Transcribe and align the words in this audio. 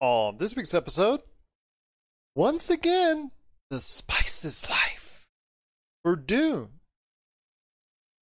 On 0.00 0.36
this 0.36 0.54
week's 0.54 0.74
episode, 0.74 1.22
once 2.36 2.70
again, 2.70 3.32
the 3.68 3.80
spice 3.80 4.44
is 4.44 4.70
life 4.70 5.26
for 6.04 6.14
Dune. 6.14 6.78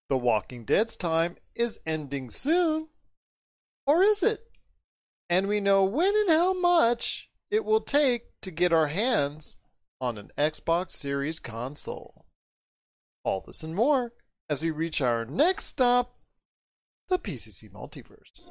The 0.09 0.17
Walking 0.17 0.65
Dead's 0.65 0.97
time 0.97 1.37
is 1.55 1.79
ending 1.85 2.31
soon. 2.31 2.89
Or 3.87 4.03
is 4.03 4.23
it? 4.23 4.41
And 5.29 5.49
we 5.49 5.61
know 5.61 5.85
when 5.85 6.15
and 6.17 6.31
how 6.31 6.59
much 6.59 7.29
it 7.51 7.63
will 7.63 7.83
take 7.83 8.23
to 8.41 8.51
get 8.51 8.73
our 8.73 8.87
hands 8.87 9.59
on 10.01 10.17
an 10.17 10.31
Xbox 10.39 10.93
Series 10.93 11.39
console. 11.39 12.25
All 13.23 13.43
this 13.47 13.63
and 13.63 13.75
more 13.75 14.15
as 14.49 14.63
we 14.63 14.71
reach 14.71 15.03
our 15.03 15.27
next 15.27 15.67
stop, 15.67 16.17
the 17.11 17.19
PCC 17.19 17.71
Multiverse. 17.71 18.51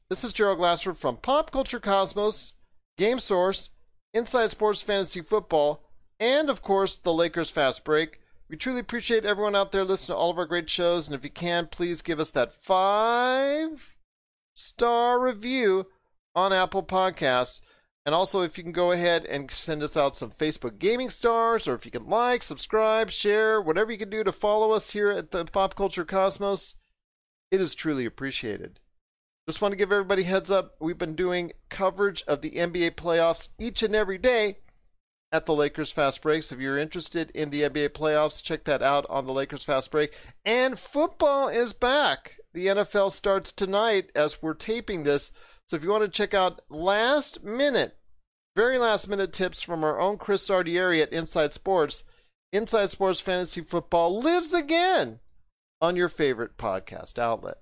This 0.11 0.25
is 0.25 0.33
Gerald 0.33 0.57
Glassford 0.57 0.97
from 0.97 1.15
Pop 1.15 1.51
Culture 1.51 1.79
Cosmos, 1.79 2.55
Game 2.97 3.17
Source, 3.17 3.69
Inside 4.13 4.51
Sports 4.51 4.81
Fantasy 4.81 5.21
Football, 5.21 5.85
and 6.19 6.49
of 6.49 6.61
course 6.61 6.97
the 6.97 7.13
Lakers 7.13 7.49
Fast 7.49 7.85
Break. 7.85 8.19
We 8.49 8.57
truly 8.57 8.81
appreciate 8.81 9.23
everyone 9.23 9.55
out 9.55 9.71
there 9.71 9.85
listening 9.85 10.13
to 10.13 10.19
all 10.19 10.29
of 10.29 10.37
our 10.37 10.45
great 10.45 10.69
shows, 10.69 11.07
and 11.07 11.15
if 11.15 11.23
you 11.23 11.29
can, 11.29 11.67
please 11.67 12.01
give 12.01 12.19
us 12.19 12.29
that 12.31 12.53
five 12.53 13.95
star 14.53 15.17
review 15.17 15.87
on 16.35 16.51
Apple 16.51 16.83
Podcasts. 16.83 17.61
And 18.05 18.13
also, 18.13 18.41
if 18.41 18.57
you 18.57 18.65
can 18.65 18.73
go 18.73 18.91
ahead 18.91 19.23
and 19.25 19.49
send 19.49 19.81
us 19.81 19.95
out 19.95 20.17
some 20.17 20.31
Facebook 20.31 20.77
gaming 20.77 21.09
stars, 21.09 21.69
or 21.69 21.73
if 21.73 21.85
you 21.85 21.91
can 21.91 22.09
like, 22.09 22.43
subscribe, 22.43 23.11
share, 23.11 23.61
whatever 23.61 23.93
you 23.93 23.97
can 23.97 24.09
do 24.09 24.25
to 24.25 24.33
follow 24.33 24.71
us 24.71 24.91
here 24.91 25.09
at 25.09 25.31
the 25.31 25.45
Pop 25.45 25.77
Culture 25.77 26.03
Cosmos, 26.03 26.81
it 27.49 27.61
is 27.61 27.73
truly 27.73 28.05
appreciated. 28.05 28.80
Just 29.51 29.61
want 29.61 29.73
to 29.73 29.77
give 29.77 29.91
everybody 29.91 30.23
heads 30.23 30.49
up. 30.49 30.77
We've 30.79 30.97
been 30.97 31.13
doing 31.13 31.51
coverage 31.69 32.23
of 32.25 32.41
the 32.41 32.51
NBA 32.51 32.91
playoffs 32.91 33.49
each 33.59 33.83
and 33.83 33.93
every 33.93 34.17
day 34.17 34.59
at 35.29 35.45
the 35.45 35.53
Lakers 35.53 35.91
Fast 35.91 36.21
Break. 36.21 36.43
So 36.43 36.55
if 36.55 36.61
you're 36.61 36.77
interested 36.77 37.31
in 37.31 37.49
the 37.49 37.63
NBA 37.63 37.89
playoffs, 37.89 38.41
check 38.41 38.63
that 38.63 38.81
out 38.81 39.05
on 39.09 39.25
the 39.25 39.33
Lakers 39.33 39.65
Fast 39.65 39.91
Break. 39.91 40.13
And 40.45 40.79
football 40.79 41.49
is 41.49 41.73
back. 41.73 42.37
The 42.53 42.67
NFL 42.67 43.11
starts 43.11 43.51
tonight 43.51 44.09
as 44.15 44.41
we're 44.41 44.53
taping 44.53 45.03
this. 45.03 45.33
So 45.67 45.75
if 45.75 45.83
you 45.83 45.89
want 45.89 46.05
to 46.05 46.09
check 46.09 46.33
out 46.33 46.61
last 46.69 47.43
minute, 47.43 47.97
very 48.55 48.77
last 48.77 49.09
minute 49.09 49.33
tips 49.33 49.61
from 49.61 49.83
our 49.83 49.99
own 49.99 50.17
Chris 50.17 50.47
Sardieri 50.47 51.01
at 51.01 51.11
Inside 51.11 51.53
Sports, 51.53 52.05
Inside 52.53 52.89
Sports 52.89 53.19
Fantasy 53.19 53.59
Football 53.59 54.17
lives 54.21 54.53
again 54.53 55.19
on 55.81 55.97
your 55.97 56.07
favorite 56.07 56.57
podcast 56.57 57.19
outlet. 57.19 57.57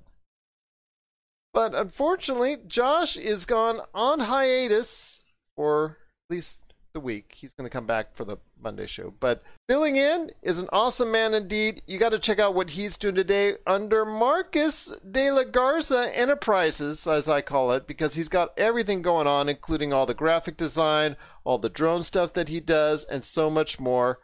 But 1.59 1.75
unfortunately, 1.75 2.55
Josh 2.69 3.17
is 3.17 3.43
gone 3.43 3.81
on 3.93 4.21
hiatus 4.21 5.25
for 5.57 5.97
at 6.29 6.33
least 6.33 6.73
the 6.93 7.01
week. 7.01 7.33
He's 7.35 7.53
going 7.53 7.69
to 7.69 7.69
come 7.69 7.85
back 7.85 8.15
for 8.15 8.23
the 8.23 8.37
Monday 8.57 8.87
show. 8.87 9.13
But 9.19 9.43
filling 9.67 9.97
in 9.97 10.31
is 10.41 10.57
an 10.57 10.69
awesome 10.71 11.11
man 11.11 11.33
indeed. 11.33 11.81
You 11.85 11.99
got 11.99 12.13
to 12.13 12.19
check 12.19 12.39
out 12.39 12.55
what 12.55 12.69
he's 12.69 12.95
doing 12.95 13.15
today 13.15 13.55
under 13.67 14.05
Marcus 14.05 14.93
de 15.11 15.31
la 15.31 15.43
Garza 15.43 16.17
Enterprises, 16.17 17.05
as 17.05 17.27
I 17.27 17.41
call 17.41 17.73
it, 17.73 17.87
because 17.87 18.13
he's 18.13 18.29
got 18.29 18.57
everything 18.57 19.01
going 19.01 19.27
on, 19.27 19.49
including 19.49 19.91
all 19.91 20.05
the 20.05 20.13
graphic 20.13 20.55
design, 20.55 21.17
all 21.43 21.57
the 21.57 21.67
drone 21.67 22.03
stuff 22.03 22.31
that 22.35 22.47
he 22.47 22.61
does, 22.61 23.03
and 23.03 23.25
so 23.25 23.49
much 23.49 23.81
more. 23.81 24.19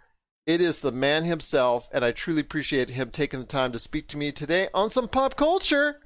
It 0.47 0.61
is 0.61 0.79
the 0.79 0.93
man 0.93 1.25
himself, 1.25 1.89
and 1.91 2.05
I 2.05 2.13
truly 2.13 2.39
appreciate 2.39 2.91
him 2.91 3.09
taking 3.09 3.41
the 3.41 3.45
time 3.45 3.73
to 3.73 3.79
speak 3.79 4.07
to 4.07 4.17
me 4.17 4.31
today 4.31 4.69
on 4.73 4.89
some 4.89 5.09
pop 5.09 5.35
culture. 5.35 5.99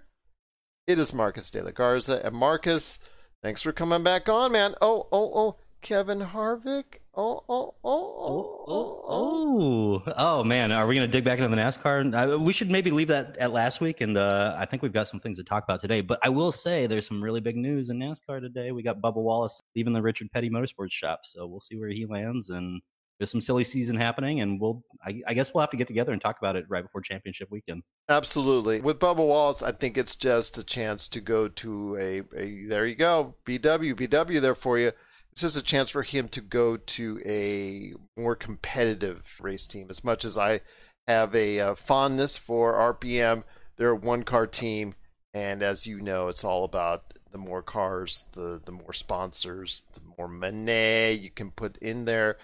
It 0.90 0.98
is 0.98 1.14
Marcus 1.14 1.52
de 1.52 1.62
la 1.62 1.70
Garza. 1.70 2.20
And 2.26 2.34
Marcus, 2.34 3.00
thanks 3.44 3.62
for 3.62 3.72
coming 3.72 4.02
back 4.02 4.28
on, 4.28 4.54
man. 4.54 4.74
Oh, 4.82 5.08
oh, 5.12 5.32
oh. 5.36 5.56
Kevin 5.84 6.20
Harvick. 6.20 6.96
Oh, 7.14 7.44
oh, 7.48 7.76
oh, 7.84 8.16
oh, 8.18 8.66
oh, 8.68 9.04
oh, 9.08 10.04
oh, 10.08 10.14
oh, 10.18 10.44
man. 10.44 10.72
Are 10.72 10.88
we 10.88 10.96
going 10.96 11.08
to 11.08 11.12
dig 11.12 11.24
back 11.24 11.38
into 11.38 11.56
the 11.56 11.62
NASCAR? 11.62 12.34
Uh, 12.34 12.40
we 12.40 12.54
should 12.54 12.72
maybe 12.72 12.90
leave 12.90 13.10
that 13.10 13.38
at 13.38 13.54
last 13.54 13.82
week. 13.82 14.02
And 14.02 14.18
uh, 14.18 14.56
I 14.58 14.66
think 14.66 14.82
we've 14.82 14.92
got 14.92 15.08
some 15.08 15.20
things 15.20 15.38
to 15.38 15.44
talk 15.44 15.64
about 15.64 15.80
today. 15.80 16.02
But 16.02 16.18
I 16.24 16.30
will 16.30 16.52
say 16.52 16.88
there's 16.88 17.08
some 17.08 17.24
really 17.24 17.40
big 17.40 17.56
news 17.56 17.92
in 17.92 18.00
NASCAR 18.00 18.42
today. 18.42 18.72
We 18.72 18.82
got 18.82 19.00
Bubba 19.00 19.18
Wallace 19.18 19.62
leaving 19.76 19.94
the 19.94 20.02
Richard 20.02 20.32
Petty 20.32 20.50
Motorsports 20.50 20.92
shop. 20.92 21.20
So 21.24 21.46
we'll 21.46 21.60
see 21.60 21.78
where 21.78 21.90
he 21.90 22.08
lands. 22.08 22.50
And 22.50 22.82
there's 23.20 23.32
some 23.32 23.42
silly 23.42 23.66
season 23.66 23.98
happening, 23.98 24.40
and 24.40 24.60
we'll 24.62 24.82
I, 25.06 25.22
I, 25.28 25.34
guess 25.34 25.54
we'll 25.54 25.62
have 25.62 25.72
to 25.72 25.78
get 25.78 25.88
together 25.88 26.14
and 26.14 26.22
talk 26.22 26.38
about 26.40 26.56
it 26.56 26.66
right 26.70 26.84
before 26.84 27.02
championship 27.02 27.52
weekend. 27.52 27.84
Absolutely. 28.08 28.80
With 28.80 29.00
Bubba 29.00 29.18
Wallace, 29.18 29.62
I 29.62 29.74
think 29.74 29.98
it's 29.98 30.16
just 30.16 30.58
a 30.58 30.64
chance 30.64 31.08
to 31.10 31.20
go 31.20 31.50
to 31.50 31.98
a, 31.98 32.20
a 32.38 32.66
there 32.68 32.88
you 32.88 32.96
go 32.96 33.36
BW 33.46 33.96
BW 33.96 34.40
there 34.42 34.56
for 34.56 34.80
you. 34.80 34.94
It's 35.34 35.42
just 35.42 35.58
a 35.58 35.62
chance 35.62 35.90
for 35.90 36.02
him 36.02 36.30
to 36.30 36.42
go 36.42 36.78
to 36.78 37.22
a 37.26 37.94
more 38.20 38.36
competitive 38.36 39.26
race 39.42 39.68
team. 39.68 39.88
As 39.90 40.04
much 40.04 40.24
as 40.24 40.38
I 40.38 40.62
have 41.08 41.36
a 41.36 41.60
uh, 41.60 41.76
fondness 41.76 42.38
for 42.38 42.74
RPM, 42.96 43.44
they're 43.78 43.92
a 43.92 43.96
one 43.96 44.24
car 44.24 44.48
team, 44.48 44.96
and 45.34 45.62
as 45.62 45.86
you 45.86 46.00
know, 46.00 46.30
it's 46.30 46.46
all 46.46 46.64
about 46.64 47.14
the 47.32 47.38
more 47.38 47.62
cars, 47.62 48.26
the 48.34 48.62
the 48.64 48.72
more 48.72 48.94
sponsors, 48.94 49.84
the 49.94 50.02
more 50.18 50.30
money 50.30 51.12
you 51.12 51.30
can 51.30 51.52
put 51.52 51.76
in 51.78 52.06
there 52.06 52.38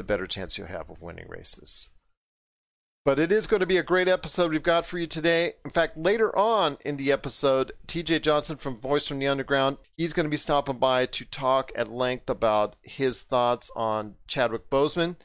the 0.00 0.04
better 0.04 0.26
chance 0.26 0.56
you'll 0.56 0.66
have 0.66 0.88
of 0.88 1.02
winning 1.02 1.28
races. 1.28 1.90
But 3.04 3.18
it 3.18 3.30
is 3.30 3.46
going 3.46 3.60
to 3.60 3.66
be 3.66 3.76
a 3.76 3.82
great 3.82 4.08
episode 4.08 4.50
we've 4.50 4.62
got 4.62 4.86
for 4.86 4.98
you 4.98 5.06
today. 5.06 5.52
In 5.62 5.70
fact, 5.70 5.98
later 5.98 6.34
on 6.34 6.78
in 6.86 6.96
the 6.96 7.12
episode, 7.12 7.72
TJ 7.86 8.22
Johnson 8.22 8.56
from 8.56 8.80
Voice 8.80 9.06
from 9.06 9.18
the 9.18 9.26
Underground, 9.26 9.76
he's 9.98 10.14
going 10.14 10.24
to 10.24 10.30
be 10.30 10.38
stopping 10.38 10.78
by 10.78 11.04
to 11.04 11.26
talk 11.26 11.70
at 11.76 11.92
length 11.92 12.30
about 12.30 12.76
his 12.82 13.22
thoughts 13.22 13.70
on 13.76 14.14
Chadwick 14.26 14.70
Boseman 14.70 15.16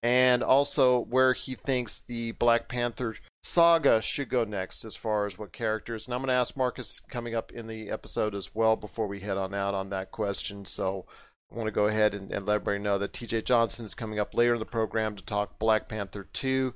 and 0.00 0.44
also 0.44 1.00
where 1.00 1.32
he 1.32 1.54
thinks 1.54 2.00
the 2.00 2.32
Black 2.32 2.68
Panther 2.68 3.16
saga 3.42 4.00
should 4.00 4.28
go 4.28 4.44
next 4.44 4.84
as 4.84 4.94
far 4.94 5.26
as 5.26 5.36
what 5.36 5.52
characters. 5.52 6.06
And 6.06 6.14
I'm 6.14 6.20
going 6.20 6.28
to 6.28 6.34
ask 6.34 6.56
Marcus 6.56 7.00
coming 7.00 7.34
up 7.34 7.50
in 7.50 7.66
the 7.66 7.90
episode 7.90 8.36
as 8.36 8.54
well 8.54 8.76
before 8.76 9.08
we 9.08 9.20
head 9.20 9.36
on 9.36 9.54
out 9.54 9.74
on 9.74 9.90
that 9.90 10.12
question. 10.12 10.64
So 10.66 11.06
I 11.54 11.56
want 11.56 11.68
to 11.68 11.72
go 11.72 11.86
ahead 11.86 12.14
and, 12.14 12.32
and 12.32 12.46
let 12.46 12.56
everybody 12.56 12.80
know 12.80 12.98
that 12.98 13.12
TJ 13.12 13.44
Johnson 13.44 13.84
is 13.84 13.94
coming 13.94 14.18
up 14.18 14.34
later 14.34 14.54
in 14.54 14.58
the 14.58 14.66
program 14.66 15.14
to 15.14 15.24
talk 15.24 15.58
Black 15.60 15.88
Panther 15.88 16.24
2. 16.32 16.74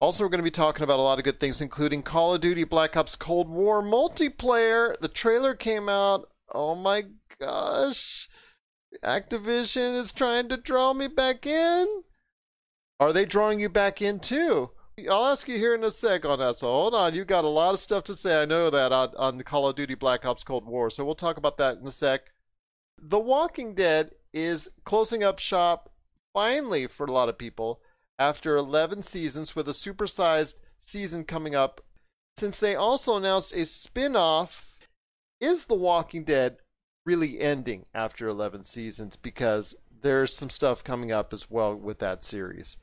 Also, 0.00 0.24
we're 0.24 0.30
going 0.30 0.38
to 0.38 0.44
be 0.44 0.50
talking 0.50 0.82
about 0.82 0.98
a 0.98 1.02
lot 1.02 1.18
of 1.18 1.26
good 1.26 1.38
things, 1.38 1.60
including 1.60 2.02
Call 2.02 2.34
of 2.34 2.40
Duty 2.40 2.64
Black 2.64 2.96
Ops 2.96 3.16
Cold 3.16 3.50
War 3.50 3.82
multiplayer. 3.82 4.98
The 5.00 5.08
trailer 5.08 5.54
came 5.54 5.90
out. 5.90 6.26
Oh 6.54 6.74
my 6.74 7.04
gosh. 7.38 8.30
Activision 9.04 9.94
is 9.94 10.10
trying 10.10 10.48
to 10.48 10.56
draw 10.56 10.94
me 10.94 11.06
back 11.06 11.44
in. 11.44 11.86
Are 12.98 13.12
they 13.12 13.26
drawing 13.26 13.60
you 13.60 13.68
back 13.68 14.00
in 14.00 14.20
too? 14.20 14.70
I'll 15.10 15.26
ask 15.26 15.48
you 15.48 15.58
here 15.58 15.74
in 15.74 15.84
a 15.84 15.90
sec 15.90 16.24
on 16.24 16.38
that. 16.38 16.58
So 16.58 16.68
hold 16.68 16.94
on. 16.94 17.14
You've 17.14 17.26
got 17.26 17.44
a 17.44 17.48
lot 17.48 17.74
of 17.74 17.80
stuff 17.80 18.04
to 18.04 18.14
say. 18.14 18.40
I 18.40 18.46
know 18.46 18.70
that 18.70 18.90
on, 18.92 19.10
on 19.18 19.42
Call 19.42 19.68
of 19.68 19.76
Duty 19.76 19.94
Black 19.94 20.24
Ops 20.24 20.44
Cold 20.44 20.64
War. 20.64 20.88
So 20.88 21.04
we'll 21.04 21.14
talk 21.14 21.36
about 21.36 21.58
that 21.58 21.76
in 21.76 21.86
a 21.86 21.92
sec. 21.92 22.22
The 22.98 23.18
Walking 23.18 23.74
Dead 23.74 24.12
is 24.32 24.68
closing 24.84 25.22
up 25.22 25.38
shop 25.38 25.90
finally 26.32 26.86
for 26.86 27.06
a 27.06 27.12
lot 27.12 27.28
of 27.28 27.38
people 27.38 27.80
after 28.18 28.56
11 28.56 29.02
seasons 29.02 29.54
with 29.54 29.68
a 29.68 29.72
supersized 29.72 30.56
season 30.78 31.24
coming 31.24 31.54
up. 31.54 31.82
Since 32.36 32.58
they 32.58 32.74
also 32.74 33.16
announced 33.16 33.54
a 33.54 33.64
spin 33.64 34.16
off, 34.16 34.78
is 35.40 35.66
The 35.66 35.74
Walking 35.74 36.24
Dead 36.24 36.58
really 37.04 37.40
ending 37.40 37.86
after 37.94 38.28
11 38.28 38.64
seasons? 38.64 39.16
Because 39.16 39.76
there's 40.02 40.34
some 40.34 40.50
stuff 40.50 40.84
coming 40.84 41.12
up 41.12 41.32
as 41.32 41.50
well 41.50 41.74
with 41.74 41.98
that 41.98 42.24
series. 42.24 42.78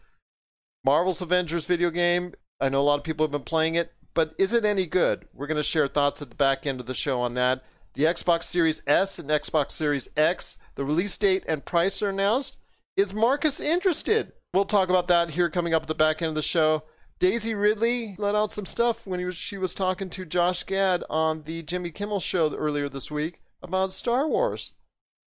Marvel's 0.83 1.21
Avengers 1.21 1.65
video 1.65 1.89
game, 1.89 2.33
I 2.59 2.69
know 2.69 2.81
a 2.81 2.83
lot 2.83 2.99
of 2.99 3.03
people 3.03 3.23
have 3.23 3.31
been 3.31 3.41
playing 3.41 3.75
it, 3.75 3.93
but 4.13 4.33
is 4.37 4.53
it 4.53 4.65
any 4.65 4.85
good? 4.85 5.27
We're 5.33 5.47
going 5.47 5.57
to 5.57 5.63
share 5.63 5.87
thoughts 5.87 6.21
at 6.21 6.29
the 6.29 6.35
back 6.35 6.65
end 6.65 6.79
of 6.79 6.85
the 6.85 6.93
show 6.93 7.21
on 7.21 7.33
that. 7.35 7.63
The 7.95 8.05
Xbox 8.05 8.45
Series 8.45 8.81
S 8.87 9.19
and 9.19 9.29
Xbox 9.29 9.71
Series 9.71 10.09
X, 10.17 10.57
the 10.73 10.83
release 10.83 11.15
date 11.15 11.43
and 11.47 11.63
price 11.63 12.01
are 12.01 12.09
announced. 12.09 12.57
Is 12.97 13.13
Marcus 13.13 13.59
interested? 13.59 14.31
We'll 14.51 14.65
talk 14.65 14.89
about 14.89 15.07
that 15.09 15.31
here 15.31 15.47
coming 15.49 15.75
up 15.75 15.83
at 15.83 15.87
the 15.87 15.93
back 15.93 16.21
end 16.21 16.29
of 16.29 16.35
the 16.35 16.41
show. 16.41 16.83
Daisy 17.19 17.53
Ridley 17.53 18.15
let 18.17 18.33
out 18.33 18.51
some 18.51 18.65
stuff 18.65 19.05
when 19.05 19.19
he 19.19 19.25
was 19.25 19.35
she 19.35 19.59
was 19.59 19.75
talking 19.75 20.09
to 20.09 20.25
Josh 20.25 20.63
Gad 20.63 21.03
on 21.07 21.43
the 21.43 21.61
Jimmy 21.61 21.91
Kimmel 21.91 22.19
show 22.19 22.51
earlier 22.55 22.89
this 22.89 23.11
week 23.11 23.41
about 23.61 23.93
Star 23.93 24.27
Wars. 24.27 24.73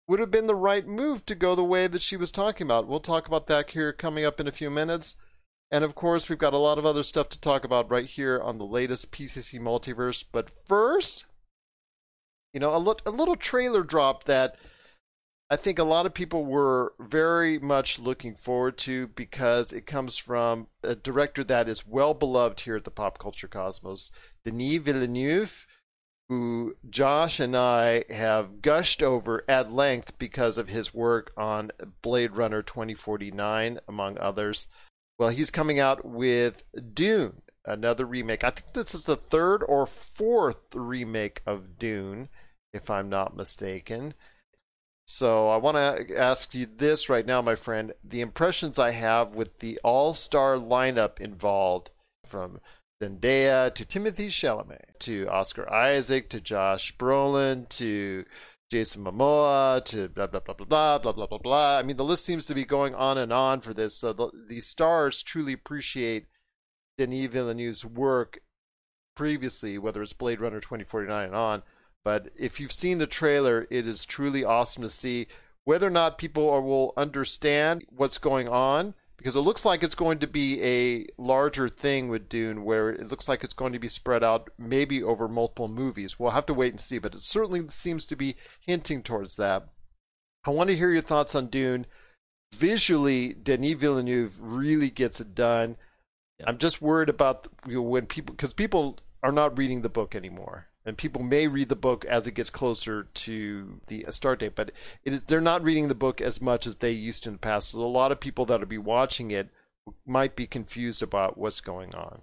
Would 0.08 0.20
have 0.20 0.32
been 0.32 0.48
the 0.48 0.56
right 0.56 0.88
move 0.88 1.24
to 1.28 1.36
go 1.36 1.54
the 1.54 1.64
way 1.64 1.86
that 1.86 2.02
she 2.02 2.18
was 2.18 2.32
talking 2.32 2.66
about. 2.66 2.88
We'll 2.88 3.00
talk 3.00 3.28
about 3.28 3.46
that 3.48 3.70
here 3.70 3.94
coming 3.94 4.26
up 4.26 4.40
in 4.40 4.48
a 4.48 4.52
few 4.52 4.72
minutes. 4.72 5.18
And 5.70 5.84
of 5.84 5.94
course, 5.94 6.30
we've 6.30 6.40
got 6.40 6.54
a 6.54 6.58
lot 6.58 6.80
of 6.80 6.86
other 6.86 7.04
stuff 7.04 7.30
to 7.30 7.40
talk 7.40 7.64
about 7.64 7.92
right 7.92 8.06
here 8.06 8.42
on 8.42 8.58
the 8.58 8.66
latest 8.66 9.12
PCC 9.12 9.60
multiverse. 9.60 10.24
But 10.32 10.50
first, 10.68 11.26
you 12.56 12.62
know, 12.62 12.74
a, 12.74 12.80
lo- 12.80 12.96
a 13.06 13.12
little 13.12 13.36
trailer 13.36 13.84
drop 13.84 14.24
that 14.24 14.56
I 15.50 15.58
think 15.58 15.78
a 15.78 15.84
lot 15.84 16.06
of 16.06 16.14
people 16.14 16.46
were 16.46 16.94
very 17.02 17.60
much 17.60 18.00
looking 18.00 18.34
forward 18.34 18.78
to 18.80 19.08
because 19.08 19.74
it 19.74 19.86
comes 19.86 20.18
from 20.18 20.68
a 20.82 20.96
director 20.96 21.44
that 21.44 21.68
is 21.68 21.86
well 21.86 22.14
beloved 22.14 22.62
here 22.62 22.78
at 22.78 22.86
the 22.86 22.92
Pop 22.92 23.20
Culture 23.20 23.50
Cosmos, 23.50 24.10
Denis 24.46 24.78
Villeneuve, 24.78 25.68
who 26.30 26.78
Josh 26.90 27.42
and 27.42 27.58
I 27.58 28.06
have 28.10 28.62
gushed 28.62 29.04
over 29.04 29.44
at 29.50 29.74
length 29.74 30.18
because 30.18 30.58
of 30.58 30.70
his 30.70 30.94
work 30.94 31.34
on 31.36 31.72
Blade 32.02 32.38
Runner 32.38 32.62
2049, 32.62 33.80
among 33.86 34.18
others. 34.18 34.68
Well, 35.20 35.30
he's 35.30 35.52
coming 35.52 35.78
out 35.78 36.06
with 36.06 36.64
Dune, 36.94 37.42
another 37.66 38.06
remake. 38.06 38.46
I 38.46 38.52
think 38.52 38.72
this 38.72 38.96
is 38.96 39.04
the 39.04 39.18
third 39.18 39.62
or 39.68 39.86
fourth 39.86 40.74
remake 40.74 41.42
of 41.46 41.78
Dune, 41.78 42.30
if 42.76 42.90
I'm 42.90 43.10
not 43.10 43.36
mistaken. 43.36 44.14
So 45.08 45.50
I 45.50 45.58
want 45.58 45.78
to 45.78 46.18
ask 46.20 46.54
you 46.54 46.66
this 46.66 47.10
right 47.10 47.26
now, 47.26 47.42
my 47.42 47.56
friend. 47.56 47.94
The 48.04 48.22
impressions 48.22 48.78
I 48.78 48.92
have 48.92 49.36
with 49.36 49.60
the 49.60 49.80
all-star 49.84 50.56
lineup 50.58 51.20
involved, 51.20 51.92
from 52.26 52.60
Zendaya 53.02 53.74
to 53.74 53.86
Timothée 53.86 54.28
Chalamet 54.28 55.00
to 55.00 55.28
Oscar 55.30 55.72
Isaac 55.72 56.30
to 56.30 56.42
Josh 56.42 56.96
Brolin 56.98 57.70
to 57.70 58.26
Jason 58.72 59.04
Momoa 59.04 59.84
to 59.86 60.10
blah 60.10 60.28
blah 60.28 60.40
blah 60.40 60.56
blah 60.56 60.66
blah 60.66 60.98
blah 60.98 61.12
blah 61.12 61.28
blah 61.28 61.38
blah. 61.38 61.78
I 61.78 61.84
mean, 61.84 61.98
the 61.98 62.04
list 62.04 62.26
seems 62.26 62.46
to 62.48 62.56
be 62.56 62.66
going 62.66 62.96
on 62.96 63.18
and 63.18 63.32
on 63.32 63.62
for 63.62 63.74
this. 63.74 63.96
So 63.96 64.12
the, 64.14 64.32
the 64.50 64.62
stars 64.62 65.22
truly 65.22 65.54
appreciate 65.54 66.26
Denis 66.98 67.32
Villeneuve's 67.32 67.86
work 67.86 68.40
previously, 69.16 69.78
whether 69.78 70.02
it's 70.02 70.14
Blade 70.14 70.40
Runner 70.40 70.60
2049 70.60 71.26
and 71.28 71.36
on. 71.36 71.64
But 72.06 72.30
if 72.38 72.60
you've 72.60 72.72
seen 72.72 73.00
the 73.00 73.08
trailer, 73.08 73.68
it 73.72 73.88
is 73.88 74.06
truly 74.06 74.46
awesome 74.46 74.84
to 74.84 74.92
see 74.92 75.28
whether 75.64 75.88
or 75.88 75.90
not 75.90 76.20
people 76.20 76.48
are, 76.48 76.62
will 76.62 76.94
understand 76.96 77.84
what's 77.90 78.20
going 78.20 78.48
on 78.48 78.94
because 79.18 79.36
it 79.36 79.40
looks 79.40 79.66
like 79.66 79.82
it's 79.82 79.96
going 79.96 80.20
to 80.20 80.28
be 80.28 80.62
a 80.62 81.08
larger 81.18 81.68
thing 81.68 82.08
with 82.08 82.30
Dune 82.30 82.64
where 82.64 82.90
it 82.90 83.10
looks 83.10 83.28
like 83.28 83.44
it's 83.44 83.56
going 83.56 83.74
to 83.74 83.80
be 83.80 83.88
spread 83.88 84.24
out 84.24 84.52
maybe 84.60 85.02
over 85.02 85.28
multiple 85.28 85.68
movies. 85.68 86.20
We'll 86.20 86.30
have 86.30 86.46
to 86.46 86.54
wait 86.54 86.72
and 86.74 86.80
see, 86.80 87.00
but 87.00 87.16
it 87.16 87.24
certainly 87.24 87.68
seems 87.70 88.06
to 88.06 88.16
be 88.16 88.36
hinting 88.60 89.02
towards 89.02 89.36
that. 89.38 89.68
I 90.46 90.52
want 90.52 90.70
to 90.70 90.76
hear 90.76 90.92
your 90.92 91.02
thoughts 91.02 91.34
on 91.34 91.48
Dune. 91.48 91.88
Visually, 92.54 93.34
Denis 93.34 93.74
Villeneuve 93.74 94.36
really 94.40 94.92
gets 94.92 95.20
it 95.20 95.34
done. 95.34 95.78
Yeah. 96.40 96.46
I'm 96.50 96.60
just 96.60 96.84
worried 96.84 97.10
about 97.10 97.48
you 97.68 97.78
know, 97.78 97.82
when 97.82 98.06
people 98.06 98.36
because 98.36 98.54
people 98.54 99.00
are 99.24 99.32
not 99.32 99.58
reading 99.58 99.82
the 99.82 99.90
book 99.90 100.14
anymore 100.14 100.68
and 100.86 100.98
people 100.98 101.24
may 101.24 101.48
read 101.48 101.70
the 101.70 101.76
book 101.76 102.06
as 102.06 102.28
it 102.28 102.36
gets 102.36 102.50
closer 102.50 103.08
to 103.14 103.82
the 103.88 104.06
start 104.10 104.40
date, 104.40 104.56
but 104.56 104.72
they're 105.04 105.42
not 105.42 105.64
reading 105.64 105.88
the 105.88 105.96
book 105.96 106.22
as 106.22 106.42
much 106.42 106.68
as 106.68 106.78
they 106.78 106.92
used 106.92 107.24
to 107.24 107.30
in 107.30 107.36
the 107.36 107.40
past. 107.40 107.70
So 107.70 107.80
a 107.80 107.86
lot 107.86 108.12
of 108.12 108.20
people 108.20 108.46
that'll 108.46 108.68
be 108.68 108.78
watching 108.78 109.32
it 109.32 109.50
might 110.06 110.36
be 110.36 110.48
confused 110.48 111.02
about 111.02 111.38
what's 111.38 111.62
going 111.62 111.96
on. 111.96 112.22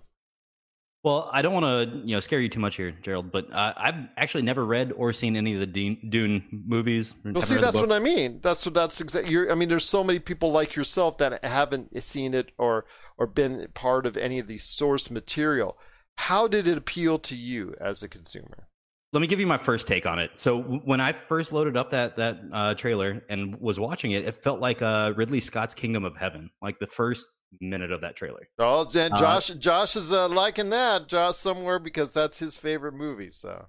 Well, 1.04 1.28
I 1.32 1.42
don't 1.42 1.52
want 1.52 1.64
to 1.64 1.98
you 2.06 2.14
know 2.14 2.20
scare 2.20 2.40
you 2.40 2.48
too 2.48 2.60
much 2.60 2.76
here, 2.76 2.92
Gerald, 3.02 3.32
but 3.32 3.52
uh, 3.52 3.74
I've 3.76 4.06
actually 4.16 4.42
never 4.42 4.64
read 4.64 4.92
or 4.92 5.12
seen 5.12 5.34
any 5.34 5.54
of 5.54 5.58
the 5.58 5.66
Dune, 5.66 5.98
Dune 6.08 6.62
movies. 6.64 7.12
Well, 7.24 7.42
see, 7.42 7.56
that's 7.56 7.76
what 7.76 7.90
I 7.90 7.98
mean. 7.98 8.38
That's 8.40 8.64
what 8.64 8.74
that's 8.74 9.00
exactly. 9.00 9.50
I 9.50 9.56
mean, 9.56 9.68
there's 9.68 9.84
so 9.84 10.04
many 10.04 10.20
people 10.20 10.52
like 10.52 10.76
yourself 10.76 11.18
that 11.18 11.44
haven't 11.44 12.00
seen 12.00 12.34
it 12.34 12.52
or 12.56 12.84
or 13.18 13.26
been 13.26 13.66
part 13.74 14.06
of 14.06 14.16
any 14.16 14.38
of 14.38 14.46
the 14.46 14.58
source 14.58 15.10
material. 15.10 15.76
How 16.18 16.48
did 16.48 16.66
it 16.66 16.78
appeal 16.78 17.18
to 17.20 17.36
you 17.36 17.74
as 17.80 18.02
a 18.02 18.08
consumer? 18.08 18.68
Let 19.12 19.20
me 19.20 19.26
give 19.26 19.40
you 19.40 19.46
my 19.46 19.58
first 19.58 19.86
take 19.86 20.06
on 20.06 20.18
it. 20.18 20.30
So 20.36 20.60
when 20.62 21.00
I 21.00 21.12
first 21.12 21.52
loaded 21.52 21.76
up 21.76 21.90
that 21.90 22.16
that 22.16 22.40
uh, 22.50 22.74
trailer 22.74 23.22
and 23.28 23.60
was 23.60 23.78
watching 23.78 24.12
it, 24.12 24.24
it 24.24 24.42
felt 24.42 24.60
like 24.60 24.80
uh, 24.80 25.12
Ridley 25.14 25.40
Scott's 25.40 25.74
Kingdom 25.74 26.04
of 26.04 26.16
Heaven, 26.16 26.50
like 26.62 26.78
the 26.78 26.86
first 26.86 27.26
minute 27.60 27.92
of 27.92 28.00
that 28.00 28.16
trailer. 28.16 28.48
Oh, 28.58 28.88
and 28.94 29.12
uh, 29.12 29.18
Josh, 29.18 29.50
uh, 29.50 29.54
Josh 29.54 29.96
is 29.96 30.12
uh, 30.12 30.28
liking 30.28 30.70
that, 30.70 31.08
Josh, 31.08 31.36
somewhere 31.36 31.78
because 31.78 32.12
that's 32.12 32.38
his 32.38 32.56
favorite 32.56 32.94
movie. 32.94 33.30
So, 33.30 33.66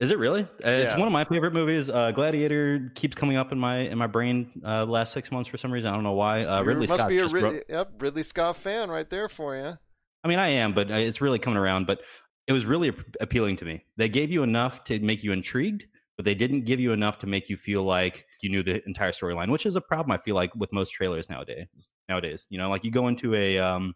is 0.00 0.10
it 0.10 0.18
really? 0.18 0.42
Uh, 0.42 0.68
it's 0.68 0.96
one 0.96 1.06
of 1.06 1.12
my 1.12 1.24
favorite 1.24 1.54
movies. 1.54 1.88
Uh, 1.88 2.10
Gladiator 2.10 2.92
keeps 2.94 3.14
coming 3.14 3.36
up 3.36 3.52
in 3.52 3.58
my 3.58 3.78
in 3.78 3.96
my 3.96 4.06
brain 4.06 4.50
uh, 4.64 4.84
last 4.84 5.12
six 5.12 5.30
months 5.30 5.48
for 5.48 5.56
some 5.56 5.72
reason. 5.72 5.90
I 5.90 5.94
don't 5.94 6.04
know 6.04 6.12
why. 6.12 6.44
Uh, 6.44 6.62
Ridley 6.62 6.86
Scott 6.86 7.08
Rid- 7.08 7.32
wrote... 7.32 7.64
yep, 7.68 7.92
Ridley 7.98 8.22
Scott 8.22 8.56
fan 8.56 8.90
right 8.90 9.08
there 9.08 9.28
for 9.28 9.56
you. 9.56 9.78
I 10.24 10.28
mean, 10.28 10.38
I 10.38 10.48
am, 10.48 10.72
but 10.72 10.90
it's 10.90 11.20
really 11.20 11.38
coming 11.38 11.58
around. 11.58 11.86
But 11.86 12.00
it 12.46 12.52
was 12.52 12.64
really 12.64 12.92
appealing 13.20 13.56
to 13.56 13.64
me. 13.64 13.84
They 13.96 14.08
gave 14.08 14.30
you 14.30 14.42
enough 14.42 14.84
to 14.84 14.98
make 15.00 15.22
you 15.22 15.32
intrigued, 15.32 15.86
but 16.16 16.24
they 16.24 16.34
didn't 16.34 16.64
give 16.64 16.80
you 16.80 16.92
enough 16.92 17.18
to 17.20 17.26
make 17.26 17.48
you 17.48 17.56
feel 17.56 17.82
like 17.84 18.26
you 18.42 18.50
knew 18.50 18.62
the 18.62 18.84
entire 18.86 19.12
storyline, 19.12 19.50
which 19.50 19.66
is 19.66 19.76
a 19.76 19.80
problem 19.80 20.12
I 20.12 20.18
feel 20.18 20.34
like 20.34 20.54
with 20.54 20.72
most 20.72 20.90
trailers 20.90 21.28
nowadays. 21.28 21.90
Nowadays, 22.08 22.46
you 22.50 22.58
know, 22.58 22.70
like 22.70 22.84
you 22.84 22.90
go 22.90 23.08
into 23.08 23.34
a 23.34 23.58
um, 23.58 23.94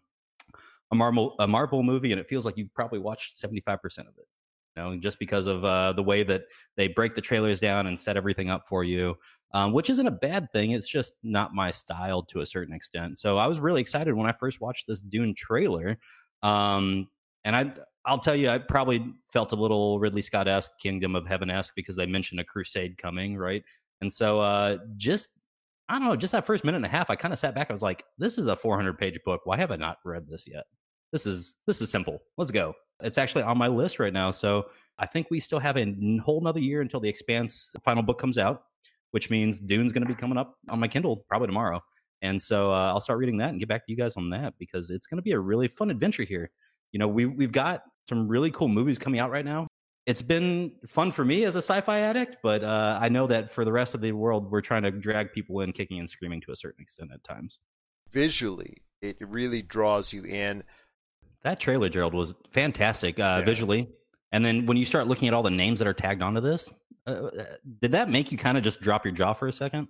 a 0.91 0.95
Marvel 0.95 1.35
a 1.39 1.47
Marvel 1.47 1.83
movie 1.83 2.11
and 2.11 2.19
it 2.19 2.27
feels 2.27 2.45
like 2.45 2.57
you've 2.57 2.73
probably 2.73 2.99
watched 2.99 3.37
seventy 3.37 3.61
five 3.61 3.81
percent 3.81 4.07
of 4.07 4.13
it. 4.17 4.25
You 4.75 4.83
know, 4.83 4.97
just 4.97 5.19
because 5.19 5.47
of 5.47 5.65
uh, 5.65 5.93
the 5.93 6.03
way 6.03 6.23
that 6.23 6.43
they 6.75 6.87
break 6.87 7.15
the 7.15 7.21
trailers 7.21 7.59
down 7.59 7.87
and 7.87 7.99
set 7.99 8.15
everything 8.15 8.49
up 8.49 8.67
for 8.67 8.83
you, 8.83 9.15
um, 9.51 9.73
which 9.73 9.89
isn't 9.89 10.07
a 10.07 10.11
bad 10.11 10.51
thing. 10.51 10.71
It's 10.71 10.87
just 10.87 11.13
not 11.23 11.53
my 11.53 11.71
style 11.71 12.23
to 12.23 12.41
a 12.41 12.45
certain 12.45 12.73
extent. 12.73 13.17
So 13.17 13.37
I 13.37 13.47
was 13.47 13.59
really 13.59 13.81
excited 13.81 14.13
when 14.13 14.27
I 14.27 14.33
first 14.33 14.61
watched 14.61 14.87
this 14.87 15.01
Dune 15.01 15.33
trailer. 15.33 15.97
Um, 16.43 17.07
and 17.43 17.55
I, 17.55 17.73
I'll 18.05 18.19
tell 18.19 18.35
you, 18.35 18.49
I 18.49 18.57
probably 18.57 19.13
felt 19.25 19.51
a 19.51 19.55
little 19.55 19.99
Ridley 19.99 20.21
Scott 20.21 20.47
esque, 20.47 20.71
Kingdom 20.79 21.15
of 21.15 21.27
Heaven 21.27 21.49
esque, 21.49 21.75
because 21.75 21.95
they 21.95 22.05
mentioned 22.05 22.39
a 22.39 22.43
crusade 22.43 22.97
coming, 22.97 23.37
right? 23.37 23.63
And 24.01 24.11
so, 24.11 24.39
uh, 24.39 24.77
just 24.95 25.29
I 25.89 25.97
don't 25.97 26.07
know, 26.07 26.15
just 26.17 26.33
that 26.33 26.45
first 26.45 26.65
minute 26.65 26.77
and 26.77 26.85
a 26.85 26.89
half, 26.89 27.09
I 27.09 27.15
kind 27.15 27.33
of 27.33 27.39
sat 27.39 27.55
back. 27.55 27.69
I 27.69 27.73
was 27.73 27.81
like, 27.81 28.03
"This 28.17 28.37
is 28.37 28.47
a 28.47 28.55
400 28.55 28.97
page 28.97 29.19
book. 29.25 29.41
Why 29.45 29.57
have 29.57 29.71
I 29.71 29.77
not 29.77 29.99
read 30.03 30.27
this 30.27 30.47
yet? 30.47 30.65
This 31.11 31.25
is 31.25 31.57
this 31.65 31.81
is 31.81 31.89
simple. 31.89 32.19
Let's 32.37 32.51
go." 32.51 32.73
It's 33.01 33.17
actually 33.17 33.43
on 33.43 33.57
my 33.57 33.67
list 33.67 33.99
right 33.99 34.11
now. 34.11 34.31
So 34.31 34.67
I 34.99 35.05
think 35.05 35.27
we 35.29 35.39
still 35.39 35.59
have 35.59 35.77
a 35.77 36.19
whole 36.23 36.39
another 36.41 36.59
year 36.59 36.81
until 36.81 36.99
the 36.99 37.09
Expanse 37.09 37.73
final 37.83 38.03
book 38.03 38.19
comes 38.19 38.37
out, 38.37 38.63
which 39.11 39.29
means 39.29 39.59
Dune's 39.59 39.93
going 39.93 40.03
to 40.03 40.07
be 40.07 40.15
coming 40.15 40.37
up 40.37 40.55
on 40.69 40.79
my 40.79 40.87
Kindle 40.87 41.25
probably 41.29 41.47
tomorrow. 41.47 41.81
And 42.21 42.41
so 42.41 42.71
uh, 42.71 42.87
I'll 42.87 43.01
start 43.01 43.19
reading 43.19 43.37
that 43.37 43.49
and 43.49 43.59
get 43.59 43.69
back 43.69 43.85
to 43.85 43.91
you 43.91 43.97
guys 43.97 44.17
on 44.17 44.31
that 44.31 44.55
because 44.57 44.89
it's 44.89 45.05
going 45.05 45.17
to 45.17 45.21
be 45.21 45.33
a 45.33 45.39
really 45.39 45.67
fun 45.67 45.91
adventure 45.91 46.23
here 46.23 46.49
you 46.91 46.99
know, 46.99 47.07
we 47.07 47.25
we've 47.25 47.51
got 47.51 47.83
some 48.07 48.27
really 48.27 48.51
cool 48.51 48.67
movies 48.67 48.97
coming 48.97 49.19
out 49.19 49.31
right 49.31 49.45
now. 49.45 49.67
It's 50.05 50.21
been 50.21 50.71
fun 50.87 51.11
for 51.11 51.25
me 51.25 51.43
as 51.43 51.55
a 51.55 51.61
sci-fi 51.61 51.99
addict, 51.99 52.37
but 52.41 52.63
uh, 52.63 52.97
I 53.01 53.09
know 53.09 53.27
that 53.27 53.51
for 53.51 53.65
the 53.65 53.73
rest 53.73 53.93
of 53.93 53.99
the 53.99 54.13
world, 54.13 54.49
we're 54.49 54.61
trying 54.61 54.83
to 54.83 54.91
drag 54.91 55.33
people 55.33 55.59
in, 55.61 55.73
kicking 55.73 55.99
and 55.99 56.09
screaming 56.09 56.39
to 56.41 56.53
a 56.53 56.55
certain 56.55 56.81
extent 56.81 57.11
at 57.13 57.23
times. 57.23 57.59
Visually, 58.11 58.77
it 59.01 59.17
really 59.19 59.61
draws 59.61 60.13
you 60.13 60.23
in. 60.23 60.63
That 61.43 61.59
trailer, 61.59 61.89
Gerald, 61.89 62.13
was 62.13 62.33
fantastic 62.51 63.19
uh, 63.19 63.37
yeah. 63.39 63.45
visually. 63.45 63.89
And 64.31 64.45
then 64.45 64.65
when 64.65 64.77
you 64.77 64.85
start 64.85 65.07
looking 65.07 65.27
at 65.27 65.33
all 65.33 65.43
the 65.43 65.51
names 65.51 65.79
that 65.79 65.87
are 65.87 65.93
tagged 65.93 66.21
onto 66.21 66.39
this, 66.39 66.71
uh, 67.07 67.25
uh 67.25 67.43
did 67.81 67.91
that 67.91 68.09
make 68.09 68.31
you 68.31 68.37
kind 68.37 68.57
of 68.57 68.63
just 68.63 68.81
drop 68.81 69.05
your 69.05 69.13
jaw 69.13 69.33
for 69.33 69.47
a 69.47 69.53
second? 69.53 69.87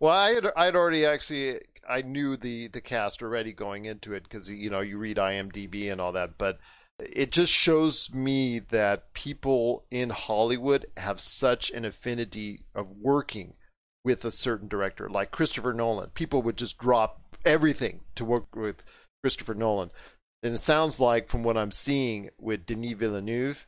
Well, 0.00 0.12
I 0.12 0.34
had 0.34 0.46
I'd 0.56 0.76
already 0.76 1.04
actually 1.04 1.60
I 1.88 2.02
knew 2.02 2.36
the 2.36 2.68
the 2.68 2.80
cast 2.80 3.22
already 3.22 3.52
going 3.52 3.84
into 3.84 4.12
it 4.12 4.24
because 4.24 4.48
you 4.48 4.70
know 4.70 4.80
you 4.80 4.98
read 4.98 5.16
IMDb 5.16 5.90
and 5.90 6.00
all 6.00 6.12
that, 6.12 6.38
but 6.38 6.58
it 6.98 7.30
just 7.30 7.52
shows 7.52 8.12
me 8.14 8.58
that 8.58 9.12
people 9.12 9.84
in 9.90 10.10
Hollywood 10.10 10.86
have 10.96 11.20
such 11.20 11.70
an 11.70 11.84
affinity 11.84 12.62
of 12.74 12.88
working 13.00 13.54
with 14.02 14.24
a 14.24 14.32
certain 14.32 14.68
director, 14.68 15.08
like 15.08 15.30
Christopher 15.30 15.74
Nolan. 15.74 16.10
People 16.10 16.40
would 16.42 16.56
just 16.56 16.78
drop 16.78 17.20
everything 17.44 18.00
to 18.14 18.24
work 18.24 18.54
with 18.54 18.82
Christopher 19.22 19.54
Nolan. 19.54 19.90
And 20.42 20.54
it 20.54 20.60
sounds 20.60 21.00
like, 21.00 21.28
from 21.28 21.42
what 21.42 21.56
I'm 21.56 21.72
seeing 21.72 22.30
with 22.38 22.66
Denis 22.66 22.94
Villeneuve, 22.94 23.66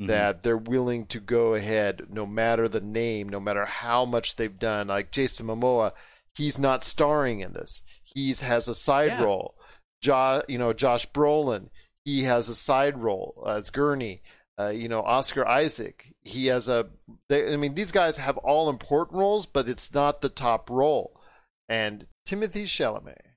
mm-hmm. 0.00 0.06
that 0.06 0.42
they're 0.42 0.56
willing 0.56 1.06
to 1.06 1.20
go 1.20 1.54
ahead 1.54 2.02
no 2.10 2.26
matter 2.26 2.68
the 2.68 2.80
name, 2.80 3.28
no 3.28 3.40
matter 3.40 3.64
how 3.64 4.04
much 4.04 4.36
they've 4.36 4.58
done. 4.58 4.88
Like 4.88 5.10
Jason 5.10 5.46
Momoa, 5.46 5.92
he's 6.34 6.58
not 6.58 6.84
starring 6.84 7.40
in 7.40 7.52
this. 7.52 7.82
He 8.02 8.32
has 8.34 8.68
a 8.68 8.74
side 8.74 9.12
yeah. 9.12 9.22
role. 9.22 9.54
Jo- 10.00 10.42
you 10.48 10.58
know, 10.58 10.72
Josh 10.72 11.10
Brolin, 11.10 11.68
he 12.04 12.22
has 12.24 12.48
a 12.48 12.54
side 12.54 12.98
role 12.98 13.44
as 13.48 13.70
Gurney. 13.70 14.22
Uh, 14.58 14.70
you 14.70 14.88
know, 14.88 15.02
Oscar 15.02 15.46
Isaac, 15.46 16.12
he 16.22 16.46
has 16.46 16.68
a. 16.68 16.88
They, 17.28 17.52
I 17.52 17.56
mean, 17.56 17.74
these 17.74 17.92
guys 17.92 18.18
have 18.18 18.36
all 18.38 18.68
important 18.68 19.20
roles, 19.20 19.46
but 19.46 19.68
it's 19.68 19.94
not 19.94 20.20
the 20.20 20.28
top 20.28 20.68
role. 20.68 21.20
And 21.68 22.06
Timothée 22.26 22.64
Chalamet, 22.64 23.34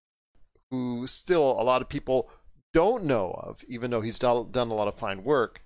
who 0.71 1.05
still 1.05 1.51
a 1.51 1.63
lot 1.63 1.83
of 1.83 1.89
people 1.89 2.29
don't 2.73 3.03
know 3.03 3.39
of, 3.43 3.63
even 3.67 3.91
though 3.91 4.01
he's 4.01 4.17
done, 4.17 4.51
done 4.51 4.69
a 4.69 4.73
lot 4.73 4.87
of 4.87 4.95
fine 4.95 5.23
work, 5.23 5.61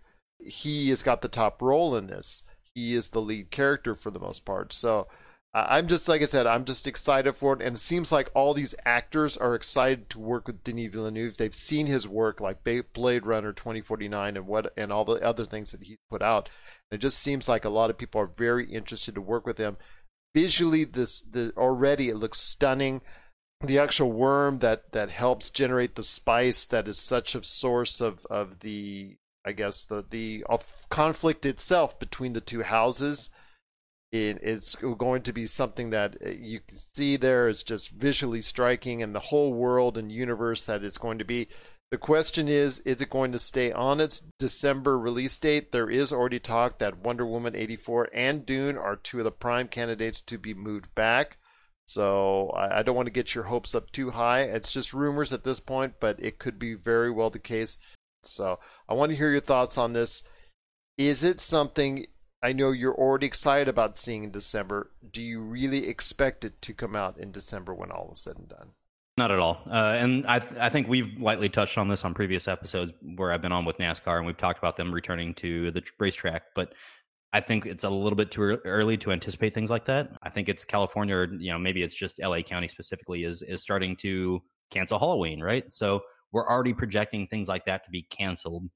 he 0.45 0.89
has 0.89 1.01
got 1.01 1.21
the 1.21 1.27
top 1.27 1.61
role 1.61 1.95
in 1.95 2.07
this. 2.07 2.43
He 2.73 2.93
is 2.93 3.09
the 3.09 3.21
lead 3.21 3.51
character 3.51 3.95
for 3.95 4.11
the 4.11 4.19
most 4.19 4.45
part. 4.45 4.73
So 4.73 5.07
I'm 5.57 5.87
just 5.87 6.09
like 6.09 6.21
I 6.21 6.25
said, 6.25 6.45
I'm 6.45 6.65
just 6.65 6.85
excited 6.85 7.37
for 7.37 7.53
it, 7.53 7.61
and 7.61 7.77
it 7.77 7.79
seems 7.79 8.11
like 8.11 8.29
all 8.33 8.53
these 8.53 8.75
actors 8.83 9.37
are 9.37 9.55
excited 9.55 10.09
to 10.09 10.19
work 10.19 10.47
with 10.47 10.65
Denis 10.65 10.91
Villeneuve. 10.91 11.37
They've 11.37 11.55
seen 11.55 11.87
his 11.87 12.05
work, 12.05 12.41
like 12.41 12.65
Blade 12.65 13.25
Runner 13.25 13.53
2049, 13.53 14.35
and 14.35 14.47
what 14.47 14.73
and 14.75 14.91
all 14.91 15.05
the 15.05 15.13
other 15.23 15.45
things 15.45 15.71
that 15.71 15.83
he 15.83 15.97
put 16.09 16.21
out. 16.21 16.49
It 16.91 16.97
just 16.97 17.19
seems 17.19 17.47
like 17.47 17.63
a 17.63 17.69
lot 17.69 17.89
of 17.89 17.97
people 17.97 18.19
are 18.19 18.27
very 18.27 18.69
interested 18.69 19.15
to 19.15 19.21
work 19.21 19.45
with 19.45 19.57
him. 19.57 19.77
Visually, 20.33 20.83
this 20.83 21.21
the 21.21 21.53
already 21.55 22.09
it 22.09 22.17
looks 22.17 22.41
stunning. 22.41 22.99
The 23.61 23.79
actual 23.79 24.11
worm 24.11 24.59
that 24.59 24.91
that 24.91 25.09
helps 25.09 25.49
generate 25.49 25.95
the 25.95 26.03
spice 26.03 26.65
that 26.65 26.89
is 26.89 26.99
such 26.99 27.33
a 27.33 27.43
source 27.45 28.01
of 28.01 28.25
of 28.25 28.59
the 28.59 29.15
I 29.45 29.51
guess 29.51 29.85
the 29.85 30.03
the 30.09 30.43
conflict 30.89 31.45
itself 31.45 31.99
between 31.99 32.33
the 32.33 32.41
two 32.41 32.63
houses 32.63 33.29
it, 34.15 34.39
it's 34.41 34.75
going 34.75 35.23
to 35.23 35.33
be 35.33 35.47
something 35.47 35.89
that 35.89 36.17
uh, 36.25 36.29
you 36.29 36.61
can 36.61 36.77
see 36.77 37.17
there 37.17 37.47
is 37.47 37.63
just 37.63 37.89
visually 37.89 38.41
striking 38.41 39.03
and 39.03 39.13
the 39.13 39.19
whole 39.19 39.53
world 39.53 39.97
and 39.97 40.11
universe 40.11 40.65
that 40.65 40.83
it's 40.83 40.97
going 40.97 41.17
to 41.19 41.25
be. 41.25 41.49
The 41.91 41.97
question 41.97 42.47
is, 42.47 42.79
is 42.79 42.99
it 42.99 43.09
going 43.09 43.31
to 43.31 43.39
stay 43.39 43.71
on 43.71 43.99
its 43.99 44.23
December 44.39 44.97
release 44.97 45.37
date? 45.37 45.71
There 45.71 45.89
is 45.89 46.11
already 46.11 46.39
talk 46.39 46.79
that 46.79 46.99
Wonder 46.99 47.25
Woman 47.25 47.55
84 47.55 48.09
and 48.13 48.45
Dune 48.45 48.77
are 48.77 48.95
two 48.95 49.19
of 49.19 49.23
the 49.25 49.31
prime 49.31 49.67
candidates 49.67 50.21
to 50.21 50.37
be 50.37 50.53
moved 50.53 50.93
back. 50.95 51.37
So 51.87 52.51
I 52.55 52.81
don't 52.81 52.95
want 52.95 53.05
to 53.05 53.13
get 53.13 53.35
your 53.35 53.43
hopes 53.43 53.75
up 53.75 53.91
too 53.91 54.09
high. 54.11 54.41
It's 54.41 54.71
just 54.71 54.93
rumors 54.93 55.31
at 55.31 55.43
this 55.43 55.59
point, 55.59 55.95
but 55.99 56.19
it 56.19 56.39
could 56.39 56.57
be 56.57 56.73
very 56.73 57.11
well 57.11 57.29
the 57.29 57.37
case. 57.37 57.77
So 58.23 58.59
I 58.87 58.93
want 58.93 59.11
to 59.11 59.15
hear 59.15 59.31
your 59.31 59.41
thoughts 59.41 59.77
on 59.77 59.93
this. 59.93 60.23
Is 60.97 61.23
it 61.23 61.39
something 61.39 62.05
I 62.45 62.53
know 62.53 62.69
you're 62.69 62.93
already 62.93 63.25
excited 63.25 63.67
about 63.67 63.97
seeing 63.97 64.25
in 64.25 64.29
December. 64.29 64.91
Do 65.11 65.19
you 65.19 65.41
really 65.41 65.87
expect 65.87 66.45
it 66.45 66.61
to 66.61 66.75
come 66.75 66.95
out 66.95 67.17
in 67.17 67.31
December 67.31 67.73
when 67.73 67.89
all 67.89 68.11
is 68.13 68.21
said 68.21 68.37
and 68.37 68.47
done? 68.47 68.69
Not 69.17 69.31
at 69.31 69.39
all. 69.39 69.63
Uh, 69.65 69.95
and 69.97 70.27
I, 70.27 70.37
th- 70.37 70.59
I 70.59 70.69
think 70.69 70.87
we've 70.87 71.19
lightly 71.19 71.49
touched 71.49 71.79
on 71.79 71.87
this 71.87 72.05
on 72.05 72.13
previous 72.13 72.47
episodes 72.47 72.91
where 73.15 73.31
I've 73.31 73.41
been 73.41 73.51
on 73.51 73.65
with 73.65 73.79
NASCAR, 73.79 74.17
and 74.17 74.27
we've 74.27 74.37
talked 74.37 74.59
about 74.59 74.77
them 74.77 74.93
returning 74.93 75.33
to 75.35 75.71
the 75.71 75.81
racetrack. 75.99 76.43
But 76.53 76.73
I 77.33 77.39
think 77.39 77.65
it's 77.65 77.83
a 77.83 77.89
little 77.89 78.15
bit 78.15 78.29
too 78.29 78.43
early 78.63 78.97
to 78.97 79.11
anticipate 79.11 79.55
things 79.55 79.71
like 79.71 79.85
that. 79.85 80.11
I 80.21 80.29
think 80.29 80.47
it's 80.47 80.65
California, 80.65 81.15
or 81.15 81.33
you 81.33 81.51
know, 81.51 81.57
maybe 81.57 81.81
it's 81.81 81.95
just 81.95 82.21
LA 82.21 82.41
County 82.41 82.67
specifically 82.67 83.23
is 83.23 83.41
is 83.41 83.61
starting 83.61 83.95
to 83.97 84.43
cancel 84.69 84.99
Halloween, 84.99 85.41
right? 85.41 85.73
So 85.73 86.01
we're 86.35 86.47
already 86.47 86.73
projecting 86.73 87.25
things 87.25 87.47
like 87.47 87.65
that 87.65 87.83
to 87.85 87.89
be 87.89 88.03
canceled 88.03 88.69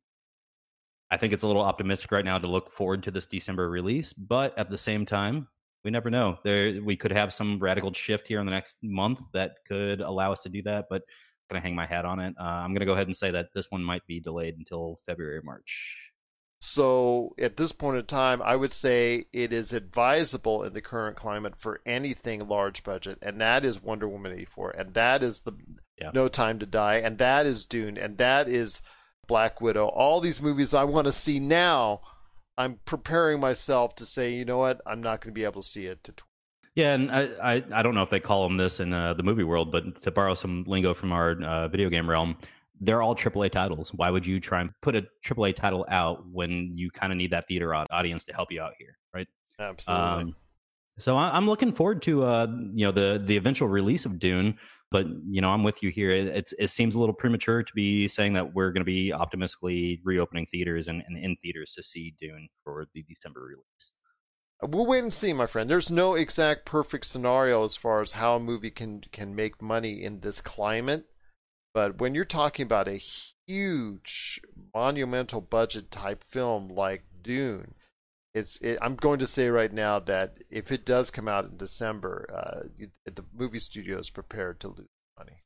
I 1.11 1.17
think 1.17 1.33
it's 1.33 1.43
a 1.43 1.47
little 1.47 1.63
optimistic 1.63 2.11
right 2.11 2.23
now 2.23 2.37
to 2.37 2.47
look 2.47 2.71
forward 2.71 3.01
to 3.03 3.11
this 3.11 3.25
December 3.25 3.69
release, 3.69 4.13
but 4.13 4.55
at 4.59 4.69
the 4.69 4.77
same 4.77 5.05
time, 5.05 5.47
we 5.83 5.89
never 5.89 6.11
know. 6.11 6.37
There, 6.43 6.81
we 6.83 6.95
could 6.95 7.11
have 7.11 7.33
some 7.33 7.57
radical 7.57 7.91
shift 7.93 8.27
here 8.27 8.39
in 8.39 8.45
the 8.45 8.51
next 8.51 8.77
month 8.83 9.19
that 9.33 9.55
could 9.67 10.01
allow 10.01 10.31
us 10.31 10.43
to 10.43 10.49
do 10.49 10.61
that. 10.63 10.85
But 10.89 11.01
I'm 11.01 11.55
gonna 11.55 11.61
hang 11.61 11.73
my 11.73 11.87
hat 11.87 12.05
on 12.05 12.19
it. 12.19 12.35
Uh, 12.39 12.43
I'm 12.43 12.73
gonna 12.73 12.85
go 12.85 12.93
ahead 12.93 13.07
and 13.07 13.15
say 13.15 13.31
that 13.31 13.47
this 13.55 13.71
one 13.71 13.83
might 13.83 14.05
be 14.05 14.19
delayed 14.19 14.55
until 14.57 14.99
February 15.05 15.41
March. 15.43 16.08
So 16.61 17.35
at 17.39 17.55
this 17.55 17.71
point 17.71 17.97
in 17.97 18.05
time, 18.05 18.41
I 18.41 18.55
would 18.55 18.73
say 18.73 19.27
it 19.31 19.53
is 19.53 19.71
advisable 19.71 20.63
in 20.63 20.73
the 20.73 20.81
current 20.81 21.15
climate 21.15 21.53
for 21.57 21.79
anything 21.85 22.47
large 22.47 22.83
budget, 22.83 23.17
and 23.21 23.39
that 23.39 23.63
is 23.63 23.81
Wonder 23.81 24.09
Woman 24.09 24.33
84, 24.33 24.71
and 24.71 24.93
that 24.93 25.23
is 25.23 25.41
the 25.41 25.53
yeah. 25.97 26.11
No 26.13 26.27
Time 26.27 26.59
to 26.59 26.65
Die, 26.65 26.95
and 26.97 27.17
that 27.17 27.45
is 27.45 27.65
Dune, 27.65 27.97
and 27.97 28.17
that 28.17 28.49
is 28.49 28.81
Black 29.27 29.61
Widow, 29.61 29.87
all 29.87 30.19
these 30.19 30.41
movies 30.41 30.73
I 30.73 30.83
want 30.83 31.07
to 31.07 31.13
see 31.13 31.39
now. 31.39 32.01
I'm 32.57 32.79
preparing 32.83 33.39
myself 33.39 33.95
to 33.95 34.05
say, 34.05 34.33
you 34.33 34.43
know 34.43 34.57
what, 34.57 34.81
I'm 34.85 35.01
not 35.01 35.21
going 35.21 35.33
to 35.33 35.39
be 35.39 35.45
able 35.45 35.61
to 35.61 35.67
see 35.67 35.85
it 35.85 36.03
to. 36.03 36.13
Yeah, 36.75 36.93
and 36.93 37.09
I, 37.09 37.29
I, 37.41 37.63
I 37.71 37.83
don't 37.83 37.95
know 37.95 38.03
if 38.03 38.09
they 38.09 38.19
call 38.19 38.43
them 38.43 38.57
this 38.57 38.81
in 38.81 38.93
uh, 38.93 39.13
the 39.13 39.23
movie 39.23 39.43
world, 39.43 39.71
but 39.71 40.01
to 40.03 40.11
borrow 40.11 40.33
some 40.33 40.65
lingo 40.67 40.93
from 40.93 41.13
our 41.13 41.41
uh, 41.41 41.67
video 41.69 41.89
game 41.89 42.09
realm, 42.09 42.37
they're 42.79 43.01
all 43.01 43.15
AAA 43.15 43.51
titles. 43.51 43.93
Why 43.93 44.09
would 44.09 44.25
you 44.25 44.39
try 44.39 44.62
and 44.62 44.71
put 44.81 44.95
a 44.95 45.05
AAA 45.25 45.55
title 45.55 45.86
out 45.89 46.25
when 46.31 46.71
you 46.75 46.91
kind 46.91 47.12
of 47.12 47.17
need 47.17 47.31
that 47.31 47.48
theater 47.48 47.74
audience 47.74 48.24
to 48.25 48.33
help 48.33 48.51
you 48.51 48.62
out 48.62 48.74
here, 48.77 48.98
right? 49.13 49.27
Absolutely. 49.59 50.05
Um, 50.05 50.36
so 50.98 51.15
I, 51.15 51.38
am 51.38 51.48
looking 51.48 51.71
forward 51.71 52.01
to 52.03 52.24
uh, 52.24 52.48
you 52.74 52.86
know 52.86 52.91
the 52.91 53.21
the 53.24 53.38
eventual 53.38 53.67
release 53.67 54.05
of 54.05 54.19
Dune. 54.19 54.57
But 54.91 55.05
you 55.29 55.39
know, 55.39 55.50
I'm 55.50 55.63
with 55.63 55.83
you 55.83 55.89
here. 55.89 56.09
It, 56.09 56.51
it 56.57 56.69
seems 56.69 56.95
a 56.95 57.00
little 57.00 57.13
premature 57.13 57.62
to 57.62 57.74
be 57.74 58.07
saying 58.07 58.33
that 58.33 58.55
we're 58.55 58.71
going 58.71 58.81
to 58.81 58.86
be 58.86 59.13
optimistically 59.13 60.01
reopening 60.03 60.48
theaters 60.48 60.88
and, 60.88 61.03
and 61.07 61.17
in 61.17 61.36
theaters 61.43 61.74
to 61.74 61.83
see 61.83 62.15
Dune 62.19 62.50
for 62.63 62.88
the 62.93 63.03
December 63.03 63.41
release. 63.41 63.91
We'll 64.62 64.88
wait 64.88 65.03
and 65.03 65.13
see, 65.13 65.31
my 65.31 65.45
friend. 65.45 65.69
There's 65.69 65.91
no 65.91 66.15
exact 66.15 66.65
perfect 66.65 67.05
scenario 67.05 67.63
as 67.63 67.77
far 67.77 68.01
as 68.01 68.13
how 68.13 68.36
a 68.36 68.39
movie 68.39 68.71
can 68.71 69.01
can 69.12 69.36
make 69.36 69.62
money 69.62 70.03
in 70.03 70.19
this 70.19 70.41
climate. 70.41 71.05
But 71.73 71.99
when 71.99 72.15
you're 72.15 72.25
talking 72.25 72.63
about 72.65 72.88
a 72.88 73.01
huge 73.47 74.41
monumental 74.73 75.41
budget 75.41 75.91
type 75.91 76.23
film 76.27 76.69
like 76.69 77.03
Dune, 77.21 77.75
it's 78.33 78.57
it, 78.57 78.77
I'm 78.81 78.95
going 78.95 79.19
to 79.19 79.27
say 79.27 79.49
right 79.49 79.71
now 79.71 79.99
that 79.99 80.39
if 80.49 80.71
it 80.71 80.85
does 80.85 81.09
come 81.09 81.27
out 81.27 81.45
in 81.45 81.57
December, 81.57 82.27
uh, 82.33 82.85
the 83.05 83.23
movie 83.33 83.59
studio 83.59 83.99
is 83.99 84.09
prepared 84.09 84.59
to 84.61 84.69
lose 84.69 84.88
money. 85.17 85.43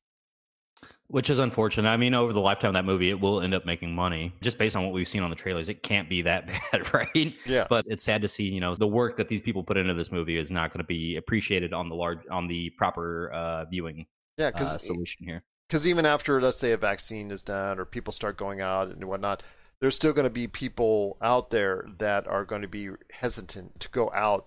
Which 1.08 1.30
is 1.30 1.39
unfortunate. 1.39 1.89
I 1.89 1.98
mean, 1.98 2.13
over 2.13 2.34
the 2.34 2.39
lifetime 2.39 2.70
of 2.70 2.74
that 2.74 2.86
movie, 2.86 3.10
it 3.10 3.20
will 3.20 3.42
end 3.42 3.53
up 3.53 3.65
making 3.65 3.94
money. 3.94 4.34
Just 4.42 4.58
based 4.58 4.75
on 4.75 4.84
what 4.84 4.94
we've 4.94 5.08
seen 5.08 5.22
on 5.22 5.30
the 5.30 5.36
trailers, 5.36 5.70
it 5.70 5.84
can't 5.84 6.10
be 6.10 6.24
that 6.24 6.48
bad, 6.72 6.94
right? 6.94 7.36
Yeah. 7.46 7.68
But 7.70 7.86
it's 7.88 8.03
sad 8.03 8.22
to 8.24 8.27
see, 8.27 8.46
you 8.46 8.60
know, 8.60 8.75
the 8.75 8.88
work 8.88 9.18
that 9.18 9.27
these 9.27 9.42
people 9.42 9.63
put 9.63 9.77
into 9.77 9.94
this 9.94 10.12
movie 10.12 10.38
is 10.38 10.51
not 10.51 10.72
going 10.72 10.80
to 10.80 10.88
be 10.88 11.15
appreciated 11.15 11.74
on 11.74 11.89
the 11.89 11.96
large, 11.96 12.20
on 12.32 12.48
the 12.48 12.70
proper 12.72 13.32
uh, 13.32 13.65
viewing. 13.65 14.08
Yeah, 14.38 14.50
because 14.50 14.74
uh, 14.74 14.77
solution 14.80 15.25
here. 15.25 15.44
Because 15.74 15.88
even 15.88 16.06
after, 16.06 16.39
let's 16.39 16.60
say, 16.60 16.72
a 16.72 16.77
vaccine 16.77 17.32
is 17.32 17.42
done 17.42 17.80
or 17.80 17.86
people 17.86 18.13
start 18.13 18.38
going 18.38 18.62
out 18.62 18.89
and 18.89 19.06
whatnot, 19.06 19.42
there's 19.80 19.96
still 19.96 20.13
going 20.13 20.25
to 20.25 20.30
be 20.30 20.46
people 20.46 21.18
out 21.20 21.50
there 21.50 21.88
that 21.98 22.27
are 22.27 22.46
going 22.46 22.62
to 22.62 22.68
be 22.68 22.89
hesitant 23.12 23.80
to 23.80 23.89
go 23.89 24.12
out 24.13 24.46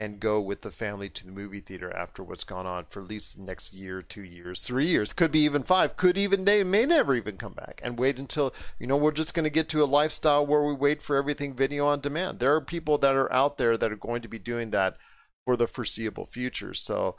and 0.00 0.20
go 0.20 0.40
with 0.40 0.62
the 0.62 0.70
family 0.70 1.10
to 1.10 1.26
the 1.26 1.32
movie 1.32 1.60
theater 1.60 1.94
after 1.94 2.22
what's 2.22 2.44
gone 2.44 2.64
on 2.64 2.86
for 2.88 3.02
at 3.02 3.08
least 3.10 3.36
next 3.36 3.74
year, 3.74 4.00
two 4.00 4.22
years, 4.22 4.62
three 4.62 4.86
years, 4.86 5.12
could 5.12 5.30
be 5.30 5.40
even 5.40 5.62
five, 5.62 5.98
could 5.98 6.16
even 6.16 6.46
they 6.46 6.64
may 6.64 6.86
never 6.86 7.14
even 7.14 7.36
come 7.36 7.52
back 7.52 7.78
and 7.84 7.98
wait 7.98 8.18
until 8.18 8.54
you 8.78 8.86
know 8.86 8.96
we're 8.96 9.12
just 9.12 9.34
going 9.34 9.44
to 9.44 9.50
get 9.50 9.68
to 9.68 9.82
a 9.82 9.84
lifestyle 9.84 10.46
where 10.46 10.64
we 10.64 10.72
wait 10.72 11.02
for 11.02 11.16
everything 11.16 11.54
video 11.54 11.86
on 11.86 12.00
demand. 12.00 12.38
There 12.38 12.54
are 12.54 12.62
people 12.62 12.96
that 12.96 13.14
are 13.14 13.30
out 13.30 13.58
there 13.58 13.76
that 13.76 13.92
are 13.92 13.96
going 13.96 14.22
to 14.22 14.28
be 14.28 14.38
doing 14.38 14.70
that 14.70 14.96
for 15.44 15.58
the 15.58 15.66
foreseeable 15.66 16.24
future. 16.24 16.72
So 16.72 17.16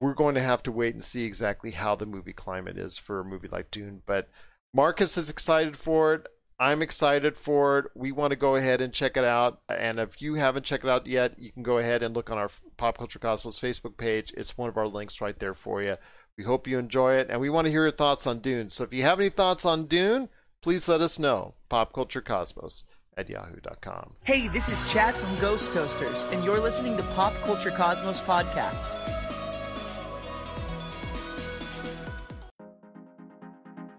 we're 0.00 0.14
going 0.14 0.34
to 0.34 0.42
have 0.42 0.62
to 0.64 0.72
wait 0.72 0.94
and 0.94 1.04
see 1.04 1.24
exactly 1.24 1.70
how 1.72 1.94
the 1.94 2.06
movie 2.06 2.32
climate 2.32 2.76
is 2.76 2.98
for 2.98 3.20
a 3.20 3.24
movie 3.24 3.48
like 3.48 3.70
Dune. 3.70 4.02
But 4.06 4.28
Marcus 4.74 5.16
is 5.16 5.30
excited 5.30 5.76
for 5.76 6.14
it. 6.14 6.26
I'm 6.58 6.80
excited 6.80 7.36
for 7.36 7.78
it. 7.78 7.84
We 7.94 8.12
want 8.12 8.30
to 8.30 8.36
go 8.36 8.56
ahead 8.56 8.80
and 8.80 8.92
check 8.92 9.16
it 9.16 9.24
out. 9.24 9.60
And 9.68 9.98
if 9.98 10.22
you 10.22 10.34
haven't 10.34 10.64
checked 10.64 10.84
it 10.84 10.90
out 10.90 11.06
yet, 11.06 11.38
you 11.38 11.52
can 11.52 11.62
go 11.62 11.78
ahead 11.78 12.02
and 12.02 12.14
look 12.14 12.30
on 12.30 12.38
our 12.38 12.50
Pop 12.76 12.96
Culture 12.96 13.18
Cosmos 13.18 13.60
Facebook 13.60 13.96
page. 13.96 14.32
It's 14.36 14.56
one 14.56 14.68
of 14.68 14.76
our 14.76 14.86
links 14.86 15.20
right 15.20 15.38
there 15.38 15.54
for 15.54 15.82
you. 15.82 15.96
We 16.38 16.44
hope 16.44 16.66
you 16.66 16.78
enjoy 16.78 17.14
it, 17.14 17.28
and 17.30 17.40
we 17.40 17.48
want 17.48 17.66
to 17.66 17.70
hear 17.70 17.82
your 17.82 17.92
thoughts 17.92 18.26
on 18.26 18.40
Dune. 18.40 18.68
So 18.68 18.84
if 18.84 18.92
you 18.92 19.02
have 19.02 19.20
any 19.20 19.30
thoughts 19.30 19.64
on 19.64 19.86
Dune, 19.86 20.28
please 20.62 20.86
let 20.88 21.00
us 21.00 21.18
know. 21.18 21.54
PopCultureCosmos 21.70 22.84
at 23.16 23.30
yahoo.com. 23.30 24.14
Hey, 24.24 24.48
this 24.48 24.68
is 24.68 24.92
Chad 24.92 25.14
from 25.14 25.38
Ghost 25.38 25.72
Toasters, 25.72 26.24
and 26.24 26.44
you're 26.44 26.60
listening 26.60 26.96
to 26.98 27.02
Pop 27.02 27.34
Culture 27.42 27.70
Cosmos 27.70 28.20
Podcast. 28.20 29.45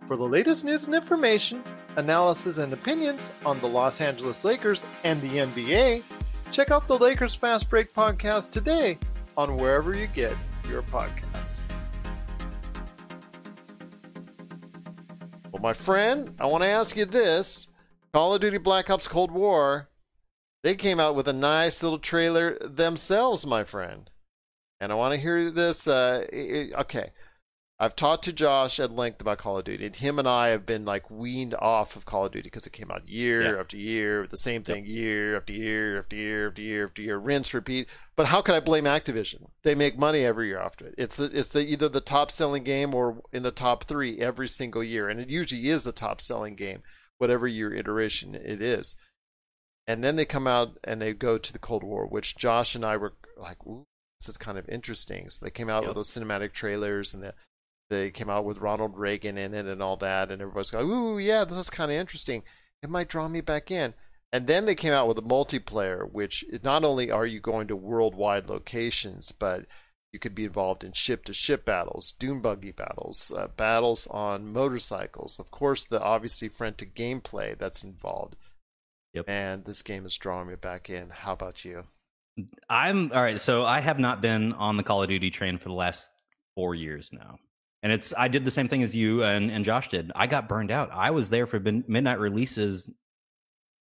For 0.07 0.15
the 0.15 0.23
latest 0.23 0.63
news 0.63 0.85
and 0.85 0.95
information, 0.95 1.61
analysis, 1.97 2.59
and 2.59 2.71
opinions 2.71 3.29
on 3.45 3.59
the 3.59 3.67
Los 3.67 3.99
Angeles 3.99 4.45
Lakers 4.45 4.81
and 5.03 5.19
the 5.19 5.39
NBA, 5.39 6.01
check 6.53 6.71
out 6.71 6.87
the 6.87 6.97
Lakers 6.97 7.35
Fast 7.35 7.69
Break 7.69 7.93
podcast 7.93 8.51
today 8.51 8.97
on 9.35 9.57
wherever 9.57 9.93
you 9.93 10.07
get 10.07 10.33
your 10.69 10.81
podcasts. 10.83 11.65
Well, 15.51 15.61
my 15.61 15.73
friend, 15.73 16.33
I 16.39 16.45
want 16.45 16.63
to 16.63 16.69
ask 16.69 16.95
you 16.95 17.03
this 17.03 17.67
Call 18.13 18.33
of 18.33 18.39
Duty 18.39 18.59
Black 18.59 18.89
Ops 18.89 19.09
Cold 19.09 19.31
War, 19.31 19.89
they 20.63 20.75
came 20.75 21.01
out 21.01 21.15
with 21.15 21.27
a 21.27 21.33
nice 21.33 21.83
little 21.83 21.99
trailer 21.99 22.57
themselves, 22.61 23.45
my 23.45 23.65
friend. 23.65 24.09
And 24.79 24.93
I 24.93 24.95
want 24.95 25.15
to 25.15 25.19
hear 25.19 25.51
this. 25.51 25.85
Uh, 25.85 26.25
okay. 26.79 27.11
I've 27.79 27.95
talked 27.95 28.23
to 28.23 28.33
Josh 28.33 28.79
at 28.79 28.91
length 28.91 29.21
about 29.21 29.37
Call 29.37 29.59
of 29.59 29.65
Duty, 29.65 29.85
and 29.85 29.95
him 29.95 30.17
and 30.17 30.27
I 30.27 30.47
have 30.47 30.65
been 30.65 30.83
like 30.83 31.11
weaned 31.11 31.53
off 31.53 31.95
of 31.95 32.05
Call 32.05 32.25
of 32.25 32.31
Duty 32.31 32.47
because 32.47 32.65
it 32.65 32.73
came 32.73 32.89
out 32.89 33.07
year 33.07 33.53
Yeah. 33.53 33.59
after 33.59 33.77
year, 33.77 34.25
the 34.25 34.35
same 34.35 34.63
thing 34.63 34.87
year 34.87 35.37
after 35.37 35.53
year 35.53 35.99
after 35.99 36.15
year 36.15 36.47
after 36.47 36.61
year 36.61 36.85
after 36.87 37.01
year, 37.03 37.17
rinse, 37.19 37.53
repeat. 37.53 37.87
But 38.15 38.25
how 38.25 38.41
can 38.41 38.55
I 38.55 38.61
blame 38.61 38.85
Activision? 38.85 39.51
They 39.61 39.75
make 39.75 39.95
money 39.95 40.25
every 40.25 40.47
year 40.47 40.59
after 40.59 40.87
it. 40.87 40.95
It's 40.97 41.17
the 41.17 41.25
it's 41.25 41.49
the 41.49 41.59
either 41.61 41.87
the 41.87 42.01
top 42.01 42.31
selling 42.31 42.63
game 42.63 42.95
or 42.95 43.21
in 43.31 43.43
the 43.43 43.51
top 43.51 43.83
three 43.83 44.19
every 44.19 44.47
single 44.47 44.83
year, 44.83 45.07
and 45.07 45.19
it 45.19 45.29
usually 45.29 45.69
is 45.69 45.83
the 45.83 45.91
top 45.91 46.19
selling 46.19 46.55
game, 46.55 46.81
whatever 47.19 47.47
year 47.47 47.71
iteration 47.75 48.33
it 48.33 48.59
is. 48.59 48.95
And 49.85 50.03
then 50.03 50.15
they 50.15 50.25
come 50.25 50.47
out 50.47 50.79
and 50.83 50.99
they 50.99 51.13
go 51.13 51.37
to 51.37 51.53
the 51.53 51.59
Cold 51.59 51.83
War, 51.83 52.07
which 52.07 52.35
Josh 52.37 52.73
and 52.73 52.83
I 52.83 52.97
were 52.97 53.13
like, 53.37 53.63
"Ooh, 53.67 53.85
this 54.19 54.27
is 54.29 54.37
kind 54.37 54.57
of 54.57 54.67
interesting." 54.67 55.29
So 55.29 55.45
they 55.45 55.51
came 55.51 55.69
out 55.69 55.83
Yep. 55.83 55.89
with 55.89 55.95
those 55.95 56.09
cinematic 56.09 56.53
trailers 56.53 57.13
and 57.13 57.21
the 57.21 57.35
they 57.89 58.11
came 58.11 58.29
out 58.29 58.45
with 58.45 58.59
Ronald 58.59 58.97
Reagan 58.97 59.37
in 59.37 59.53
it 59.53 59.65
and 59.65 59.81
all 59.81 59.97
that, 59.97 60.31
and 60.31 60.41
everybody's 60.41 60.71
going, 60.71 60.89
"Ooh, 60.89 61.17
yeah, 61.17 61.43
this 61.45 61.57
is 61.57 61.69
kind 61.69 61.91
of 61.91 61.97
interesting. 61.97 62.43
It 62.81 62.89
might 62.89 63.09
draw 63.09 63.27
me 63.27 63.41
back 63.41 63.71
in." 63.71 63.93
And 64.31 64.45
then 64.47 64.65
they 64.65 64.75
came 64.75 64.91
out 64.91 65.07
with 65.07 65.17
a 65.17 65.21
multiplayer, 65.21 66.11
which 66.11 66.43
not 66.63 66.83
only 66.83 67.09
are 67.09 67.25
you 67.25 67.39
going 67.39 67.67
to 67.67 67.75
worldwide 67.75 68.49
locations, 68.49 69.31
but 69.31 69.65
you 70.11 70.19
could 70.19 70.35
be 70.35 70.45
involved 70.45 70.83
in 70.83 70.91
ship-to-ship 70.91 71.63
battles, 71.63 72.13
dune 72.19 72.41
buggy 72.41 72.71
battles, 72.71 73.31
uh, 73.35 73.47
battles 73.47 74.07
on 74.07 74.51
motorcycles. 74.51 75.39
Of 75.39 75.51
course, 75.51 75.85
the 75.85 76.01
obviously 76.01 76.49
friend-to 76.49 76.85
gameplay 76.85 77.57
that's 77.57 77.83
involved. 77.83 78.35
Yep. 79.13 79.29
And 79.29 79.65
this 79.65 79.81
game 79.81 80.05
is 80.05 80.17
drawing 80.17 80.49
me 80.49 80.55
back 80.55 80.89
in. 80.89 81.09
How 81.09 81.33
about 81.33 81.63
you? 81.63 81.85
I'm 82.69 83.11
all 83.13 83.21
right. 83.21 83.39
So 83.39 83.65
I 83.65 83.79
have 83.79 83.97
not 83.97 84.21
been 84.21 84.53
on 84.53 84.77
the 84.77 84.83
Call 84.83 85.01
of 85.03 85.09
Duty 85.09 85.29
train 85.29 85.57
for 85.57 85.69
the 85.69 85.75
last 85.75 86.09
four 86.55 86.75
years 86.75 87.11
now. 87.11 87.39
And 87.87 87.93
it's 87.93 88.13
I 88.17 88.27
did 88.27 88.43
the 88.43 88.51
same 88.51 88.67
thing 88.67 88.83
as 88.83 88.93
you 88.93 89.23
and, 89.23 89.49
and 89.49 89.63
Josh 89.63 89.87
did. 89.87 90.11
I 90.13 90.27
got 90.27 90.49
burned 90.49 90.71
out. 90.71 90.89
I 90.91 91.09
was 91.09 91.29
there 91.29 91.47
for 91.47 91.57
bin- 91.57 91.85
midnight 91.87 92.19
releases 92.19 92.89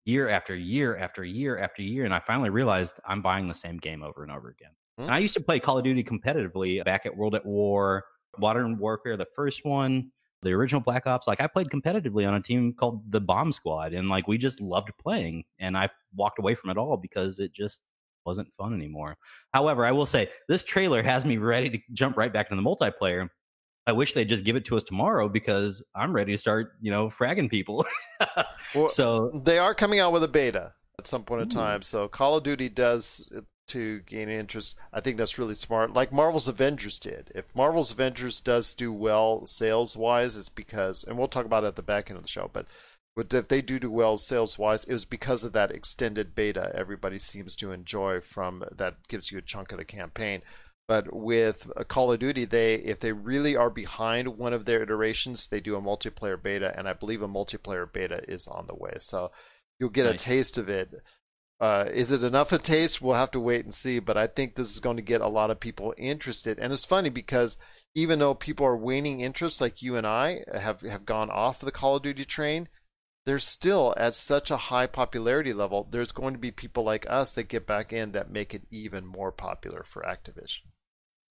year 0.05 0.29
after 0.29 0.55
year 0.55 0.97
after 0.97 1.25
year 1.25 1.59
after 1.59 1.83
year. 1.83 2.05
And 2.05 2.15
I 2.15 2.21
finally 2.21 2.51
realized 2.51 3.01
I'm 3.05 3.21
buying 3.21 3.49
the 3.49 3.55
same 3.55 3.79
game 3.79 4.05
over 4.05 4.23
and 4.23 4.31
over 4.31 4.51
again. 4.51 4.71
Hmm. 4.97 5.03
And 5.07 5.11
I 5.11 5.19
used 5.19 5.35
to 5.35 5.41
play 5.41 5.59
Call 5.59 5.79
of 5.79 5.83
Duty 5.83 6.05
competitively 6.05 6.85
back 6.85 7.05
at 7.05 7.17
World 7.17 7.35
at 7.35 7.45
War, 7.45 8.05
Modern 8.39 8.79
Warfare, 8.79 9.17
the 9.17 9.27
first 9.35 9.65
one, 9.65 10.13
the 10.43 10.53
original 10.53 10.81
Black 10.81 11.09
Ops. 11.09 11.27
Like 11.27 11.41
I 11.41 11.49
played 11.49 11.67
competitively 11.67 12.29
on 12.29 12.35
a 12.35 12.41
team 12.41 12.75
called 12.75 13.11
the 13.11 13.21
Bomb 13.21 13.51
Squad. 13.51 13.93
And 13.93 14.09
like 14.09 14.29
we 14.29 14.39
just 14.39 14.61
loved 14.61 14.91
playing. 15.03 15.43
And 15.59 15.77
I 15.77 15.89
walked 16.15 16.39
away 16.39 16.55
from 16.55 16.71
it 16.71 16.79
all 16.79 16.97
because 16.97 17.41
it 17.41 17.53
just 17.53 17.83
wasn't 18.25 18.55
fun 18.55 18.73
anymore. 18.73 19.17
However, 19.53 19.85
I 19.85 19.91
will 19.91 20.07
say 20.07 20.29
this 20.49 20.63
trailer 20.63 21.03
has 21.03 21.25
me 21.25 21.39
ready 21.39 21.71
to 21.71 21.79
jump 21.93 22.17
right 22.17 22.33
back 22.33 22.53
into 22.53 22.63
the 22.63 22.69
multiplayer. 22.69 23.31
I 23.87 23.93
wish 23.93 24.15
they'd 24.15 24.29
just 24.29 24.45
give 24.45 24.57
it 24.57 24.65
to 24.67 24.77
us 24.77 24.83
tomorrow 24.83 25.29
because 25.29 25.85
I'm 25.95 26.13
ready 26.13 26.33
to 26.33 26.39
start, 26.39 26.73
you 26.81 26.91
know, 26.91 27.09
fragging 27.09 27.51
people. 27.51 27.85
Well, 28.75 28.89
so 28.89 29.31
they 29.33 29.59
are 29.59 29.75
coming 29.75 30.01
out 30.01 30.13
with 30.13 30.25
a 30.25 30.29
beta 30.29 30.75
at 30.99 31.07
some 31.07 31.23
point 31.23 31.43
in 31.43 31.49
time. 31.49 31.83
So 31.83 32.09
Call 32.09 32.37
of 32.37 32.43
Duty 32.43 32.69
does 32.69 33.31
uh, 33.35 33.43
to 33.69 34.01
gain 34.01 34.29
interest. 34.29 34.75
I 34.93 35.01
think 35.01 35.17
that's 35.17 35.39
really 35.39 35.55
smart. 35.55 35.93
Like 35.93 36.13
Marvel's 36.13 36.49
Avengers 36.49 36.99
did. 36.99 37.31
If 37.35 37.55
Marvel's 37.55 37.93
Avengers 37.93 38.41
does 38.41 38.75
do 38.75 38.93
well 38.93 39.47
sales 39.47 39.97
wise, 39.97 40.37
it's 40.37 40.49
because, 40.49 41.05
and 41.05 41.17
we'll 41.17 41.29
talk 41.29 41.47
about 41.47 41.65
it 41.65 41.69
at 41.69 41.77
the 41.77 41.83
back 41.83 42.11
end 42.11 42.17
of 42.17 42.23
the 42.23 42.29
show, 42.29 42.51
but. 42.53 42.67
But 43.15 43.33
if 43.33 43.49
they 43.49 43.63
do 43.63 43.79
do 43.79 43.91
well 43.91 44.19
sales 44.19 44.59
wise, 44.59 44.85
it 44.85 44.93
was 44.93 45.07
because 45.07 45.43
of 45.43 45.55
that 45.55 45.71
extended 45.71 46.35
beta 46.35 46.71
everybody 46.75 47.19
seems 47.19 47.57
to 47.57 47.73
enjoy 47.73 48.21
from 48.21 48.63
that 48.71 49.09
gives 49.09 49.33
you 49.33 49.39
a 49.39 49.41
chunk 49.41 49.73
of 49.73 49.79
the 49.79 49.87
campaign. 49.87 50.43
But 50.89 51.13
with 51.13 51.69
Call 51.89 52.13
of 52.13 52.21
Duty, 52.21 52.45
they 52.45 52.75
if 52.77 53.01
they 53.01 53.13
really 53.13 53.57
are 53.57 53.71
behind 53.71 54.39
one 54.39 54.53
of 54.53 54.65
their 54.65 54.83
iterations, 54.83 55.49
they 55.49 55.61
do 55.61 55.75
a 55.77 55.81
multiplayer 55.83 56.41
beta, 56.41 56.73
and 56.79 56.89
I 56.89 56.93
believe 56.93 57.23
a 57.23 57.29
multiplayer 57.29 57.93
beta 57.93 58.21
is 58.29 58.47
on 58.47 58.67
the 58.69 58.75
way. 58.77 58.95
So 59.01 59.33
you'll 59.81 59.91
get 59.91 60.07
Nice. 60.07 60.23
a 60.23 60.25
taste 60.25 60.59
of 60.59 60.69
it. 60.69 60.95
Uh, 61.59 61.87
is 61.93 62.13
it 62.13 62.23
enough 62.23 62.53
a 62.53 62.59
taste? 62.59 63.01
We'll 63.03 63.17
have 63.17 63.33
to 63.33 63.41
wait 63.41 63.65
and 63.65 63.75
see. 63.75 63.99
But 63.99 64.17
I 64.17 64.27
think 64.29 64.55
this 64.55 64.71
is 64.71 64.79
going 64.79 64.97
to 64.97 65.03
get 65.03 65.21
a 65.23 65.29
lot 65.29 65.51
of 65.51 65.59
people 65.59 65.93
interested, 65.99 66.59
and 66.59 66.73
it's 66.73 66.85
funny 66.85 67.11
because 67.11 67.57
even 67.95 68.19
though 68.21 68.35
people 68.35 68.67
are 68.67 68.77
waning 68.77 69.23
interest, 69.23 69.61
like 69.61 69.83
you 69.83 69.97
and 69.97 70.07
I 70.07 70.45
have 70.55 70.83
have 70.83 71.05
gone 71.05 71.31
off 71.31 71.61
the 71.61 71.73
Call 71.73 71.97
of 71.97 72.03
Duty 72.05 72.25
train, 72.25 72.69
they're 73.25 73.41
still 73.41 73.93
at 73.97 74.15
such 74.15 74.53
a 74.53 74.57
high 74.57 74.87
popularity 74.87 75.53
level. 75.53 75.89
There's 75.91 76.13
going 76.13 76.35
to 76.35 76.39
be 76.39 76.53
people 76.53 76.85
like 76.85 77.07
us 77.11 77.33
that 77.33 77.49
get 77.49 77.67
back 77.67 77.93
in 77.93 78.13
that 78.13 78.31
make 78.31 78.55
it 78.55 78.63
even 78.71 79.05
more 79.05 79.33
popular 79.33 79.85
for 79.89 80.03
Activision. 80.03 80.61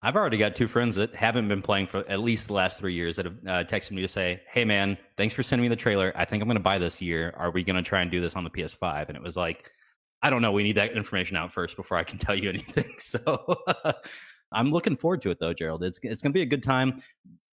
I've 0.02 0.16
already 0.16 0.38
got 0.38 0.56
two 0.56 0.68
friends 0.68 0.96
that 0.98 1.16
haven't 1.16 1.48
been 1.48 1.62
playing 1.62 1.88
for 1.88 2.08
at 2.08 2.20
least 2.20 2.48
the 2.48 2.54
last 2.54 2.78
three 2.78 2.94
years 2.94 3.16
that 3.16 3.26
have 3.26 3.38
uh, 3.48 3.64
texted 3.64 3.92
me 3.92 4.02
to 4.02 4.08
say, 4.08 4.42
"Hey, 4.48 4.64
man, 4.64 4.98
thanks 5.18 5.34
for 5.34 5.42
sending 5.42 5.64
me 5.64 5.68
the 5.70 5.76
trailer. 5.76 6.12
I 6.16 6.26
think 6.26 6.42
I'm 6.42 6.48
going 6.48 6.58
to 6.58 6.64
buy 6.64 6.78
this 6.78 7.02
year. 7.02 7.34
Are 7.38 7.50
we 7.50 7.64
going 7.64 7.76
to 7.76 7.82
try 7.82 8.02
and 8.02 8.12
do 8.12 8.22
this 8.22 8.36
on 8.36 8.44
the 8.44 8.50
PS5?" 8.50 9.08
And 9.08 9.18
it 9.18 9.24
was 9.24 9.36
like, 9.36 9.72
I 10.22 10.30
don't 10.30 10.42
know. 10.42 10.52
We 10.52 10.64
need 10.64 10.78
that 10.78 10.94
information 10.94 11.38
out 11.38 11.52
first 11.52 11.76
before 11.76 11.98
I 11.98 12.04
can 12.04 12.18
tell 12.20 12.36
you 12.36 12.50
anything. 12.50 12.86
So 13.00 13.46
I'm 14.52 14.72
looking 14.72 14.96
forward 14.96 15.22
to 15.24 15.32
it, 15.32 15.40
though, 15.40 15.54
Gerald. 15.54 15.84
It's 15.84 16.00
it's 16.02 16.22
going 16.22 16.32
to 16.32 16.34
be 16.34 16.42
a 16.42 16.46
good 16.46 16.64
time. 16.64 17.02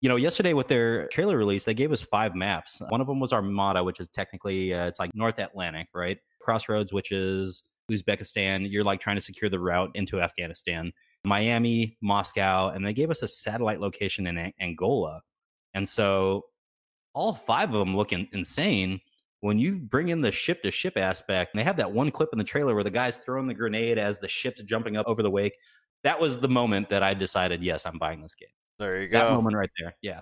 You 0.00 0.08
know, 0.08 0.16
yesterday 0.16 0.52
with 0.52 0.68
their 0.68 1.06
trailer 1.08 1.36
release, 1.36 1.64
they 1.64 1.74
gave 1.74 1.92
us 1.92 2.02
five 2.02 2.34
maps. 2.34 2.80
One 2.88 3.00
of 3.00 3.06
them 3.06 3.20
was 3.20 3.32
Armada, 3.32 3.84
which 3.84 4.00
is 4.00 4.08
technically 4.08 4.74
uh, 4.74 4.86
it's 4.86 4.98
like 4.98 5.14
North 5.14 5.38
Atlantic, 5.38 5.88
right? 5.94 6.18
Crossroads, 6.40 6.92
which 6.92 7.12
is 7.12 7.64
Uzbekistan. 7.92 8.70
You're 8.70 8.84
like 8.84 9.00
trying 9.00 9.16
to 9.16 9.22
secure 9.22 9.50
the 9.50 9.60
route 9.60 9.90
into 9.94 10.20
Afghanistan. 10.20 10.92
Miami, 11.24 11.96
Moscow, 12.00 12.68
and 12.70 12.86
they 12.86 12.92
gave 12.92 13.10
us 13.10 13.22
a 13.22 13.28
satellite 13.28 13.80
location 13.80 14.26
in 14.26 14.38
A- 14.38 14.54
Angola. 14.60 15.22
And 15.74 15.88
so 15.88 16.46
all 17.14 17.34
five 17.34 17.72
of 17.72 17.78
them 17.78 17.96
look 17.96 18.12
in- 18.12 18.28
insane. 18.32 19.00
When 19.40 19.58
you 19.58 19.74
bring 19.76 20.08
in 20.08 20.20
the 20.20 20.30
ship 20.32 20.62
to 20.62 20.70
ship 20.70 20.96
aspect, 20.96 21.54
they 21.54 21.64
have 21.64 21.76
that 21.78 21.92
one 21.92 22.10
clip 22.10 22.28
in 22.32 22.38
the 22.38 22.44
trailer 22.44 22.74
where 22.74 22.84
the 22.84 22.90
guy's 22.90 23.16
throwing 23.16 23.46
the 23.48 23.54
grenade 23.54 23.98
as 23.98 24.18
the 24.20 24.28
ship's 24.28 24.62
jumping 24.62 24.96
up 24.96 25.06
over 25.08 25.22
the 25.22 25.30
wake. 25.30 25.56
That 26.04 26.20
was 26.20 26.40
the 26.40 26.48
moment 26.48 26.90
that 26.90 27.02
I 27.02 27.14
decided, 27.14 27.62
yes, 27.62 27.84
I'm 27.86 27.98
buying 27.98 28.22
this 28.22 28.34
game. 28.34 28.48
There 28.78 29.02
you 29.02 29.08
That 29.10 29.28
go. 29.28 29.34
moment 29.34 29.56
right 29.56 29.70
there. 29.78 29.94
Yeah. 30.02 30.20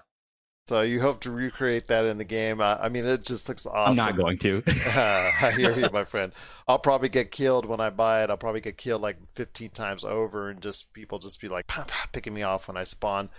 So 0.71 0.83
you 0.83 1.01
hope 1.01 1.19
to 1.23 1.33
recreate 1.33 1.89
that 1.89 2.05
in 2.05 2.17
the 2.17 2.25
game. 2.25 2.61
Uh, 2.61 2.79
I 2.81 2.91
mean, 2.91 3.05
it 3.05 3.25
just 3.25 3.49
looks 3.49 3.67
awesome. 3.67 3.99
I'm 3.99 4.07
not 4.07 4.15
going 4.15 4.39
to. 4.39 4.63
I 4.69 5.51
hear 5.51 5.77
you, 5.77 5.89
my 5.93 6.05
friend. 6.05 6.31
I'll 6.69 6.79
probably 6.79 7.09
get 7.09 7.33
killed 7.33 7.67
when 7.67 7.81
I 7.81 7.91
buy 7.91 8.23
it. 8.23 8.31
I'll 8.31 8.37
probably 8.37 8.61
get 8.61 8.77
killed 8.77 9.03
like 9.03 9.17
15 9.35 9.71
times 9.71 10.05
over, 10.05 10.49
and 10.49 10.61
just 10.61 10.93
people 10.93 11.19
just 11.19 11.41
be 11.41 11.49
like 11.49 11.67
"Pow, 11.67 11.83
pow," 11.83 12.05
picking 12.13 12.35
me 12.35 12.45
off 12.45 12.69
when 12.69 12.77
I 12.77 12.85
spawn. 12.85 13.31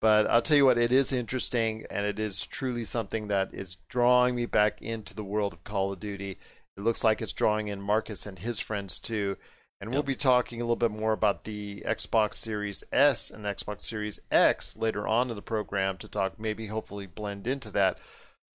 But 0.00 0.28
I'll 0.28 0.40
tell 0.40 0.56
you 0.56 0.66
what, 0.66 0.78
it 0.78 0.92
is 0.92 1.10
interesting, 1.10 1.84
and 1.90 2.06
it 2.06 2.20
is 2.20 2.46
truly 2.46 2.84
something 2.84 3.26
that 3.26 3.52
is 3.52 3.78
drawing 3.88 4.36
me 4.36 4.46
back 4.46 4.80
into 4.80 5.14
the 5.14 5.24
world 5.24 5.54
of 5.54 5.64
Call 5.64 5.92
of 5.92 5.98
Duty. 5.98 6.38
It 6.76 6.82
looks 6.82 7.02
like 7.02 7.20
it's 7.20 7.32
drawing 7.32 7.66
in 7.66 7.82
Marcus 7.82 8.24
and 8.24 8.38
his 8.38 8.60
friends 8.60 9.00
too. 9.00 9.36
And 9.80 9.90
we'll 9.90 10.00
Yep. 10.00 10.06
be 10.06 10.16
talking 10.16 10.60
a 10.60 10.64
little 10.64 10.76
bit 10.76 10.90
more 10.90 11.12
about 11.12 11.44
the 11.44 11.82
Xbox 11.86 12.34
Series 12.34 12.82
S 12.90 13.30
and 13.30 13.44
Xbox 13.44 13.82
Series 13.82 14.18
X 14.30 14.76
later 14.76 15.06
on 15.06 15.30
in 15.30 15.36
the 15.36 15.42
program 15.42 15.96
to 15.98 16.08
talk, 16.08 16.38
maybe 16.40 16.66
hopefully 16.66 17.06
blend 17.06 17.46
into 17.46 17.70
that. 17.70 17.98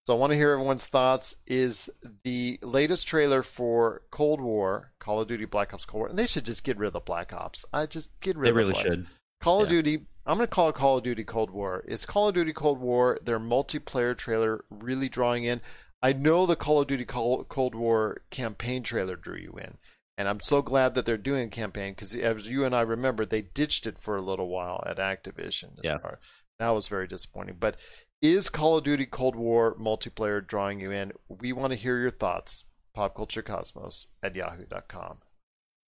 So 0.05 0.13
I 0.13 0.17
want 0.19 0.31
to 0.31 0.37
hear 0.37 0.51
everyone's 0.51 0.85
thoughts. 0.87 1.37
Is 1.47 1.89
the 2.25 2.59
latest 2.61 3.07
trailer 3.07 3.41
for 3.41 4.01
Cold 4.11 4.41
War, 4.41 4.91
Call 4.99 5.21
of 5.21 5.29
Duty 5.29 5.45
Black 5.45 5.73
Ops 5.73 5.85
Cold 5.85 5.99
War, 6.01 6.07
and 6.09 6.19
they 6.19 6.27
should 6.27 6.43
just 6.43 6.65
get 6.65 6.77
rid 6.77 6.87
of 6.87 6.93
the 6.93 6.99
Black 6.99 7.31
Ops. 7.31 7.63
I 7.71 7.85
just 7.85 8.19
get 8.19 8.35
rid 8.35 8.47
they 8.47 8.49
of 8.49 8.55
They 8.55 8.59
really 8.61 8.73
Black 8.73 8.85
should. 8.85 9.07
Call 9.41 9.63
of 9.63 9.69
Duty. 9.69 10.05
I'm 10.25 10.37
going 10.37 10.47
to 10.47 10.53
call 10.53 10.69
it 10.69 10.75
Call 10.75 10.97
of 10.97 11.03
Duty 11.05 11.23
Cold 11.23 11.51
War. 11.51 11.83
Is 11.87 12.05
Call 12.05 12.27
of 12.27 12.35
Duty 12.35 12.51
Cold 12.51 12.79
War 12.79 13.17
their 13.23 13.39
multiplayer 13.39 14.15
trailer 14.17 14.65
really 14.69 15.07
drawing 15.07 15.45
in? 15.45 15.61
I 16.01 16.11
know 16.11 16.45
the 16.45 16.57
Call 16.57 16.81
of 16.81 16.87
Duty 16.87 17.05
Cold 17.05 17.75
War 17.75 18.21
campaign 18.29 18.83
trailer 18.83 19.15
drew 19.15 19.37
you 19.37 19.53
in, 19.57 19.77
and 20.17 20.27
I'm 20.27 20.41
so 20.41 20.61
glad 20.61 20.95
that 20.95 21.05
they're 21.05 21.17
doing 21.17 21.47
a 21.47 21.51
campaign 21.51 21.93
because, 21.93 22.15
as 22.15 22.47
you 22.47 22.65
and 22.65 22.75
I 22.75 22.81
remember, 22.81 23.25
they 23.25 23.41
ditched 23.41 23.87
it 23.87 23.99
for 23.99 24.15
a 24.15 24.21
little 24.21 24.47
while 24.47 24.83
at 24.85 24.97
Activision. 24.97 25.77
Yeah. 25.83 25.97
that 26.59 26.69
was 26.69 26.87
very 26.87 27.07
disappointing. 27.07 27.57
But 27.59 27.77
is 28.21 28.49
Call 28.49 28.77
of 28.77 28.83
Duty 28.83 29.05
Cold 29.05 29.35
War 29.35 29.75
multiplayer 29.75 30.45
drawing 30.45 30.79
you 30.79 30.91
in? 30.91 31.13
We 31.27 31.51
want 31.51 31.71
to 31.71 31.77
hear 31.77 31.99
your 31.99 32.11
thoughts. 32.11 32.67
PopCultureCosmos 32.95 34.07
at 34.21 34.35
yahoo.com. 34.35 35.17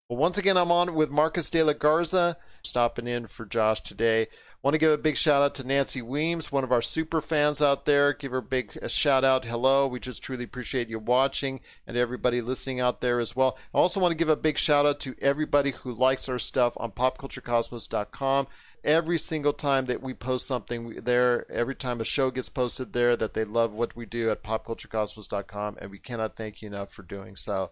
Well, 0.09 0.19
once 0.19 0.39
again, 0.39 0.57
I'm 0.57 0.73
on 0.73 0.95
with 0.95 1.11
Marcus 1.11 1.51
De 1.51 1.63
La 1.63 1.73
Garza, 1.73 2.37
stopping 2.63 3.07
in 3.07 3.27
for 3.27 3.47
Josh 3.47 3.83
today. 3.83 4.29
Want 4.65 4.73
to 4.73 4.79
give 4.79 4.93
a 4.93 4.97
big 4.97 5.19
shout 5.19 5.43
out 5.43 5.55
to 5.57 5.65
Nancy 5.65 6.01
Weems, 6.01 6.51
one 6.51 6.65
of 6.65 6.73
our 6.73 6.81
super 6.81 7.21
fans 7.21 7.61
out 7.61 7.85
there. 7.85 8.15
Give 8.15 8.33
her 8.33 8.39
a 8.39 8.43
big 8.43 8.79
a 8.81 8.89
shout 8.89 9.23
out. 9.23 9.45
Hello. 9.45 9.87
We 9.87 10.01
just 10.01 10.23
truly 10.23 10.45
appreciate 10.45 10.89
you 10.89 10.99
watching 10.99 11.61
and 11.87 11.99
everybody 11.99 12.41
listening 12.41 12.81
out 12.81 13.03
there 13.03 13.21
as 13.21 13.37
well. 13.37 13.59
I 13.75 13.79
also 13.79 14.01
want 14.01 14.13
to 14.13 14.17
give 14.17 14.31
a 14.31 14.37
big 14.37 14.57
shout 14.57 14.87
out 14.87 15.01
to 15.01 15.17
everybody 15.21 15.73
who 15.73 15.93
likes 15.93 16.31
our 16.31 16.39
stuff 16.39 16.73
on 16.79 16.93
popculturecosmos.com. 16.93 18.47
Every 18.83 19.19
single 19.19 19.53
time 19.53 19.85
that 19.85 20.03
we 20.03 20.15
post 20.15 20.47
something 20.47 20.95
there, 21.03 21.45
every 21.53 21.75
time 21.75 22.01
a 22.01 22.05
show 22.07 22.31
gets 22.31 22.49
posted 22.49 22.95
there, 22.95 23.19
that 23.19 23.35
they 23.35 23.45
love 23.45 23.73
what 23.75 23.95
we 23.95 24.07
do 24.07 24.31
at 24.31 24.43
popculturecosmos.com, 24.43 25.77
and 25.79 25.91
we 25.91 25.99
cannot 25.99 26.37
thank 26.37 26.63
you 26.63 26.69
enough 26.69 26.91
for 26.91 27.03
doing 27.03 27.37
so. 27.37 27.71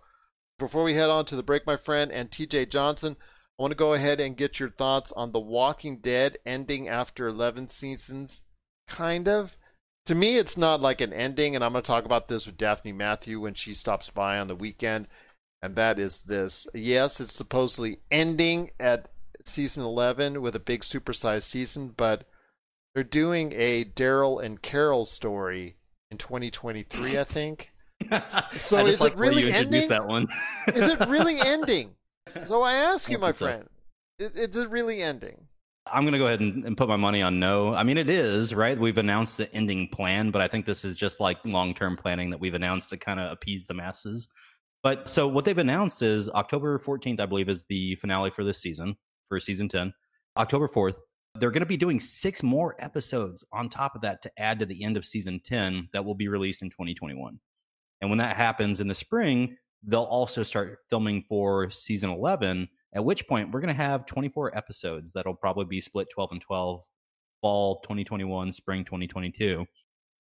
Before 0.59 0.85
we 0.85 0.93
head 0.93 1.09
on 1.09 1.25
to 1.25 1.37
the 1.37 1.43
break, 1.43 1.67
my 1.67 1.77
friend, 1.77 2.13
and 2.13 2.31
TJ 2.31 2.69
Johnson, 2.69 3.17
I 3.59 3.63
want 3.63 3.73
to 3.73 3.77
go 3.77 3.93
ahead 3.95 4.21
and 4.21 4.37
get 4.37 4.59
your 4.59 4.71
thoughts 4.71 5.13
on 5.13 5.33
The 5.33 5.41
Walking 5.41 5.99
Dead 5.99 6.39
ending 6.45 6.89
after 6.89 7.27
11 7.29 7.69
seasons. 7.69 8.43
kind 8.89 9.29
of. 9.29 9.57
To 10.07 10.15
me, 10.17 10.37
it's 10.37 10.57
not 10.57 10.81
like 10.81 11.01
an 11.01 11.13
ending, 11.13 11.55
and 11.55 11.65
I'm 11.65 11.73
going 11.73 11.83
to 11.83 11.87
talk 11.87 12.05
about 12.05 12.27
this 12.29 12.47
with 12.47 12.57
Daphne 12.57 12.91
Matthew 12.93 13.39
when 13.41 13.55
she 13.55 13.73
stops 13.73 14.11
by 14.11 14.39
on 14.39 14.49
the 14.49 14.57
weekend, 14.57 15.07
and 15.63 15.77
that 15.77 16.01
is 16.01 16.23
this. 16.23 16.67
Yes, 16.75 17.21
it's 17.21 17.35
supposedly 17.35 17.99
ending 18.11 18.71
at 18.81 19.09
season 19.45 19.85
11 19.85 20.43
with 20.43 20.57
a 20.57 20.61
big 20.61 20.81
supersized 20.81 21.45
season, 21.45 21.95
but 21.97 22.29
they're 22.95 23.05
doing 23.05 23.53
a 23.55 23.85
Daryl 23.85 24.43
and 24.43 24.61
Carol 24.61 25.07
story 25.07 25.77
in 26.11 26.19
2023, 26.19 27.19
I 27.19 27.25
think. 27.25 27.71
So 28.57 28.85
is 28.85 29.01
like 29.01 29.13
it 29.13 29.19
really 29.19 29.43
you 29.43 29.49
introduced 29.49 29.85
ending? 29.85 29.89
that 29.91 30.07
one. 30.09 30.27
Is 30.75 30.91
it 30.91 31.09
really 31.09 31.39
ending? 31.45 31.95
So 32.47 32.63
I 32.63 32.75
ask 32.75 33.11
you, 33.11 33.19
my 33.19 33.33
friend, 33.33 33.69
it 34.19 34.55
really 34.71 35.03
ending? 35.03 35.49
I'm 35.91 36.05
going 36.05 36.13
to 36.13 36.19
go 36.19 36.29
ahead 36.29 36.41
and, 36.41 36.65
and 36.65 36.77
put 36.77 36.89
my 36.89 36.97
money 36.97 37.23
on 37.23 37.41
no. 37.41 37.75
I 37.75 37.83
mean, 37.83 37.99
it 37.99 38.09
is, 38.09 38.55
right? 38.55 38.79
We've 38.79 38.99
announced 38.99 39.37
the 39.37 39.53
ending 39.53 39.89
plan, 39.89 40.31
but 40.31 40.41
I 40.41 40.47
think 40.47 40.65
this 40.65 40.85
is 40.85 40.97
just 40.97 41.19
like 41.19 41.39
long 41.45 41.75
term 41.75 41.97
planning 41.97 42.31
that 42.31 42.39
we've 42.39 42.55
announced 42.55 42.91
to 42.91 42.97
kind 42.97 43.19
of 43.19 43.33
appease 43.33 43.67
the 43.67 43.75
masses. 43.75 44.29
But 44.83 45.09
so 45.09 45.27
what 45.27 45.45
they've 45.45 45.59
announced 45.59 46.03
is 46.03 46.29
October 46.29 46.79
14th, 46.79 47.21
I 47.21 47.27
believe, 47.27 47.49
is 47.49 47.65
the 47.69 47.97
finale 47.97 48.31
for 48.31 48.45
this 48.45 48.59
season, 48.59 48.97
for 49.29 49.41
season 49.41 49.69
10. 49.69 49.93
October 50.37 50.69
4th, 50.69 50.97
they're 51.35 51.51
going 51.51 51.61
to 51.61 51.67
be 51.67 51.77
doing 51.77 51.99
six 51.99 52.43
more 52.43 52.77
episodes 52.79 53.45
on 53.53 53.69
top 53.69 53.95
of 53.95 54.03
that 54.03 54.23
to 54.23 54.31
add 54.39 54.59
to 54.61 54.67
the 54.67 54.85
end 54.85 54.97
of 54.97 55.07
season 55.07 55.41
10 55.45 55.89
that 55.93 56.05
will 56.05 56.15
be 56.15 56.29
released 56.29 56.63
in 56.63 56.71
2021. 56.71 57.39
And 58.01 58.11
when 58.11 58.19
that 58.19 58.37
happens 58.37 58.81
in 58.81 58.89
the 58.89 58.95
spring, 58.95 59.57
they'll 59.85 60.03
also 60.03 60.43
start 60.43 60.79
filming 60.89 61.23
for 61.29 61.71
season 61.71 62.11
11 62.11 62.69
at 62.95 63.05
which 63.05 63.27
point 63.27 63.51
we're 63.51 63.61
going 63.61 63.69
to 63.69 63.75
have 63.75 64.07
24 64.07 64.57
episodes 64.57 65.13
that'll 65.13 65.35
probably 65.35 65.65
be 65.65 65.81
split 65.81 66.09
12 66.11 66.33
and 66.33 66.41
12 66.41 66.83
fall 67.41 67.81
2021 67.81 68.53
spring 68.53 68.85
2022 68.85 69.67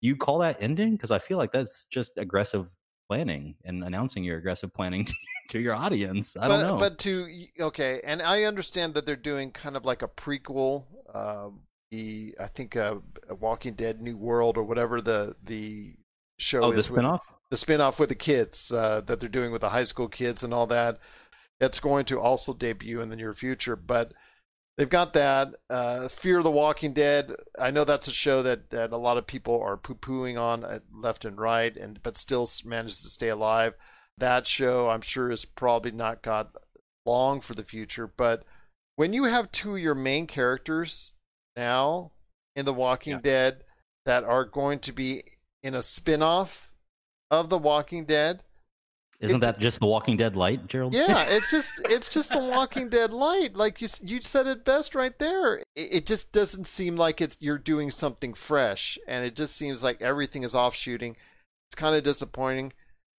you 0.04 0.16
call 0.16 0.38
that 0.38 0.56
ending? 0.60 0.92
Because 0.92 1.12
i 1.12 1.18
feel 1.18 1.38
like 1.38 1.52
that's 1.52 1.84
just 1.84 2.18
aggressive 2.18 2.68
planning 3.12 3.54
and 3.64 3.84
announcing 3.84 4.24
your 4.24 4.38
aggressive 4.38 4.72
planning 4.72 5.04
to, 5.04 5.14
to 5.50 5.60
your 5.60 5.74
audience. 5.74 6.36
I 6.36 6.48
but, 6.48 6.58
don't 6.58 6.66
know. 6.66 6.78
But 6.78 6.98
to 7.00 7.46
okay, 7.60 8.00
and 8.04 8.22
I 8.22 8.44
understand 8.44 8.94
that 8.94 9.04
they're 9.04 9.16
doing 9.16 9.50
kind 9.50 9.76
of 9.76 9.84
like 9.84 10.02
a 10.02 10.08
prequel. 10.08 10.84
Uh, 11.12 11.50
the 11.90 12.34
I 12.40 12.46
think 12.46 12.76
uh, 12.76 12.96
Walking 13.38 13.74
Dead 13.74 14.00
New 14.00 14.16
World 14.16 14.56
or 14.56 14.64
whatever 14.64 15.02
the 15.02 15.36
the 15.44 15.94
show 16.38 16.62
oh 16.62 16.72
the 16.72 16.78
is 16.78 16.90
with- 16.90 17.02
spinoff 17.02 17.20
the 17.52 17.58
spin-off 17.58 18.00
with 18.00 18.08
the 18.08 18.14
kids 18.14 18.72
uh, 18.72 19.02
that 19.02 19.20
they're 19.20 19.28
doing 19.28 19.52
with 19.52 19.60
the 19.60 19.68
high 19.68 19.84
school 19.84 20.08
kids 20.08 20.42
and 20.42 20.54
all 20.54 20.66
that. 20.66 20.98
That's 21.60 21.80
going 21.80 22.06
to 22.06 22.18
also 22.18 22.54
debut 22.54 23.02
in 23.02 23.10
the 23.10 23.14
near 23.14 23.34
future, 23.34 23.76
but 23.76 24.14
they've 24.78 24.88
got 24.88 25.12
that. 25.12 25.48
Uh, 25.68 26.08
Fear 26.08 26.38
of 26.38 26.44
the 26.44 26.50
Walking 26.50 26.94
Dead. 26.94 27.30
I 27.60 27.70
know 27.70 27.84
that's 27.84 28.08
a 28.08 28.12
show 28.12 28.42
that, 28.42 28.70
that 28.70 28.90
a 28.90 28.96
lot 28.96 29.18
of 29.18 29.26
people 29.26 29.60
are 29.60 29.76
poo-pooing 29.76 30.40
on 30.40 30.64
uh, 30.64 30.78
left 30.94 31.26
and 31.26 31.38
right, 31.38 31.76
and 31.76 32.02
but 32.02 32.16
still 32.16 32.48
manages 32.64 33.02
to 33.02 33.10
stay 33.10 33.28
alive. 33.28 33.74
That 34.16 34.48
show, 34.48 34.88
I'm 34.88 35.02
sure, 35.02 35.30
is 35.30 35.44
probably 35.44 35.90
not 35.90 36.22
got 36.22 36.56
long 37.04 37.42
for 37.42 37.54
the 37.54 37.64
future. 37.64 38.06
But 38.06 38.44
when 38.96 39.12
you 39.12 39.24
have 39.24 39.52
two 39.52 39.74
of 39.74 39.82
your 39.82 39.94
main 39.94 40.26
characters 40.26 41.12
now 41.54 42.12
in 42.56 42.64
The 42.64 42.72
Walking 42.72 43.12
Yeah. 43.12 43.20
Dead 43.22 43.64
that 44.06 44.24
are 44.24 44.46
going 44.46 44.78
to 44.78 44.92
be 44.92 45.24
in 45.62 45.74
a 45.74 45.82
spin-off 45.82 46.70
of 47.32 47.48
The 47.50 47.58
Walking 47.58 48.04
Dead. 48.04 48.42
isn't 49.20 49.36
it- 49.36 49.40
that 49.40 49.58
just 49.58 49.80
the 49.80 49.86
walking 49.86 50.16
dead 50.16 50.36
light 50.36 50.66
gerald 50.68 50.94
Yeah, 50.94 51.24
it's 51.28 51.50
just 51.50 51.72
it's 51.88 52.08
just 52.08 52.30
The 52.32 52.38
Walking 52.38 52.88
Dead 52.88 53.12
light. 53.12 53.56
Like 53.56 53.80
you 53.80 53.88
you 54.02 54.20
said 54.20 54.46
it 54.46 54.64
best 54.64 54.94
right 54.94 55.18
there. 55.18 55.58
It, 55.58 55.64
it 55.92 56.06
just 56.06 56.30
doesn't 56.32 56.66
seem 56.66 56.96
like 56.96 57.20
it's 57.20 57.36
you're 57.40 57.58
doing 57.58 57.90
something 57.90 58.34
fresh, 58.34 58.98
and 59.08 59.24
it 59.24 59.34
just 59.34 59.56
seems 59.56 59.82
like 59.82 60.00
everything 60.02 60.42
is 60.44 60.54
offshooting. 60.54 61.16
It's 61.68 61.76
kind 61.80 61.96
of 61.96 62.04
disappointing. 62.04 62.72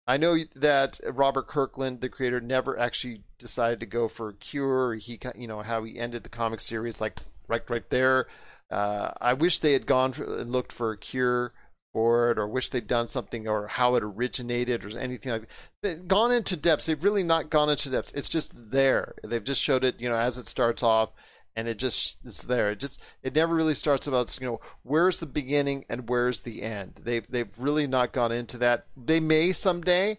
I 0.06 0.18
know 0.18 0.36
that 0.56 1.00
Robert 1.10 1.48
Kirkland, 1.48 2.02
the 2.02 2.10
creator, 2.10 2.42
never 2.42 2.78
actually 2.78 3.24
decided 3.40 3.80
to 3.80 3.86
go 3.86 4.10
for 4.10 4.30
a 4.30 4.34
cure. 4.34 4.96
He, 4.96 5.18
you 5.36 5.48
know, 5.48 5.62
how 5.62 5.84
he 5.86 5.98
ended 5.98 6.24
the 6.24 6.30
comic 6.30 6.60
series, 6.60 7.00
like 7.00 7.20
right, 7.48 7.64
right 7.70 7.90
there. 7.90 8.28
Uh, 8.70 9.12
I 9.22 9.32
wish 9.34 9.60
they 9.60 9.72
had 9.72 9.86
gone 9.86 10.12
for, 10.12 10.38
and 10.40 10.52
looked 10.52 10.74
for 10.74 10.92
a 10.92 10.98
cure 10.98 11.54
for 11.94 12.32
it, 12.32 12.40
or 12.40 12.48
wish 12.48 12.70
they'd 12.70 12.88
done 12.88 13.08
something, 13.08 13.48
or 13.48 13.68
how 13.68 13.96
it 13.96 14.04
originated, 14.04 14.84
or 14.84 14.98
anything 14.98 15.32
like 15.32 15.42
that. 15.42 15.50
They've 15.82 16.08
gone 16.08 16.32
into 16.32 16.58
depths. 16.58 16.88
They've 16.88 17.04
really 17.04 17.24
not 17.24 17.50
gone 17.50 17.70
into 17.70 17.90
depths. 17.90 18.12
It's 18.14 18.30
just 18.30 18.72
there. 18.72 19.14
They've 19.24 19.44
just 19.44 19.62
showed 19.62 19.84
it, 19.84 20.00
you 20.00 20.10
know, 20.10 20.16
as 20.16 20.38
it 20.38 20.48
starts 20.48 20.84
off, 20.84 21.12
and 21.56 21.68
it 21.68 21.78
just 21.78 22.18
it's 22.26 22.44
there. 22.44 22.72
It 22.72 22.80
just 22.80 23.00
it 23.22 23.36
never 23.36 23.54
really 23.54 23.76
starts 23.76 24.08
about 24.08 24.38
you 24.40 24.48
know 24.48 24.60
where's 24.82 25.20
the 25.20 25.26
beginning 25.26 25.86
and 25.90 26.10
where's 26.10 26.42
the 26.42 26.64
end. 26.64 27.00
They've 27.04 27.26
they've 27.30 27.52
really 27.58 27.88
not 27.88 28.12
gone 28.12 28.32
into 28.32 28.58
that. 28.58 28.88
They 28.98 29.20
may 29.20 29.52
someday, 29.54 30.18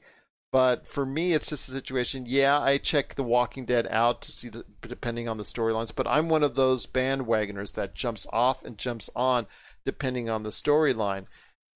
but 0.52 0.86
for 0.86 1.04
me, 1.04 1.32
it's 1.32 1.48
just 1.48 1.68
a 1.68 1.72
situation. 1.72 2.24
Yeah, 2.26 2.60
I 2.60 2.78
check 2.78 3.16
The 3.16 3.24
Walking 3.24 3.64
Dead 3.64 3.88
out 3.90 4.22
to 4.22 4.32
see 4.32 4.48
the 4.48 4.64
depending 4.82 5.28
on 5.28 5.38
the 5.38 5.44
storylines, 5.44 5.94
but 5.94 6.06
I'm 6.06 6.28
one 6.28 6.44
of 6.44 6.54
those 6.54 6.86
bandwagoners 6.86 7.72
that 7.74 7.94
jumps 7.94 8.26
off 8.32 8.64
and 8.64 8.78
jumps 8.78 9.10
on 9.16 9.46
depending 9.84 10.30
on 10.30 10.44
the 10.44 10.50
storyline. 10.50 11.26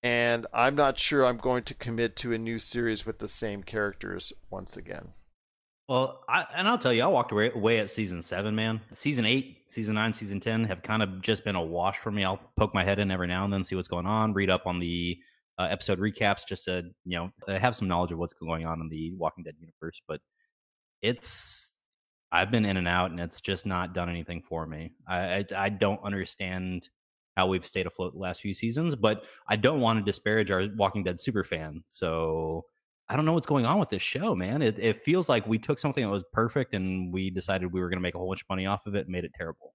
And 0.03 0.47
I'm 0.53 0.75
not 0.75 0.99
sure 0.99 1.25
I'm 1.25 1.39
going 1.39 1.65
to 1.65 1.75
commit 1.75 2.15
to 2.17 2.33
a 2.33 2.39
new 2.39 2.59
series 2.59 3.05
with 3.05 3.19
the 3.19 3.29
same 3.29 3.63
characters 3.63 4.33
once 4.51 4.77
again. 4.77 5.15
Well, 5.89 6.21
I, 6.29 6.45
and 6.55 6.69
I'll 6.69 6.79
tell 6.79 6.93
you, 6.93 7.03
I 7.03 7.07
walked 7.07 7.33
away, 7.33 7.51
away 7.53 7.79
at 7.79 7.91
season 7.91 8.21
seven, 8.21 8.55
man. 8.55 8.81
Season 8.93 9.25
eight, 9.25 9.63
season 9.69 9.95
nine, 9.95 10.13
season 10.13 10.39
10 10.39 10.65
have 10.65 10.83
kind 10.83 11.03
of 11.03 11.23
just 11.23 11.45
been 11.45 11.57
a 11.57 11.63
wash 11.63 11.97
for 11.99 12.11
me. 12.11 12.25
I'll 12.25 12.41
poke 12.57 12.75
my 12.75 12.85
head 12.85 12.99
in 12.99 13.11
every 13.11 13.27
now 13.27 13.45
and 13.45 13.53
then, 13.53 13.65
see 13.65 13.75
what's 13.75 13.89
going 13.89 14.07
on, 14.07 14.35
read 14.35 14.51
up 14.51 14.67
on 14.67 14.79
the 14.79 15.19
uh, 15.59 15.67
episode 15.71 15.99
recaps 15.99 16.47
just 16.47 16.67
to, 16.67 16.85
you 17.07 17.17
know, 17.17 17.57
have 17.57 17.75
some 17.75 17.89
knowledge 17.89 18.13
of 18.13 18.19
what's 18.19 18.35
going 18.35 18.67
on 18.67 18.83
in 18.83 18.89
the 18.91 19.13
Walking 19.15 19.45
Dead 19.45 19.55
universe. 19.59 20.03
But 20.07 20.21
it's, 21.01 21.73
I've 22.31 22.51
been 22.51 22.67
in 22.67 22.77
and 22.77 22.87
out 22.87 23.11
and 23.11 23.19
it's 23.19 23.41
just 23.41 23.65
not 23.65 23.95
done 23.95 24.11
anything 24.11 24.43
for 24.43 24.67
me. 24.67 24.93
I, 25.09 25.19
I, 25.19 25.45
I 25.57 25.69
don't 25.71 26.05
understand 26.05 26.91
how 27.39 27.47
we've 27.47 27.65
stayed 27.65 27.87
afloat 27.87 28.15
the 28.15 28.19
last 28.19 28.41
few 28.41 28.53
seasons, 28.53 28.97
but 28.97 29.23
I 29.47 29.55
don't 29.55 29.81
want 29.81 30.01
to 30.01 30.05
disparage 30.05 30.51
our 30.51 30.67
Walking 30.75 31.05
Dead 31.05 31.21
super 31.21 31.45
fan. 31.45 31.85
So 31.87 32.65
I 33.09 33.15
don't 33.15 33.25
know 33.25 33.33
what's 33.33 33.47
going 33.47 33.65
on 33.65 33.79
with 33.79 33.91
this 33.91 34.03
show, 34.03 34.35
man. 34.35 34.61
It, 34.61 34.77
it 34.81 35.05
feels 35.05 35.29
like 35.29 35.47
we 35.47 35.57
took 35.57 35.79
something 35.79 36.03
that 36.03 36.11
was 36.11 36.25
perfect 36.33 36.75
and 36.75 37.13
we 37.13 37.31
decided 37.31 37.73
we 37.73 37.81
were 37.81 37.89
going 37.89 37.99
to 37.99 38.03
make 38.03 38.17
a 38.17 38.19
whole 38.19 38.27
bunch 38.27 38.43
of 38.43 38.49
money 38.51 38.67
off 38.67 38.87
of 38.87 38.97
it 38.97 39.03
and 39.03 39.11
made 39.11 39.23
it 39.23 39.35
terrible. 39.35 39.73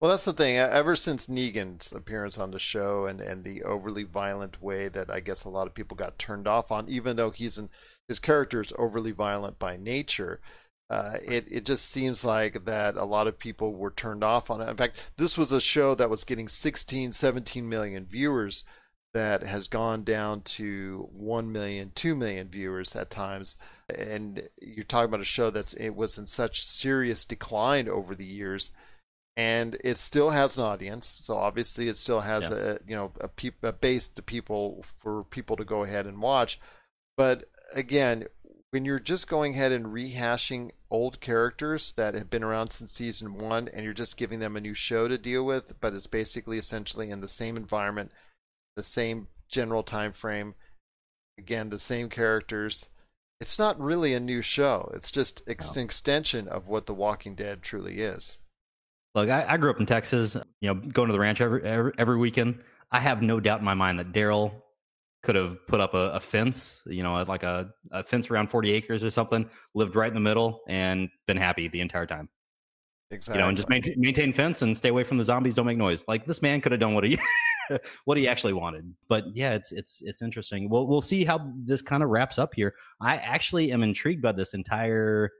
Well, 0.00 0.10
that's 0.10 0.24
the 0.24 0.32
thing. 0.32 0.56
Ever 0.56 0.96
since 0.96 1.26
Negan's 1.26 1.92
appearance 1.92 2.38
on 2.38 2.50
the 2.50 2.58
show 2.58 3.04
and, 3.04 3.20
and 3.20 3.44
the 3.44 3.62
overly 3.62 4.04
violent 4.04 4.62
way 4.62 4.88
that 4.88 5.12
I 5.12 5.20
guess 5.20 5.44
a 5.44 5.50
lot 5.50 5.66
of 5.66 5.74
people 5.74 5.98
got 5.98 6.18
turned 6.18 6.48
off 6.48 6.72
on, 6.72 6.88
even 6.88 7.16
though 7.16 7.30
he's 7.30 7.58
in, 7.58 7.68
his 8.08 8.18
character 8.18 8.62
is 8.62 8.72
overly 8.78 9.12
violent 9.12 9.58
by 9.58 9.76
nature, 9.76 10.40
uh, 10.90 11.14
it 11.24 11.46
it 11.50 11.64
just 11.64 11.86
seems 11.90 12.24
like 12.24 12.64
that 12.66 12.96
a 12.96 13.04
lot 13.04 13.26
of 13.26 13.38
people 13.38 13.74
were 13.74 13.90
turned 13.90 14.22
off 14.24 14.50
on 14.50 14.60
it. 14.60 14.68
In 14.68 14.76
fact, 14.76 14.98
this 15.16 15.38
was 15.38 15.52
a 15.52 15.60
show 15.60 15.94
that 15.94 16.10
was 16.10 16.24
getting 16.24 16.48
16, 16.48 17.12
17 17.12 17.68
million 17.68 18.04
viewers 18.04 18.64
that 19.14 19.42
has 19.42 19.68
gone 19.68 20.04
down 20.04 20.40
to 20.42 21.08
1 21.12 21.52
million, 21.52 21.92
2 21.94 22.14
million 22.16 22.48
viewers 22.48 22.96
at 22.96 23.10
times. 23.10 23.56
And 23.94 24.48
you're 24.60 24.84
talking 24.84 25.08
about 25.08 25.20
a 25.20 25.24
show 25.24 25.50
that's 25.50 25.74
it 25.74 25.90
was 25.90 26.16
in 26.18 26.26
such 26.26 26.64
serious 26.64 27.24
decline 27.24 27.88
over 27.88 28.14
the 28.14 28.24
years 28.24 28.72
and 29.36 29.76
it 29.82 29.98
still 29.98 30.30
has 30.30 30.56
an 30.56 30.64
audience. 30.64 31.06
So 31.24 31.36
obviously, 31.36 31.88
it 31.88 31.96
still 31.96 32.20
has 32.20 32.44
Yeah. 32.44 32.54
a 32.54 32.78
you 32.86 32.96
know 32.96 33.12
a, 33.20 33.28
peop, 33.28 33.62
a 33.62 33.72
base 33.72 34.08
to 34.08 34.22
people 34.22 34.84
for 35.00 35.24
people 35.24 35.56
to 35.56 35.64
go 35.64 35.84
ahead 35.84 36.06
and 36.06 36.20
watch. 36.20 36.60
But 37.16 37.46
again, 37.74 38.26
when 38.72 38.86
you're 38.86 38.98
just 38.98 39.28
going 39.28 39.52
ahead 39.52 39.70
and 39.70 39.86
rehashing 39.86 40.70
old 40.90 41.20
characters 41.20 41.92
that 41.92 42.14
have 42.14 42.30
been 42.30 42.42
around 42.42 42.70
since 42.70 42.92
season 42.92 43.34
one, 43.34 43.68
and 43.68 43.84
you're 43.84 43.92
just 43.92 44.16
giving 44.16 44.40
them 44.40 44.56
a 44.56 44.60
new 44.60 44.74
show 44.74 45.06
to 45.08 45.18
deal 45.18 45.44
with, 45.44 45.74
but 45.80 45.92
it's 45.92 46.06
basically 46.06 46.56
essentially 46.56 47.10
in 47.10 47.20
the 47.20 47.28
same 47.28 47.58
environment, 47.58 48.10
the 48.74 48.82
same 48.82 49.28
general 49.46 49.82
time 49.82 50.12
frame, 50.12 50.54
again 51.38 51.68
the 51.68 51.78
same 51.78 52.08
characters. 52.08 52.88
It's 53.42 53.58
not 53.58 53.78
really 53.78 54.14
a 54.14 54.20
new 54.20 54.40
show. 54.40 54.90
It's 54.94 55.10
just 55.10 55.42
ex- 55.46 55.76
an 55.76 55.82
extension 55.82 56.48
of 56.48 56.66
what 56.66 56.86
The 56.86 56.94
Walking 56.94 57.34
Dead 57.34 57.60
truly 57.60 58.00
is. 58.00 58.38
Look, 59.14 59.28
I, 59.28 59.44
I 59.46 59.56
grew 59.58 59.70
up 59.70 59.80
in 59.80 59.86
Texas, 59.86 60.34
you 60.62 60.68
know, 60.68 60.74
going 60.74 61.08
to 61.08 61.12
the 61.12 61.20
ranch 61.20 61.42
every, 61.42 61.62
every, 61.62 61.92
every 61.98 62.16
weekend. 62.16 62.60
I 62.90 63.00
have 63.00 63.20
no 63.20 63.38
doubt 63.38 63.58
in 63.58 63.66
my 63.66 63.74
mind 63.74 63.98
that 63.98 64.12
Daryl 64.12 64.52
could 65.22 65.36
have 65.36 65.64
put 65.66 65.80
up 65.80 65.94
a, 65.94 66.10
a 66.10 66.20
fence, 66.20 66.82
you 66.86 67.02
know, 67.02 67.22
like 67.28 67.42
a, 67.42 67.70
a 67.90 68.02
fence 68.02 68.30
around 68.30 68.48
40 68.48 68.72
acres 68.72 69.04
or 69.04 69.10
something, 69.10 69.48
lived 69.74 69.94
right 69.94 70.08
in 70.08 70.14
the 70.14 70.20
middle 70.20 70.62
and 70.68 71.08
been 71.26 71.36
happy 71.36 71.68
the 71.68 71.80
entire 71.80 72.06
time. 72.06 72.28
Exactly. 73.10 73.38
You 73.38 73.42
know, 73.42 73.48
and 73.48 73.56
just 73.56 73.68
maintain, 73.68 73.94
maintain 73.98 74.32
fence 74.32 74.62
and 74.62 74.76
stay 74.76 74.88
away 74.88 75.04
from 75.04 75.18
the 75.18 75.24
zombies. 75.24 75.54
Don't 75.54 75.66
make 75.66 75.78
noise. 75.78 76.04
Like 76.08 76.24
this 76.24 76.42
man 76.42 76.60
could 76.60 76.72
have 76.72 76.80
done 76.80 76.94
what 76.94 77.04
he 77.04 77.18
what 78.04 78.16
he 78.16 78.26
actually 78.26 78.54
wanted. 78.54 78.92
But 79.08 79.24
yeah, 79.34 79.52
it's 79.52 79.70
it's 79.70 80.02
it's 80.02 80.22
interesting. 80.22 80.68
We'll 80.70 80.86
we'll 80.86 81.02
see 81.02 81.24
how 81.24 81.52
this 81.56 81.82
kind 81.82 82.02
of 82.02 82.08
wraps 82.08 82.38
up 82.38 82.54
here. 82.54 82.74
I 83.00 83.18
actually 83.18 83.70
am 83.70 83.82
intrigued 83.82 84.22
by 84.22 84.32
this 84.32 84.54
entire 84.54 85.30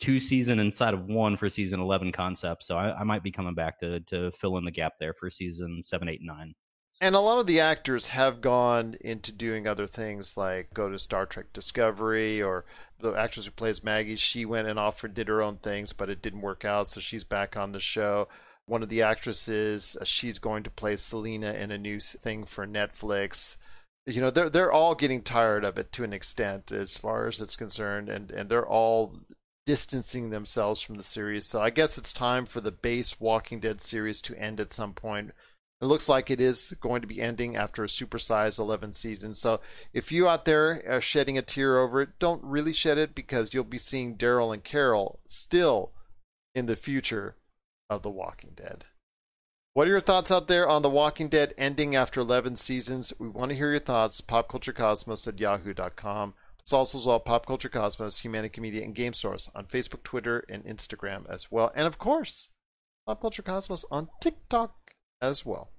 two 0.00 0.18
season 0.18 0.58
inside 0.58 0.92
of 0.92 1.06
one 1.06 1.36
for 1.36 1.48
season 1.48 1.80
11 1.80 2.12
concept. 2.12 2.64
So 2.64 2.76
I, 2.76 3.00
I 3.00 3.04
might 3.04 3.22
be 3.22 3.30
coming 3.30 3.54
back 3.54 3.78
to, 3.78 4.00
to 4.00 4.32
fill 4.32 4.58
in 4.58 4.64
the 4.64 4.70
gap 4.70 4.94
there 4.98 5.14
for 5.14 5.30
season 5.30 5.82
seven, 5.82 6.08
eight, 6.08 6.20
and 6.20 6.26
nine. 6.26 6.54
And 7.00 7.14
a 7.14 7.20
lot 7.20 7.38
of 7.38 7.46
the 7.46 7.60
actors 7.60 8.08
have 8.08 8.40
gone 8.40 8.96
into 9.00 9.32
doing 9.32 9.66
other 9.66 9.86
things 9.86 10.36
like 10.36 10.72
go 10.72 10.88
to 10.88 10.98
Star 10.98 11.26
Trek 11.26 11.52
Discovery 11.52 12.40
or 12.40 12.64
the 13.00 13.12
actress 13.12 13.46
who 13.46 13.50
plays 13.50 13.84
Maggie, 13.84 14.16
she 14.16 14.44
went 14.44 14.68
and 14.68 14.78
offered 14.78 15.14
did 15.14 15.28
her 15.28 15.42
own 15.42 15.56
things, 15.56 15.92
but 15.92 16.08
it 16.08 16.22
didn't 16.22 16.40
work 16.40 16.64
out, 16.64 16.88
so 16.88 17.00
she's 17.00 17.24
back 17.24 17.56
on 17.56 17.72
the 17.72 17.80
show. 17.80 18.28
One 18.66 18.82
of 18.82 18.88
the 18.88 19.02
actresses, 19.02 19.96
uh, 20.00 20.04
she's 20.04 20.38
going 20.38 20.62
to 20.62 20.70
play 20.70 20.96
Selena 20.96 21.52
in 21.52 21.70
a 21.70 21.78
new 21.78 22.00
thing 22.00 22.44
for 22.44 22.66
Netflix. 22.66 23.56
You 24.06 24.20
know, 24.20 24.30
they're 24.30 24.48
they're 24.48 24.72
all 24.72 24.94
getting 24.94 25.22
tired 25.22 25.64
of 25.64 25.76
it 25.78 25.92
to 25.92 26.04
an 26.04 26.12
extent 26.12 26.72
as 26.72 26.96
far 26.96 27.26
as 27.26 27.40
it's 27.40 27.56
concerned, 27.56 28.08
and, 28.08 28.30
and 28.30 28.48
they're 28.48 28.66
all 28.66 29.16
distancing 29.66 30.30
themselves 30.30 30.80
from 30.80 30.96
the 30.96 31.02
series. 31.02 31.46
So 31.46 31.60
I 31.60 31.70
guess 31.70 31.98
it's 31.98 32.12
time 32.12 32.46
for 32.46 32.60
the 32.60 32.70
base 32.72 33.20
Walking 33.20 33.60
Dead 33.60 33.82
series 33.82 34.22
to 34.22 34.38
end 34.38 34.60
at 34.60 34.72
some 34.72 34.92
point 34.92 35.32
it 35.84 35.88
looks 35.88 36.08
like 36.08 36.30
it 36.30 36.40
is 36.40 36.74
going 36.80 37.02
to 37.02 37.06
be 37.06 37.20
ending 37.20 37.56
after 37.56 37.84
a 37.84 37.88
supersized 37.88 38.58
11 38.58 38.94
season. 38.94 39.34
So 39.34 39.60
if 39.92 40.10
you 40.10 40.26
out 40.26 40.46
there 40.46 40.82
are 40.88 41.02
shedding 41.02 41.36
a 41.36 41.42
tear 41.42 41.78
over 41.78 42.00
it, 42.00 42.18
don't 42.18 42.42
really 42.42 42.72
shed 42.72 42.96
it 42.96 43.14
because 43.14 43.52
you'll 43.52 43.64
be 43.64 43.76
seeing 43.76 44.16
Daryl 44.16 44.54
and 44.54 44.64
Carol 44.64 45.20
still 45.26 45.92
in 46.54 46.64
the 46.64 46.74
future 46.74 47.36
of 47.90 48.02
The 48.02 48.08
Walking 48.08 48.52
Dead. 48.56 48.86
What 49.74 49.86
are 49.86 49.90
your 49.90 50.00
thoughts 50.00 50.30
out 50.30 50.48
there 50.48 50.66
on 50.66 50.80
The 50.80 50.88
Walking 50.88 51.28
Dead 51.28 51.52
ending 51.58 51.94
after 51.94 52.20
11 52.20 52.56
seasons? 52.56 53.12
We 53.18 53.28
want 53.28 53.50
to 53.50 53.56
hear 53.56 53.72
your 53.72 53.78
thoughts. 53.78 54.22
PopCultureCosmos 54.22 55.28
at 55.28 55.38
yahoo.com. 55.38 56.32
It's 56.60 56.72
also 56.72 56.96
as 56.96 57.04
well 57.04 57.20
Pop 57.20 57.44
Culture 57.44 57.68
Cosmos, 57.68 58.20
Humanity 58.20 58.62
Media, 58.62 58.84
and 58.84 58.94
Game 58.94 59.12
Source 59.12 59.50
on 59.54 59.66
Facebook, 59.66 60.02
Twitter, 60.02 60.46
and 60.48 60.64
Instagram 60.64 61.28
as 61.28 61.52
well. 61.52 61.70
And 61.76 61.86
of 61.86 61.98
course, 61.98 62.52
Pop 63.06 63.20
Culture 63.20 63.42
Cosmos 63.42 63.84
on 63.90 64.08
TikTok 64.22 64.74
as 65.20 65.44
well. 65.44 65.73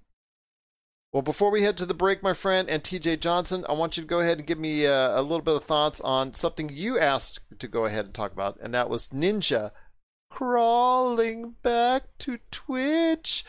Well, 1.15 1.21
before 1.21 1.49
we 1.49 1.61
head 1.61 1.77
to 1.77 1.85
the 1.85 1.93
break, 1.93 2.21
my 2.21 2.33
friend, 2.33 2.69
and 2.69 2.83
TJ 2.83 3.21
Johnson, 3.21 3.63
I 3.69 3.71
want 3.71 3.95
you 3.95 4.03
to 4.03 4.07
go 4.09 4.19
ahead 4.19 4.39
and 4.39 4.45
give 4.45 4.59
me 4.59 4.85
uh, 4.85 5.17
a 5.17 5.23
little 5.23 5.41
bit 5.41 5.55
of 5.55 5.63
thoughts 5.63 6.01
on 6.01 6.33
something 6.33 6.67
you 6.67 6.99
asked 6.99 7.39
to 7.57 7.69
go 7.69 7.85
ahead 7.85 8.03
and 8.03 8.13
talk 8.13 8.33
about, 8.33 8.57
and 8.61 8.73
that 8.73 8.89
was 8.89 9.07
Ninja 9.07 9.71
crawling 10.29 11.55
back 11.63 12.03
to 12.19 12.39
Twitch. 12.51 13.45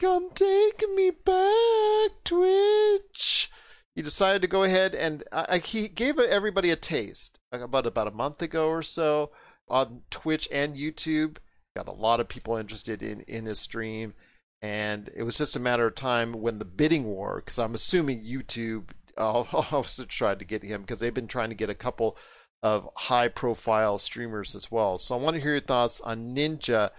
Come 0.00 0.30
take 0.30 0.82
me 0.94 1.10
back, 1.10 2.12
Twitch. 2.24 3.50
He 3.94 4.00
decided 4.00 4.40
to 4.40 4.48
go 4.48 4.62
ahead 4.62 4.94
and 4.94 5.22
uh, 5.30 5.58
he 5.58 5.88
gave 5.88 6.18
everybody 6.18 6.70
a 6.70 6.76
taste 6.76 7.38
about 7.52 7.84
about 7.84 8.08
a 8.08 8.12
month 8.12 8.40
ago 8.40 8.70
or 8.70 8.82
so 8.82 9.30
on 9.68 10.04
Twitch 10.10 10.48
and 10.50 10.74
YouTube. 10.74 11.36
Got 11.76 11.86
a 11.86 11.92
lot 11.92 12.18
of 12.18 12.28
people 12.28 12.56
interested 12.56 13.02
in 13.02 13.20
in 13.28 13.44
his 13.44 13.60
stream 13.60 14.14
and 14.62 15.10
it 15.14 15.22
was 15.22 15.38
just 15.38 15.56
a 15.56 15.60
matter 15.60 15.86
of 15.86 15.94
time 15.94 16.32
when 16.32 16.58
the 16.58 16.64
bidding 16.64 17.04
war, 17.04 17.42
because 17.44 17.58
I'm 17.58 17.74
assuming 17.74 18.24
YouTube 18.24 18.90
uh, 19.16 19.44
also 19.72 20.04
tried 20.04 20.38
to 20.40 20.44
get 20.44 20.62
him 20.62 20.82
because 20.82 21.00
they've 21.00 21.14
been 21.14 21.28
trying 21.28 21.50
to 21.50 21.54
get 21.54 21.70
a 21.70 21.74
couple 21.74 22.16
of 22.62 22.88
high 22.94 23.28
profile 23.28 23.98
streamers 23.98 24.54
as 24.54 24.70
well. 24.70 24.98
So 24.98 25.16
I 25.16 25.20
want 25.20 25.36
to 25.36 25.42
hear 25.42 25.52
your 25.52 25.60
thoughts 25.60 26.00
on 26.00 26.34
Ninja 26.34 26.90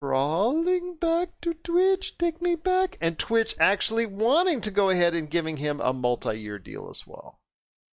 crawling 0.00 0.96
back 1.00 1.40
to 1.40 1.54
Twitch, 1.54 2.18
take 2.18 2.40
me 2.42 2.54
back, 2.54 2.96
and 3.00 3.18
Twitch 3.18 3.54
actually 3.58 4.06
wanting 4.06 4.60
to 4.60 4.70
go 4.70 4.90
ahead 4.90 5.14
and 5.14 5.30
giving 5.30 5.56
him 5.56 5.80
a 5.80 5.92
multi 5.92 6.38
year 6.38 6.58
deal 6.58 6.88
as 6.90 7.06
well. 7.06 7.40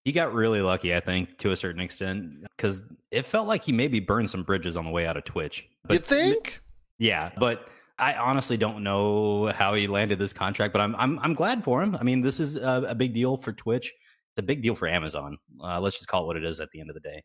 He 0.05 0.13
got 0.13 0.33
really 0.33 0.61
lucky, 0.61 0.95
I 0.95 1.01
think, 1.01 1.37
to 1.39 1.51
a 1.51 1.55
certain 1.55 1.81
extent, 1.81 2.45
because 2.55 2.81
it 3.11 3.25
felt 3.25 3.47
like 3.47 3.63
he 3.63 3.73
maybe 3.73 3.99
burned 3.99 4.29
some 4.29 4.43
bridges 4.43 4.77
on 4.77 4.85
the 4.85 4.91
way 4.91 5.05
out 5.05 5.17
of 5.17 5.25
Twitch. 5.25 5.67
But, 5.83 5.93
you 5.93 5.99
think? 5.99 6.61
Yeah, 6.97 7.31
but 7.37 7.67
I 7.99 8.13
honestly 8.15 8.57
don't 8.57 8.83
know 8.83 9.47
how 9.47 9.73
he 9.73 9.87
landed 9.87 10.19
this 10.19 10.33
contract, 10.33 10.71
but 10.71 10.81
I'm 10.81 10.95
I'm 10.95 11.19
I'm 11.19 11.33
glad 11.33 11.63
for 11.63 11.81
him. 11.81 11.95
I 11.95 12.03
mean, 12.03 12.21
this 12.21 12.39
is 12.39 12.55
a, 12.55 12.85
a 12.89 12.95
big 12.95 13.13
deal 13.13 13.37
for 13.37 13.51
Twitch. 13.51 13.87
It's 14.31 14.39
a 14.39 14.43
big 14.43 14.61
deal 14.61 14.75
for 14.75 14.87
Amazon. 14.87 15.37
Uh, 15.63 15.79
let's 15.79 15.97
just 15.97 16.07
call 16.07 16.23
it 16.23 16.27
what 16.27 16.37
it 16.37 16.45
is 16.45 16.59
at 16.59 16.69
the 16.71 16.79
end 16.79 16.89
of 16.89 16.93
the 16.93 16.99
day. 16.99 17.23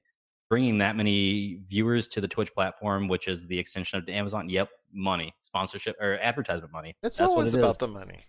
Bringing 0.49 0.79
that 0.79 0.97
many 0.97 1.59
viewers 1.69 2.09
to 2.09 2.21
the 2.21 2.29
Twitch 2.29 2.53
platform, 2.55 3.09
which 3.09 3.29
is 3.29 3.47
the 3.47 3.59
extension 3.59 3.99
of 3.99 4.09
Amazon. 4.09 4.49
Yep, 4.49 4.71
money, 4.93 5.35
sponsorship 5.41 5.97
or 6.01 6.19
advertisement 6.21 6.73
money. 6.73 6.95
It's 7.03 7.19
That's 7.19 7.33
always 7.33 7.55
it 7.55 7.59
about 7.59 7.79
the 7.79 7.89
money. 7.89 8.21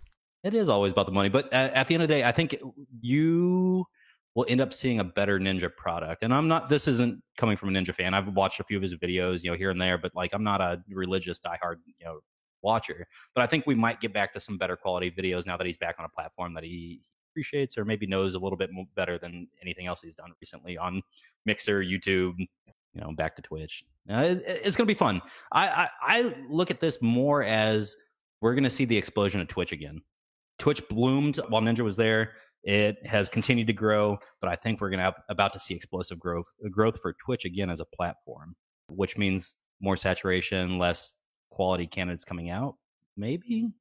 It 0.43 0.53
is 0.53 0.67
always 0.67 0.91
about 0.91 1.05
the 1.05 1.13
money, 1.13 1.29
but 1.29 1.51
at, 1.53 1.73
at 1.73 1.87
the 1.87 1.93
end 1.93 2.03
of 2.03 2.09
the 2.09 2.15
day, 2.15 2.25
I 2.25 2.33
think 2.33 2.57
you 2.99 3.85
will 4.35 4.45
end 4.49 4.59
up 4.61 4.73
seeing 4.73 4.99
a 4.99 5.03
better 5.03 5.39
Ninja 5.39 5.73
product. 5.73 6.23
And 6.23 6.33
I'm 6.33 6.47
not, 6.47 6.67
this 6.67 6.87
isn't 6.87 7.21
coming 7.37 7.55
from 7.55 7.69
a 7.69 7.71
Ninja 7.79 7.95
fan. 7.95 8.13
I've 8.13 8.27
watched 8.29 8.59
a 8.59 8.63
few 8.63 8.75
of 8.75 8.83
his 8.83 8.95
videos, 8.95 9.43
you 9.43 9.51
know, 9.51 9.55
here 9.55 9.69
and 9.69 9.79
there, 9.79 9.97
but 9.97 10.11
like 10.15 10.33
I'm 10.33 10.43
not 10.43 10.59
a 10.59 10.81
religious 10.89 11.39
diehard, 11.39 11.75
you 11.85 12.05
know, 12.05 12.19
watcher. 12.63 13.07
But 13.35 13.43
I 13.43 13.47
think 13.47 13.65
we 13.67 13.75
might 13.75 14.01
get 14.01 14.13
back 14.13 14.33
to 14.33 14.39
some 14.39 14.57
better 14.57 14.75
quality 14.75 15.11
videos 15.11 15.45
now 15.45 15.57
that 15.57 15.67
he's 15.67 15.77
back 15.77 15.95
on 15.99 16.05
a 16.05 16.09
platform 16.09 16.53
that 16.55 16.63
he 16.63 17.01
appreciates 17.31 17.77
or 17.77 17.85
maybe 17.85 18.05
knows 18.05 18.35
a 18.35 18.39
little 18.39 18.57
bit 18.57 18.69
better 18.95 19.17
than 19.17 19.47
anything 19.61 19.87
else 19.87 20.01
he's 20.01 20.15
done 20.15 20.31
recently 20.41 20.77
on 20.77 21.01
Mixer, 21.45 21.83
YouTube, 21.83 22.33
you 22.37 23.01
know, 23.01 23.11
back 23.13 23.35
to 23.35 23.41
Twitch. 23.41 23.83
Uh, 24.09 24.17
it, 24.17 24.43
it's 24.45 24.77
going 24.77 24.87
to 24.87 24.93
be 24.93 24.97
fun. 24.97 25.21
I, 25.51 25.67
I, 25.67 25.89
I 26.01 26.35
look 26.49 26.71
at 26.71 26.79
this 26.79 27.01
more 27.01 27.43
as 27.43 27.95
we're 28.41 28.53
going 28.53 28.63
to 28.63 28.69
see 28.69 28.85
the 28.85 28.97
explosion 28.97 29.41
of 29.41 29.47
Twitch 29.47 29.71
again. 29.71 30.01
Twitch 30.59 30.87
bloomed 30.89 31.37
while 31.49 31.61
Ninja 31.61 31.79
was 31.79 31.95
there. 31.95 32.33
It 32.63 33.05
has 33.05 33.27
continued 33.27 33.67
to 33.67 33.73
grow, 33.73 34.17
but 34.39 34.49
I 34.49 34.55
think 34.55 34.79
we're 34.79 34.89
going 34.89 34.99
to 34.99 35.13
about 35.27 35.51
to 35.53 35.59
see 35.59 35.73
explosive 35.73 36.19
growth 36.19 36.45
growth 36.71 36.99
for 37.01 37.13
Twitch 37.25 37.43
again 37.43 37.69
as 37.69 37.81
a 37.81 37.85
platform, 37.85 38.55
which 38.89 39.17
means 39.17 39.57
more 39.81 39.97
saturation, 39.97 40.77
less 40.77 41.13
quality 41.53 41.87
candidates 41.87 42.25
coming 42.25 42.49
out. 42.49 42.75
Maybe, 43.15 43.71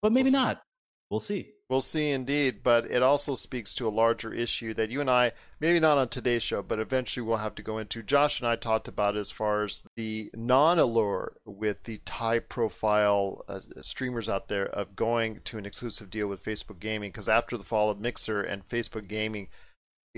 but 0.00 0.12
maybe 0.12 0.30
not. 0.30 0.62
We'll 1.10 1.20
see. 1.20 1.50
We'll 1.68 1.80
see 1.80 2.10
indeed, 2.10 2.62
but 2.62 2.90
it 2.90 3.02
also 3.02 3.34
speaks 3.34 3.74
to 3.74 3.88
a 3.88 3.90
larger 3.90 4.32
issue 4.32 4.74
that 4.74 4.90
you 4.90 5.00
and 5.00 5.10
I, 5.10 5.32
maybe 5.60 5.80
not 5.80 5.96
on 5.96 6.08
today's 6.08 6.42
show, 6.42 6.62
but 6.62 6.78
eventually 6.78 7.26
we'll 7.26 7.38
have 7.38 7.54
to 7.54 7.62
go 7.62 7.78
into. 7.78 8.02
Josh 8.02 8.38
and 8.38 8.46
I 8.46 8.56
talked 8.56 8.86
about 8.86 9.16
as 9.16 9.30
far 9.30 9.64
as 9.64 9.82
the 9.96 10.30
non 10.34 10.78
allure 10.78 11.36
with 11.46 11.84
the 11.84 12.00
high 12.06 12.38
profile 12.38 13.44
uh, 13.48 13.60
streamers 13.80 14.28
out 14.28 14.48
there 14.48 14.66
of 14.66 14.94
going 14.94 15.40
to 15.46 15.58
an 15.58 15.64
exclusive 15.64 16.10
deal 16.10 16.28
with 16.28 16.44
Facebook 16.44 16.80
Gaming, 16.80 17.10
because 17.10 17.28
after 17.28 17.56
the 17.56 17.64
fall 17.64 17.90
of 17.90 17.98
Mixer 17.98 18.42
and 18.42 18.68
Facebook 18.68 19.08
Gaming, 19.08 19.48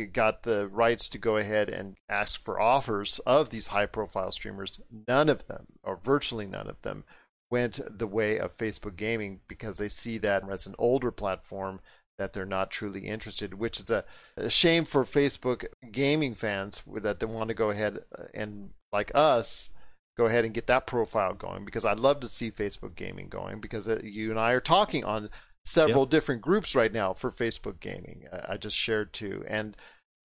got 0.04 0.42
the 0.42 0.68
rights 0.68 1.08
to 1.08 1.18
go 1.18 1.38
ahead 1.38 1.70
and 1.70 1.96
ask 2.08 2.44
for 2.44 2.60
offers 2.60 3.18
of 3.20 3.48
these 3.48 3.68
high 3.68 3.86
profile 3.86 4.30
streamers. 4.32 4.82
None 5.08 5.28
of 5.30 5.46
them, 5.46 5.66
or 5.82 5.98
virtually 6.02 6.46
none 6.46 6.68
of 6.68 6.80
them, 6.82 7.04
went 7.50 7.80
the 7.88 8.06
way 8.06 8.38
of 8.38 8.56
Facebook 8.58 8.96
Gaming 8.96 9.40
because 9.48 9.78
they 9.78 9.88
see 9.88 10.18
that 10.18 10.48
as 10.50 10.66
an 10.66 10.74
older 10.78 11.10
platform 11.10 11.80
that 12.18 12.32
they're 12.32 12.44
not 12.44 12.70
truly 12.70 13.06
interested, 13.06 13.54
which 13.54 13.78
is 13.80 13.90
a, 13.90 14.04
a 14.36 14.50
shame 14.50 14.84
for 14.84 15.04
Facebook 15.04 15.66
gaming 15.92 16.34
fans 16.34 16.82
that 17.02 17.20
they 17.20 17.26
want 17.26 17.48
to 17.48 17.54
go 17.54 17.70
ahead 17.70 17.98
and, 18.34 18.70
like 18.92 19.10
us, 19.14 19.70
go 20.16 20.26
ahead 20.26 20.44
and 20.44 20.54
get 20.54 20.66
that 20.66 20.86
profile 20.86 21.34
going 21.34 21.64
because 21.64 21.84
I'd 21.84 22.00
love 22.00 22.20
to 22.20 22.28
see 22.28 22.50
Facebook 22.50 22.94
gaming 22.94 23.28
going 23.28 23.60
because 23.60 23.86
uh, 23.86 24.00
you 24.02 24.30
and 24.30 24.40
I 24.40 24.52
are 24.52 24.60
talking 24.60 25.04
on 25.04 25.28
several 25.66 26.04
yep. 26.04 26.10
different 26.10 26.42
groups 26.42 26.74
right 26.74 26.92
now 26.92 27.12
for 27.12 27.30
Facebook 27.30 27.80
gaming. 27.80 28.24
Uh, 28.32 28.40
I 28.48 28.56
just 28.56 28.76
shared 28.76 29.12
two. 29.12 29.44
And 29.48 29.76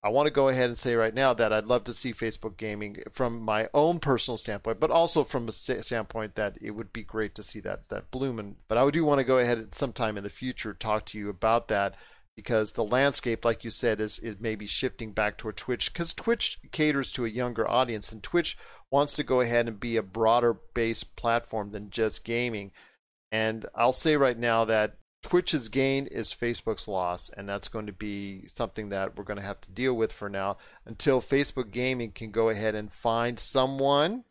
I 0.04 0.10
want 0.10 0.28
to 0.28 0.34
go 0.34 0.48
ahead 0.48 0.70
and 0.70 0.78
say 0.78 0.96
right 0.96 1.14
now 1.14 1.34
that 1.34 1.52
I'd 1.52 1.66
love 1.66 1.84
to 1.86 1.94
see 1.94 2.14
Facebook 2.14 2.58
gaming 2.58 2.98
from 3.12 3.42
my 3.42 3.68
own 3.74 4.00
personal 4.00 4.38
standpoint, 4.38 4.80
but 4.80 4.92
also 4.92 5.24
from 5.24 5.48
a 5.48 5.52
standpoint 5.52 6.36
that 6.36 6.58
it 6.62 6.72
would 6.72 6.94
be 6.94 7.04
great 7.04 7.34
to 7.36 7.44
see 7.44 7.60
that 7.62 7.90
that 7.90 8.12
bloom. 8.12 8.40
And 8.40 8.56
but 8.68 8.78
I 8.78 8.90
do 8.92 9.04
want 9.04 9.18
to 9.18 9.24
go 9.24 9.40
ahead 9.40 9.58
and 9.58 9.74
sometime 9.74 10.16
in 10.16 10.24
the 10.24 10.30
future 10.30 10.74
talk 10.74 11.06
to 11.08 11.18
you 11.18 11.30
about 11.30 11.68
that 11.70 11.96
because 12.36 12.74
the 12.74 12.84
landscape, 12.84 13.44
like 13.44 13.64
you 13.64 13.72
said, 13.72 14.00
is 14.00 14.20
is 14.20 14.38
maybe 14.40 14.68
shifting 14.68 15.12
back 15.12 15.38
toward 15.38 15.58
Twitch 15.58 15.92
because 15.92 16.14
Twitch 16.14 16.60
caters 16.72 17.12
to 17.14 17.26
a 17.26 17.30
younger 17.30 17.68
audience, 17.70 18.12
and 18.12 18.22
Twitch 18.24 18.58
wants 18.92 19.14
to 19.16 19.24
go 19.24 19.42
ahead 19.42 19.68
and 19.68 19.80
be 19.80 19.98
a 19.98 20.04
broader 20.04 20.58
based 20.74 21.16
platform 21.16 21.72
than 21.72 21.90
just 21.90 22.24
gaming. 22.24 22.72
And 23.32 23.66
I'll 23.74 23.94
say 23.94 24.18
right 24.18 24.38
now 24.38 24.66
that 24.66 24.98
Twitch's 25.24 25.70
gain 25.70 26.08
is 26.08 26.34
Facebook's 26.34 26.88
loss, 26.88 27.30
and 27.30 27.48
that's 27.48 27.68
going 27.68 27.86
to 27.86 27.94
be 27.94 28.46
something 28.48 28.90
that 28.90 29.16
we're 29.18 29.24
going 29.24 29.40
to 29.40 29.46
have 29.46 29.62
to 29.62 29.72
deal 29.72 29.94
with 29.94 30.12
for 30.12 30.30
now 30.30 30.58
until 30.86 31.22
Facebook 31.22 31.72
Gaming 31.72 32.12
can 32.12 32.32
go 32.32 32.50
ahead 32.50 32.76
and 32.76 32.92
find 32.92 33.40
someone 33.40 34.24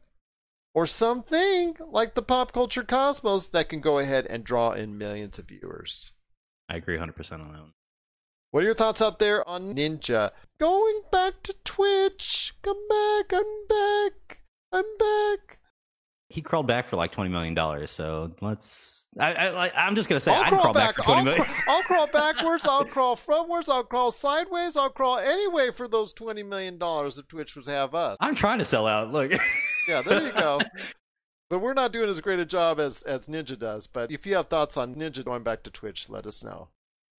or 0.74 0.86
something 0.86 1.76
like 1.80 2.14
the 2.14 2.22
pop 2.22 2.52
culture 2.52 2.84
cosmos 2.84 3.48
that 3.48 3.68
can 3.68 3.80
go 3.80 3.98
ahead 3.98 4.26
and 4.26 4.44
draw 4.44 4.72
in 4.72 4.98
millions 4.98 5.38
of 5.38 5.46
viewers. 5.46 6.12
I 6.68 6.76
agree 6.76 6.96
100% 6.96 7.32
on 7.32 7.40
that 7.40 7.60
one. 7.60 7.72
What 8.50 8.64
are 8.64 8.66
your 8.66 8.74
thoughts 8.74 9.00
out 9.00 9.20
there 9.20 9.48
on 9.48 9.74
Ninja? 9.74 10.32
Going 10.58 11.02
back 11.12 11.42
to 11.44 11.54
Twitch. 11.64 12.54
Come 12.62 12.88
back. 12.88 13.32
I'm 13.32 13.66
back. 13.68 14.40
I'm 14.72 14.84
back. 14.98 15.59
He 16.30 16.40
crawled 16.40 16.66
back 16.66 16.88
for 16.88 16.96
like 16.96 17.12
$20 17.12 17.30
million, 17.30 17.86
so 17.86 18.32
let's 18.40 19.00
I, 19.18 19.32
I, 19.32 19.88
am 19.88 19.96
just 19.96 20.08
gonna 20.08 20.20
say 20.20 20.32
I'll 20.32 20.42
I'd 20.42 20.48
crawl, 20.48 20.60
crawl 20.60 20.74
back, 20.74 20.96
back 20.96 20.96
for 20.96 21.02
20 21.02 21.18
I'll, 21.18 21.24
million. 21.24 21.46
I'll 21.66 21.82
crawl 21.82 22.06
backwards. 22.12 22.66
I'll 22.66 22.84
crawl 22.84 23.16
frontwards. 23.16 23.68
I'll 23.68 23.82
crawl 23.82 24.12
sideways. 24.12 24.76
I'll 24.76 24.90
crawl 24.90 25.18
anyway 25.18 25.72
for 25.72 25.88
those 25.88 26.12
20 26.12 26.44
million 26.44 26.78
dollars 26.78 27.18
if 27.18 27.26
Twitch 27.26 27.56
would 27.56 27.66
have 27.66 27.94
us. 27.94 28.16
I'm 28.20 28.36
trying 28.36 28.60
to 28.60 28.64
sell 28.64 28.86
out. 28.86 29.10
Look. 29.10 29.32
Yeah, 29.88 30.02
there 30.02 30.22
you 30.22 30.32
go. 30.32 30.60
but 31.50 31.58
we're 31.58 31.74
not 31.74 31.92
doing 31.92 32.08
as 32.08 32.20
great 32.20 32.38
a 32.38 32.46
job 32.46 32.78
as 32.78 33.02
as 33.02 33.26
Ninja 33.26 33.58
does. 33.58 33.88
But 33.88 34.12
if 34.12 34.26
you 34.26 34.36
have 34.36 34.46
thoughts 34.46 34.76
on 34.76 34.94
Ninja 34.94 35.24
going 35.24 35.42
back 35.42 35.64
to 35.64 35.70
Twitch, 35.70 36.08
let 36.08 36.26
us 36.26 36.44
know. 36.44 36.68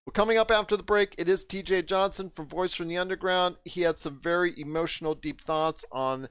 Well, 0.06 0.13
coming 0.13 0.38
up 0.38 0.50
after 0.50 0.78
the 0.78 0.84
break, 0.84 1.13
it 1.17 1.28
is 1.28 1.45
TJ 1.45 1.88
Johnson 1.88 2.30
from 2.30 2.47
Voice 2.47 2.74
from 2.74 2.88
the 2.88 2.97
Underground. 2.97 3.58
He 3.65 3.82
had 3.82 4.00
some 4.00 4.19
very 4.21 4.58
emotional, 4.58 5.13
deep 5.13 5.43
thoughts 5.43 5.84
on 5.91 6.30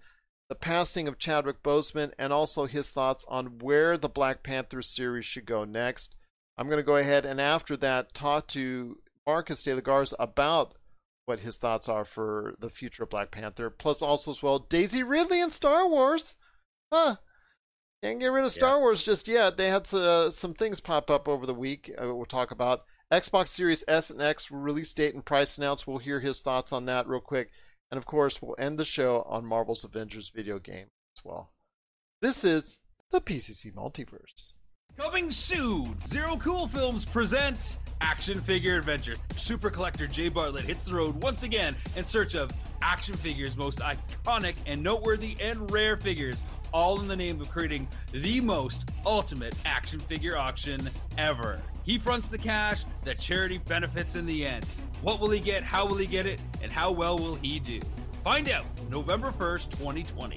the 0.50 0.56
passing 0.56 1.06
of 1.06 1.16
Chadwick 1.16 1.62
Boseman 1.62 2.12
and 2.18 2.32
also 2.32 2.66
his 2.66 2.90
thoughts 2.90 3.24
on 3.28 3.60
where 3.60 3.96
the 3.96 4.08
Black 4.08 4.42
Panther 4.42 4.82
series 4.82 5.24
should 5.24 5.46
go 5.46 5.64
next. 5.64 6.16
I'm 6.58 6.66
going 6.66 6.80
to 6.80 6.82
go 6.82 6.96
ahead 6.96 7.24
and 7.24 7.40
after 7.40 7.76
that 7.76 8.14
talk 8.14 8.48
to 8.48 8.98
Marcus 9.24 9.62
de 9.62 9.72
la 9.72 9.80
Garza 9.80 10.16
about 10.18 10.74
what 11.24 11.38
his 11.38 11.56
thoughts 11.56 11.88
are 11.88 12.04
for 12.04 12.56
the 12.58 12.68
future 12.68 13.04
of 13.04 13.10
Black 13.10 13.30
Panther, 13.30 13.70
plus 13.70 14.02
also 14.02 14.32
as 14.32 14.42
well 14.42 14.58
Daisy 14.58 15.04
Ridley 15.04 15.40
in 15.40 15.50
Star 15.50 15.88
Wars. 15.88 16.34
Huh. 16.92 17.16
Can't 18.02 18.18
get 18.18 18.32
rid 18.32 18.44
of 18.44 18.50
Star 18.50 18.74
yeah. 18.74 18.80
Wars 18.80 19.04
just 19.04 19.28
yet. 19.28 19.56
They 19.56 19.70
had 19.70 19.94
uh, 19.94 20.30
some 20.30 20.54
things 20.54 20.80
pop 20.80 21.10
up 21.12 21.28
over 21.28 21.46
the 21.46 21.54
week. 21.54 21.92
Uh, 21.96 22.12
we'll 22.12 22.24
talk 22.24 22.50
about 22.50 22.82
Xbox 23.12 23.48
Series 23.48 23.84
S 23.86 24.10
and 24.10 24.20
X 24.20 24.50
release 24.50 24.92
date 24.92 25.14
and 25.14 25.24
price 25.24 25.56
announced. 25.56 25.86
We'll 25.86 25.98
hear 25.98 26.18
his 26.18 26.42
thoughts 26.42 26.72
on 26.72 26.86
that 26.86 27.06
real 27.06 27.20
quick. 27.20 27.50
And 27.90 27.98
of 27.98 28.07
course, 28.07 28.40
we'll 28.40 28.57
end 28.59 28.79
the 28.79 28.85
show 28.85 29.26
on 29.29 29.44
Marvel's 29.44 29.85
Avengers 29.85 30.31
video 30.35 30.59
game 30.59 30.87
as 31.16 31.24
well. 31.24 31.53
This 32.22 32.44
is 32.44 32.79
the 33.11 33.20
PCC 33.20 33.72
Multiverse. 33.74 34.53
Coming 34.96 35.31
soon, 35.31 35.96
Zero 36.07 36.37
Cool 36.37 36.68
Films 36.68 37.05
presents 37.05 37.79
Action 38.00 38.40
Figure 38.40 38.76
Adventure. 38.76 39.14
Super 39.37 39.70
collector 39.70 40.07
Jay 40.07 40.29
Bartlett 40.29 40.64
hits 40.64 40.85
the 40.85 40.94
road 40.94 41.20
once 41.22 41.42
again 41.42 41.74
in 41.96 42.05
search 42.05 42.35
of 42.35 42.50
action 42.83 43.16
figures' 43.16 43.57
most 43.57 43.79
iconic 43.79 44.55
and 44.66 44.83
noteworthy 44.83 45.37
and 45.40 45.70
rare 45.70 45.96
figures, 45.96 46.42
all 46.72 47.00
in 47.00 47.09
the 47.09 47.16
name 47.16 47.40
of 47.40 47.50
creating 47.50 47.88
the 48.12 48.40
most 48.40 48.90
ultimate 49.07 49.55
action 49.64 49.98
figure 50.00 50.37
auction 50.37 50.88
ever. 51.18 51.61
He 51.90 51.98
fronts 51.98 52.29
the 52.29 52.38
cash 52.38 52.85
the 53.03 53.16
charity 53.16 53.59
benefits 53.59 54.14
in 54.14 54.24
the 54.24 54.46
end. 54.46 54.64
What 55.03 55.18
will 55.18 55.31
he 55.31 55.40
get? 55.40 55.64
How 55.64 55.85
will 55.87 55.96
he 55.96 56.07
get 56.07 56.24
it? 56.24 56.40
And 56.62 56.70
how 56.70 56.92
well 56.92 57.18
will 57.18 57.35
he 57.35 57.59
do? 57.59 57.81
Find 58.22 58.48
out 58.48 58.64
November 58.88 59.33
1st, 59.33 59.70
2020. 59.70 60.37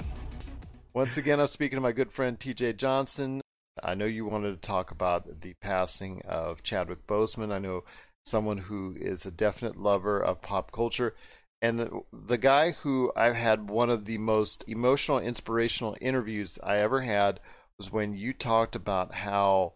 Once 0.96 1.20
again, 1.20 1.40
I'm 1.40 1.46
speaking 1.46 1.78
to 1.78 1.82
my 1.82 1.92
good 1.92 2.12
friend 2.12 2.40
TJ 2.40 2.78
Johnson. 2.78 3.40
I 3.84 3.94
know 3.94 4.06
you 4.06 4.26
wanted 4.26 4.60
to 4.60 4.68
talk 4.68 4.90
about 4.90 5.42
the 5.42 5.54
passing 5.62 6.24
of 6.26 6.64
Chadwick 6.64 7.06
Boseman. 7.06 7.54
I 7.54 7.60
know 7.60 7.84
someone 8.24 8.58
who 8.58 8.98
is 9.00 9.24
a 9.24 9.30
definite 9.30 9.78
lover 9.78 10.20
of 10.20 10.42
pop 10.42 10.72
culture. 10.72 11.14
And 11.62 11.80
the, 11.80 12.02
the 12.12 12.40
guy 12.40 12.72
who 12.72 13.12
I've 13.16 13.36
had 13.36 13.70
one 13.70 13.92
of 13.92 14.06
the 14.06 14.18
most 14.18 14.66
emotional, 14.68 15.20
inspirational 15.20 15.96
interviews 16.02 16.58
I 16.64 16.78
ever 16.78 17.02
had 17.02 17.40
was 17.78 17.92
when 17.92 18.16
you 18.16 18.34
talked 18.34 18.76
about 18.76 19.14
how 19.14 19.74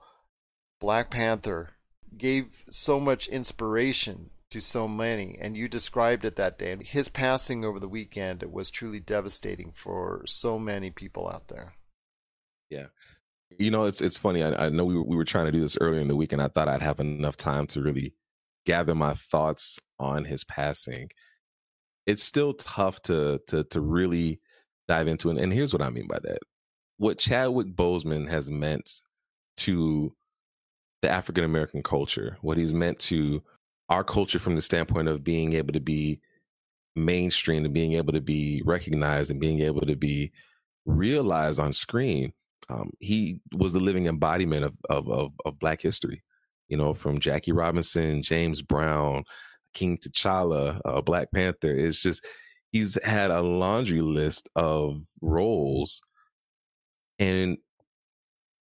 Black 0.80 1.10
Panther 1.10 1.72
gave 2.18 2.64
so 2.70 3.00
much 3.00 3.28
inspiration 3.28 4.30
to 4.50 4.62
so 4.62 4.88
many, 4.88 5.38
and 5.40 5.58
you 5.58 5.68
described 5.68 6.24
it 6.24 6.36
that 6.38 6.58
day. 6.58 6.78
His 6.82 7.10
passing 7.10 7.66
over 7.66 7.80
the 7.80 7.90
weekend 7.90 8.44
was 8.44 8.72
truly 8.72 9.00
devastating 9.00 9.72
for 9.76 10.24
so 10.26 10.58
many 10.58 10.90
people 10.90 11.28
out 11.28 11.48
there. 11.50 11.74
Yeah. 12.70 12.88
You 13.58 13.72
know, 13.72 13.86
it's 13.86 14.02
it's 14.02 14.18
funny. 14.18 14.44
I, 14.44 14.66
I 14.66 14.70
know 14.70 14.86
we 14.86 14.96
were, 14.96 15.04
we 15.04 15.16
were 15.16 15.26
trying 15.26 15.46
to 15.46 15.52
do 15.52 15.62
this 15.62 15.78
earlier 15.80 16.02
in 16.02 16.08
the 16.08 16.16
week, 16.16 16.34
and 16.34 16.42
I 16.42 16.48
thought 16.48 16.68
I'd 16.68 16.82
have 16.82 17.00
enough 17.00 17.38
time 17.38 17.66
to 17.68 17.82
really 17.82 18.14
gather 18.66 18.94
my 18.94 19.14
thoughts 19.14 19.80
on 20.00 20.26
his 20.26 20.44
passing. 20.44 21.10
It's 22.06 22.24
still 22.24 22.54
tough 22.54 23.02
to 23.04 23.40
to 23.48 23.64
to 23.66 23.82
really 23.82 24.42
dive 24.88 25.08
into 25.08 25.30
it. 25.30 25.38
And 25.38 25.54
here's 25.54 25.74
what 25.74 25.82
I 25.82 25.90
mean 25.90 26.08
by 26.08 26.20
that: 26.24 26.40
what 26.98 27.20
Chadwick 27.20 27.76
Boseman 27.76 28.28
has 28.30 28.50
meant 28.50 29.02
to 29.58 30.14
the 31.08 31.14
African 31.14 31.46
American 31.46 31.82
culture, 31.82 32.38
what 32.42 32.58
he's 32.58 32.74
meant 32.74 33.00
to 33.00 33.42
our 33.90 34.04
culture 34.04 34.40
from 34.40 34.56
the 34.56 34.62
standpoint 34.62 35.08
of 35.08 35.24
being 35.24 35.54
able 35.54 35.72
to 35.72 35.80
be 35.80 36.20
mainstream 36.98 37.64
and 37.64 37.74
being 37.74 37.94
able 37.94 38.12
to 38.12 38.20
be 38.20 38.62
recognized 38.66 39.32
and 39.32 39.40
being 39.40 39.62
able 39.62 39.82
to 39.82 39.96
be 39.96 40.32
realized 40.86 41.60
on 41.60 41.72
screen. 41.72 42.34
Um, 42.70 42.92
he 43.00 43.40
was 43.54 43.72
the 43.72 43.80
living 43.80 44.08
embodiment 44.08 44.66
of, 44.66 44.76
of, 44.90 45.10
of 45.10 45.32
of 45.46 45.60
Black 45.60 45.82
history. 45.82 46.22
You 46.68 46.76
know, 46.76 46.94
from 46.94 47.20
Jackie 47.20 47.54
Robinson, 47.54 48.22
James 48.22 48.62
Brown, 48.62 49.24
King 49.74 49.98
T'Challa, 49.98 50.82
uh, 50.84 51.02
Black 51.02 51.32
Panther. 51.32 51.74
It's 51.74 52.02
just 52.02 52.28
he's 52.74 53.02
had 53.02 53.32
a 53.32 53.42
laundry 53.42 54.02
list 54.02 54.50
of 54.58 55.04
roles, 55.22 56.02
and 57.18 57.58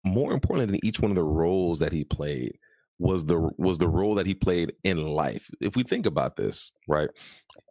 more 0.04 0.32
importantly 0.32 0.72
than 0.72 0.86
each 0.86 1.00
one 1.00 1.10
of 1.10 1.16
the 1.16 1.24
roles 1.24 1.78
that 1.78 1.92
he 1.92 2.04
played 2.04 2.58
was 2.98 3.24
the 3.24 3.50
was 3.58 3.78
the 3.78 3.88
role 3.88 4.14
that 4.14 4.26
he 4.26 4.34
played 4.34 4.72
in 4.84 4.98
life. 4.98 5.50
If 5.60 5.76
we 5.76 5.82
think 5.82 6.06
about 6.06 6.36
this, 6.36 6.70
right? 6.86 7.08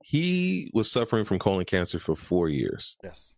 He 0.04 0.70
was 0.74 0.92
suffering 0.92 1.26
from 1.26 1.40
colon 1.40 1.66
cancer 1.66 2.00
for 2.00 2.16
4 2.16 2.50
years. 2.50 2.98
Yes. 3.04 3.32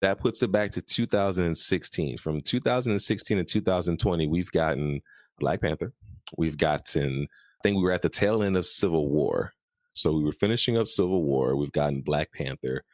That 0.00 0.20
puts 0.20 0.42
it 0.42 0.52
back 0.52 0.70
to 0.72 0.82
2016. 0.82 2.18
From 2.18 2.40
2016 2.40 3.38
to 3.38 3.44
2020, 3.44 4.28
we've 4.28 4.50
gotten 4.52 5.00
Black 5.40 5.60
Panther. 5.60 5.92
We've 6.36 6.56
gotten 6.56 7.26
I 7.60 7.60
think 7.62 7.76
we 7.76 7.82
were 7.82 7.92
at 7.92 8.02
the 8.02 8.08
tail 8.08 8.42
end 8.42 8.56
of 8.56 8.66
Civil 8.66 9.08
War. 9.08 9.52
So 9.94 10.12
we 10.12 10.22
were 10.22 10.32
finishing 10.32 10.76
up 10.76 10.86
Civil 10.86 11.24
War. 11.24 11.56
We've 11.56 11.72
gotten 11.72 12.02
Black 12.02 12.32
Panther. 12.32 12.84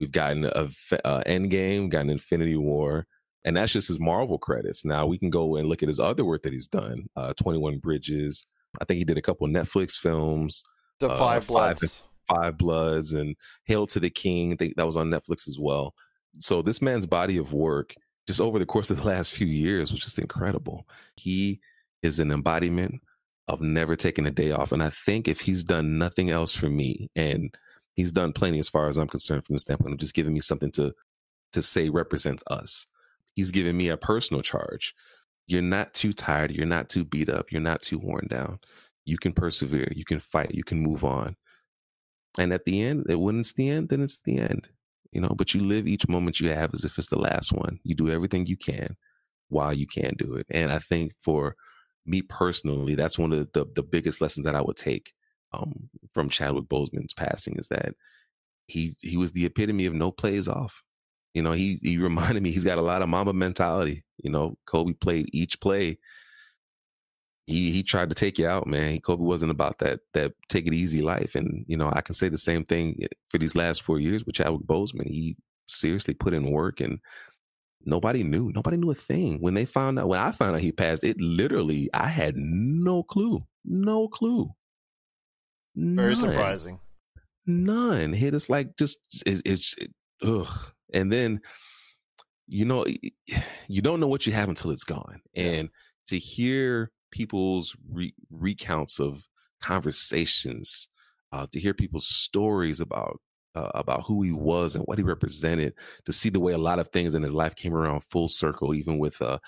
We've 0.00 0.10
gotten 0.10 0.44
a, 0.46 0.68
uh, 1.04 1.22
Endgame, 1.24 1.88
gotten 1.88 2.10
Infinity 2.10 2.56
War 2.56 3.06
and 3.44 3.56
that's 3.56 3.72
just 3.72 3.88
his 3.88 4.00
Marvel 4.00 4.38
credits. 4.38 4.84
Now 4.84 5.06
we 5.06 5.18
can 5.18 5.30
go 5.30 5.56
and 5.56 5.68
look 5.68 5.82
at 5.82 5.88
his 5.88 6.00
other 6.00 6.24
work 6.24 6.42
that 6.42 6.52
he's 6.52 6.68
done. 6.68 7.08
Uh, 7.16 7.32
Twenty 7.34 7.58
One 7.58 7.78
Bridges. 7.78 8.46
I 8.80 8.84
think 8.84 8.98
he 8.98 9.04
did 9.04 9.18
a 9.18 9.22
couple 9.22 9.46
Netflix 9.48 9.98
films. 9.98 10.64
The 11.00 11.10
uh, 11.10 11.18
Five 11.18 11.46
Bloods. 11.46 12.02
Five, 12.28 12.36
Five 12.36 12.58
Bloods 12.58 13.12
and 13.12 13.36
Hail 13.64 13.86
to 13.88 14.00
the 14.00 14.10
King. 14.10 14.52
I 14.52 14.56
think 14.56 14.76
that 14.76 14.86
was 14.86 14.96
on 14.96 15.10
Netflix 15.10 15.48
as 15.48 15.58
well. 15.58 15.94
So 16.38 16.62
this 16.62 16.80
man's 16.80 17.06
body 17.06 17.36
of 17.36 17.52
work, 17.52 17.94
just 18.26 18.40
over 18.40 18.58
the 18.58 18.66
course 18.66 18.90
of 18.90 18.98
the 18.98 19.06
last 19.06 19.32
few 19.32 19.46
years, 19.46 19.90
was 19.90 20.00
just 20.00 20.18
incredible. 20.18 20.86
He 21.16 21.60
is 22.02 22.20
an 22.20 22.30
embodiment 22.30 23.02
of 23.48 23.60
never 23.60 23.96
taking 23.96 24.26
a 24.26 24.30
day 24.30 24.52
off. 24.52 24.72
And 24.72 24.82
I 24.82 24.90
think 24.90 25.28
if 25.28 25.40
he's 25.40 25.64
done 25.64 25.98
nothing 25.98 26.30
else 26.30 26.54
for 26.54 26.68
me, 26.68 27.10
and 27.16 27.54
he's 27.94 28.12
done 28.12 28.32
plenty 28.32 28.58
as 28.58 28.68
far 28.68 28.88
as 28.88 28.96
I'm 28.96 29.08
concerned 29.08 29.44
from 29.44 29.54
the 29.54 29.60
standpoint 29.60 29.92
of 29.92 29.98
just 29.98 30.14
giving 30.14 30.32
me 30.32 30.40
something 30.40 30.70
to 30.72 30.92
to 31.52 31.60
say 31.60 31.90
represents 31.90 32.42
us 32.46 32.86
he's 33.34 33.50
giving 33.50 33.76
me 33.76 33.88
a 33.88 33.96
personal 33.96 34.42
charge. 34.42 34.94
You're 35.46 35.62
not 35.62 35.94
too 35.94 36.12
tired. 36.12 36.52
You're 36.52 36.66
not 36.66 36.88
too 36.88 37.04
beat 37.04 37.28
up. 37.28 37.50
You're 37.50 37.60
not 37.60 37.82
too 37.82 37.98
worn 37.98 38.26
down. 38.28 38.58
You 39.04 39.18
can 39.18 39.32
persevere. 39.32 39.92
You 39.94 40.04
can 40.04 40.20
fight. 40.20 40.54
You 40.54 40.64
can 40.64 40.78
move 40.78 41.04
on. 41.04 41.36
And 42.38 42.52
at 42.52 42.64
the 42.64 42.82
end, 42.82 43.04
when 43.08 43.40
it's 43.40 43.52
the 43.52 43.68
end, 43.68 43.88
then 43.88 44.02
it's 44.02 44.20
the 44.20 44.38
end. 44.38 44.68
You 45.10 45.20
know, 45.20 45.34
but 45.36 45.52
you 45.52 45.62
live 45.62 45.86
each 45.86 46.08
moment 46.08 46.40
you 46.40 46.48
have 46.50 46.70
as 46.72 46.84
if 46.84 46.96
it's 46.96 47.08
the 47.08 47.18
last 47.18 47.52
one. 47.52 47.78
You 47.82 47.94
do 47.94 48.10
everything 48.10 48.46
you 48.46 48.56
can 48.56 48.96
while 49.48 49.72
you 49.72 49.86
can 49.86 50.14
do 50.16 50.34
it. 50.36 50.46
And 50.48 50.72
I 50.72 50.78
think 50.78 51.12
for 51.20 51.54
me 52.06 52.22
personally, 52.22 52.94
that's 52.94 53.18
one 53.18 53.32
of 53.32 53.52
the, 53.52 53.66
the 53.74 53.82
biggest 53.82 54.20
lessons 54.20 54.46
that 54.46 54.54
I 54.54 54.62
would 54.62 54.76
take 54.76 55.12
um, 55.52 55.90
from 56.14 56.30
Chadwick 56.30 56.64
Boseman's 56.64 57.12
passing 57.12 57.56
is 57.58 57.68
that 57.68 57.94
he 58.66 58.96
he 59.00 59.16
was 59.16 59.32
the 59.32 59.44
epitome 59.44 59.86
of 59.86 59.94
no 59.94 60.10
plays 60.10 60.48
off. 60.48 60.82
You 61.34 61.42
know, 61.42 61.52
he 61.52 61.78
he 61.82 61.98
reminded 61.98 62.42
me 62.42 62.52
he's 62.52 62.64
got 62.64 62.78
a 62.78 62.82
lot 62.82 63.02
of 63.02 63.08
Mamba 63.08 63.32
mentality. 63.32 64.04
You 64.18 64.30
know, 64.30 64.56
Kobe 64.66 64.92
played 64.94 65.28
each 65.32 65.60
play. 65.60 65.98
He 67.46 67.72
he 67.72 67.82
tried 67.82 68.08
to 68.10 68.14
take 68.14 68.38
you 68.38 68.46
out, 68.46 68.66
man. 68.66 69.00
Kobe 69.00 69.24
wasn't 69.24 69.50
about 69.50 69.78
that 69.78 70.00
that 70.14 70.32
take 70.48 70.66
it 70.66 70.74
easy 70.74 71.02
life. 71.02 71.34
And 71.34 71.64
you 71.66 71.76
know, 71.76 71.90
I 71.92 72.00
can 72.00 72.14
say 72.14 72.28
the 72.28 72.38
same 72.38 72.64
thing 72.64 72.98
eh, 73.02 73.08
for 73.30 73.38
these 73.38 73.56
last 73.56 73.82
four 73.82 73.98
years 73.98 74.24
with 74.24 74.36
Chadwick 74.36 74.62
Boseman. 74.62 75.08
He 75.08 75.36
seriously 75.66 76.14
put 76.14 76.34
in 76.34 76.50
work, 76.50 76.80
and 76.80 77.00
nobody 77.84 78.22
knew. 78.22 78.52
Nobody 78.54 78.76
knew 78.76 78.90
a 78.90 78.94
thing 78.94 79.40
when 79.40 79.54
they 79.54 79.64
found 79.64 79.98
out. 79.98 80.08
When 80.08 80.20
I 80.20 80.30
found 80.30 80.54
out 80.54 80.62
he 80.62 80.72
passed, 80.72 81.02
it 81.02 81.20
literally 81.20 81.90
I 81.92 82.06
had 82.06 82.36
no 82.36 83.02
clue, 83.02 83.40
no 83.64 84.06
clue. 84.06 84.50
None. 85.74 85.96
Very 85.96 86.16
surprising. 86.16 86.78
None. 87.44 88.12
Hit 88.12 88.34
us 88.34 88.48
like 88.48 88.76
just 88.76 88.98
it, 89.26 89.42
it's 89.44 89.74
it, 89.78 89.90
ugh 90.22 90.72
and 90.92 91.12
then 91.12 91.40
you 92.46 92.64
know 92.64 92.84
you 93.68 93.82
don't 93.82 94.00
know 94.00 94.08
what 94.08 94.26
you 94.26 94.32
have 94.32 94.48
until 94.48 94.70
it's 94.70 94.84
gone 94.84 95.20
and 95.34 95.68
to 96.06 96.18
hear 96.18 96.90
people's 97.10 97.76
re- 97.90 98.14
recounts 98.30 98.98
of 98.98 99.22
conversations 99.60 100.88
uh, 101.32 101.46
to 101.52 101.60
hear 101.60 101.74
people's 101.74 102.06
stories 102.06 102.80
about 102.80 103.20
uh, 103.54 103.70
about 103.74 104.02
who 104.04 104.22
he 104.22 104.32
was 104.32 104.74
and 104.74 104.84
what 104.86 104.98
he 104.98 105.04
represented 105.04 105.74
to 106.06 106.12
see 106.12 106.30
the 106.30 106.40
way 106.40 106.52
a 106.52 106.58
lot 106.58 106.78
of 106.78 106.88
things 106.88 107.14
in 107.14 107.22
his 107.22 107.34
life 107.34 107.54
came 107.54 107.74
around 107.74 108.02
full 108.10 108.28
circle 108.28 108.74
even 108.74 108.98
with 108.98 109.20
uh, 109.22 109.38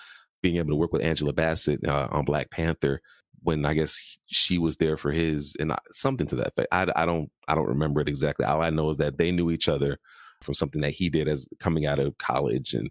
being 0.43 0.57
able 0.57 0.71
to 0.71 0.77
work 0.77 0.93
with 0.93 1.03
angela 1.03 1.33
bassett 1.33 1.81
uh, 1.87 2.09
on 2.11 2.25
black 2.25 2.51
panther 2.51 3.01
when 3.45 3.67
I 3.67 3.75
guess 3.75 4.19
she 4.27 4.59
was 4.59 4.79
there 4.79 4.97
for 4.97 5.13
his 5.13 5.55
and 5.61 5.73
something 5.93 6.27
to 6.29 6.37
that 6.37 6.49
effect. 6.49 6.69
I, 6.73 6.87
I 6.97 7.05
don't 7.07 7.31
I 7.47 7.55
don't 7.55 7.69
remember 7.69 8.01
it 8.01 8.09
exactly. 8.09 8.45
All 8.45 8.63
I 8.63 8.71
know 8.71 8.89
is 8.91 8.97
that 8.97 9.19
they 9.19 9.31
knew 9.31 9.51
each 9.51 9.69
other 9.69 9.99
from 10.45 10.55
something 10.55 10.83
that 10.83 10.93
he 10.93 11.09
did 11.09 11.29
as 11.29 11.49
coming 11.59 11.87
out 11.87 11.99
of 11.99 12.19
college 12.19 12.75
and 12.75 12.91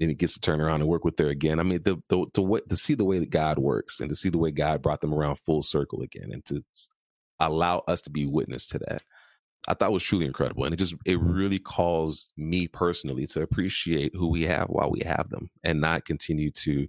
then 0.00 0.08
he 0.08 0.14
gets 0.14 0.32
to 0.34 0.40
turn 0.40 0.60
around 0.60 0.80
and 0.80 0.88
work 0.88 1.04
with 1.04 1.18
her 1.18 1.28
again. 1.28 1.60
I 1.60 1.62
mean, 1.62 1.82
the 1.82 2.02
the 2.08 2.26
to, 2.34 2.62
to 2.68 2.76
see 2.76 2.94
the 2.94 3.04
way 3.04 3.18
that 3.18 3.30
God 3.30 3.58
works 3.58 4.00
and 4.00 4.08
to 4.08 4.16
see 4.16 4.30
the 4.30 4.38
way 4.38 4.50
God 4.50 4.80
brought 4.80 5.02
them 5.02 5.14
around 5.14 5.36
full 5.36 5.62
circle 5.62 6.00
again, 6.00 6.30
and 6.32 6.44
to 6.46 6.64
allow 7.38 7.80
us 7.86 8.00
to 8.02 8.10
be 8.10 8.26
witness 8.26 8.66
to 8.68 8.78
that, 8.78 9.02
I 9.68 9.74
thought 9.74 9.92
was 9.92 10.02
truly 10.02 10.24
incredible. 10.24 10.64
And 10.64 10.72
it 10.72 10.78
just 10.78 10.94
it 11.04 11.18
mm-hmm. 11.18 11.30
really 11.30 11.58
calls 11.58 12.32
me 12.38 12.66
personally 12.66 13.26
to 13.28 13.42
appreciate 13.42 14.14
who 14.14 14.28
we 14.28 14.44
have 14.44 14.68
while 14.68 14.90
we 14.90 15.02
have 15.04 15.28
them, 15.28 15.50
and 15.62 15.82
not 15.82 16.06
continue 16.06 16.50
to 16.52 16.88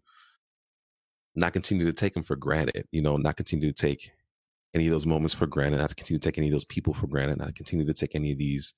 not 1.36 1.52
continue 1.52 1.86
to 1.86 1.94
take 1.94 2.14
them 2.14 2.24
for 2.24 2.38
granted. 2.38 2.88
You 2.92 3.02
know, 3.02 3.18
not 3.18 3.36
continue 3.36 3.72
to 3.74 3.82
take 3.82 4.12
any 4.74 4.88
of 4.88 4.92
those 4.92 5.06
moments 5.06 5.34
for 5.34 5.48
granted, 5.48 5.80
not 5.80 5.90
to 5.90 5.96
continue 5.96 6.20
to 6.20 6.26
take 6.26 6.38
any 6.38 6.48
of 6.48 6.54
those 6.54 6.64
people 6.64 6.94
for 6.94 7.08
granted, 7.08 7.40
not 7.40 7.56
continue 7.56 7.86
to 7.86 7.94
take 7.94 8.16
any 8.16 8.32
of 8.32 8.38
these 8.38 8.74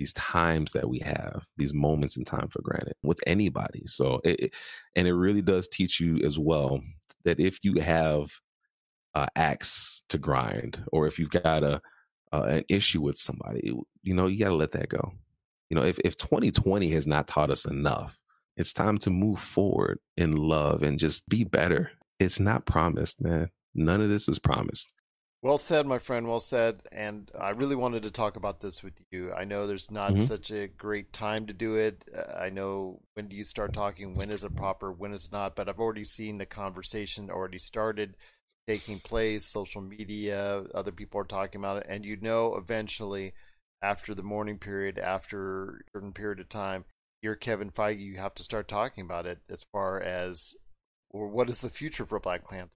these 0.00 0.12
times 0.14 0.72
that 0.72 0.88
we 0.88 0.98
have, 1.00 1.46
these 1.58 1.74
moments 1.74 2.16
in 2.16 2.24
time 2.24 2.48
for 2.48 2.62
granted 2.62 2.94
with 3.02 3.20
anybody. 3.26 3.82
So, 3.84 4.20
it, 4.24 4.54
and 4.96 5.06
it 5.06 5.12
really 5.12 5.42
does 5.42 5.68
teach 5.68 6.00
you 6.00 6.16
as 6.24 6.38
well 6.38 6.80
that 7.24 7.38
if 7.38 7.58
you 7.62 7.80
have 7.80 8.32
uh, 9.14 9.26
axe 9.36 10.02
to 10.08 10.16
grind, 10.16 10.82
or 10.90 11.06
if 11.06 11.18
you've 11.18 11.30
got 11.30 11.62
a 11.62 11.82
uh, 12.32 12.42
an 12.42 12.64
issue 12.68 13.02
with 13.02 13.18
somebody, 13.18 13.74
you 14.02 14.14
know, 14.14 14.26
you 14.26 14.38
got 14.38 14.48
to 14.48 14.54
let 14.54 14.72
that 14.72 14.88
go. 14.88 15.12
You 15.68 15.74
know, 15.74 15.84
if 15.84 15.98
if 15.98 16.16
2020 16.16 16.90
has 16.92 17.06
not 17.06 17.28
taught 17.28 17.50
us 17.50 17.66
enough, 17.66 18.18
it's 18.56 18.72
time 18.72 18.96
to 18.98 19.10
move 19.10 19.38
forward 19.38 19.98
in 20.16 20.34
love 20.34 20.82
and 20.82 20.98
just 20.98 21.28
be 21.28 21.44
better. 21.44 21.90
It's 22.18 22.40
not 22.40 22.64
promised, 22.64 23.20
man. 23.20 23.50
None 23.74 24.00
of 24.00 24.08
this 24.08 24.28
is 24.28 24.38
promised. 24.38 24.94
Well 25.42 25.56
said, 25.56 25.86
my 25.86 25.98
friend. 25.98 26.28
Well 26.28 26.40
said. 26.40 26.82
And 26.92 27.30
I 27.38 27.50
really 27.50 27.76
wanted 27.76 28.02
to 28.02 28.10
talk 28.10 28.36
about 28.36 28.60
this 28.60 28.82
with 28.82 28.92
you. 29.10 29.32
I 29.32 29.44
know 29.44 29.66
there's 29.66 29.90
not 29.90 30.12
mm-hmm. 30.12 30.22
such 30.22 30.50
a 30.50 30.68
great 30.68 31.12
time 31.12 31.46
to 31.46 31.54
do 31.54 31.76
it. 31.76 32.04
Uh, 32.14 32.38
I 32.38 32.50
know 32.50 33.00
when 33.14 33.28
do 33.28 33.36
you 33.36 33.44
start 33.44 33.72
talking? 33.72 34.14
When 34.14 34.30
is 34.30 34.44
it 34.44 34.54
proper? 34.54 34.92
When 34.92 35.12
is 35.12 35.24
it 35.26 35.32
not? 35.32 35.56
But 35.56 35.68
I've 35.68 35.80
already 35.80 36.04
seen 36.04 36.36
the 36.36 36.46
conversation 36.46 37.30
already 37.30 37.58
started 37.58 38.16
taking 38.66 39.00
place. 39.00 39.46
Social 39.46 39.80
media, 39.80 40.64
other 40.74 40.92
people 40.92 41.20
are 41.20 41.24
talking 41.24 41.60
about 41.60 41.78
it, 41.78 41.86
and 41.88 42.04
you 42.04 42.16
know, 42.20 42.54
eventually, 42.56 43.32
after 43.82 44.14
the 44.14 44.22
mourning 44.22 44.58
period, 44.58 44.98
after 44.98 45.68
a 45.68 45.78
certain 45.94 46.12
period 46.12 46.40
of 46.40 46.48
time, 46.48 46.84
you're 47.22 47.34
Kevin 47.34 47.70
Feige. 47.70 48.00
You 48.00 48.18
have 48.18 48.34
to 48.34 48.42
start 48.42 48.68
talking 48.68 49.04
about 49.04 49.26
it 49.26 49.38
as 49.50 49.64
far 49.72 50.00
as, 50.00 50.54
or 51.10 51.28
what 51.28 51.48
is 51.48 51.62
the 51.62 51.70
future 51.70 52.04
for 52.04 52.20
Black 52.20 52.48
Panther? 52.48 52.70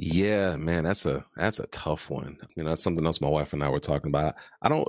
Yeah, 0.00 0.54
man, 0.54 0.84
that's 0.84 1.06
a 1.06 1.26
that's 1.36 1.58
a 1.58 1.66
tough 1.66 2.08
one. 2.08 2.38
You 2.54 2.62
know, 2.62 2.70
that's 2.70 2.84
something 2.84 3.04
else 3.04 3.20
my 3.20 3.28
wife 3.28 3.52
and 3.52 3.64
I 3.64 3.68
were 3.68 3.80
talking 3.80 4.10
about. 4.10 4.36
I 4.62 4.68
don't 4.68 4.86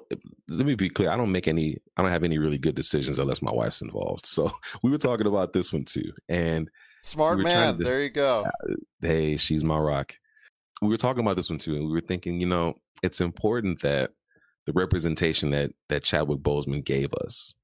let 0.48 0.68
me 0.68 0.76
be 0.76 0.88
clear, 0.88 1.10
I 1.10 1.18
don't 1.18 1.32
make 1.32 1.48
any 1.48 1.78
I 1.98 2.04
don't 2.04 2.12
have 2.12 2.24
any 2.24 2.38
really 2.38 2.60
good 2.60 2.76
decisions 2.76 3.18
unless 3.18 3.42
my 3.42 3.52
wife's 3.52 3.82
involved. 3.82 4.28
So 4.40 4.52
we 4.84 4.92
were 4.92 5.00
talking 5.00 5.26
about 5.26 5.52
this 5.52 5.74
one 5.74 5.84
too. 5.84 6.14
And 6.30 6.70
smart 7.02 7.40
we 7.40 7.46
man, 7.46 7.80
to, 7.80 7.84
there 7.84 8.04
you 8.04 8.12
go. 8.12 8.46
Uh, 8.46 8.74
hey, 9.02 9.36
she's 9.36 9.64
my 9.64 9.80
rock. 9.80 10.14
We 10.80 10.90
were 10.90 10.98
talking 10.98 11.22
about 11.24 11.38
this 11.38 11.50
one 11.50 11.58
too, 11.58 11.76
and 11.76 11.88
we 11.88 11.92
were 11.92 12.02
thinking, 12.02 12.40
you 12.40 12.46
know, 12.46 12.76
it's 13.02 13.20
important 13.20 13.82
that 13.82 14.12
the 14.68 14.74
representation 14.74 15.50
that 15.50 15.72
that 15.88 16.04
Chadwick 16.04 16.42
Boseman 16.42 16.86
gave 16.86 17.12
us 17.16 17.56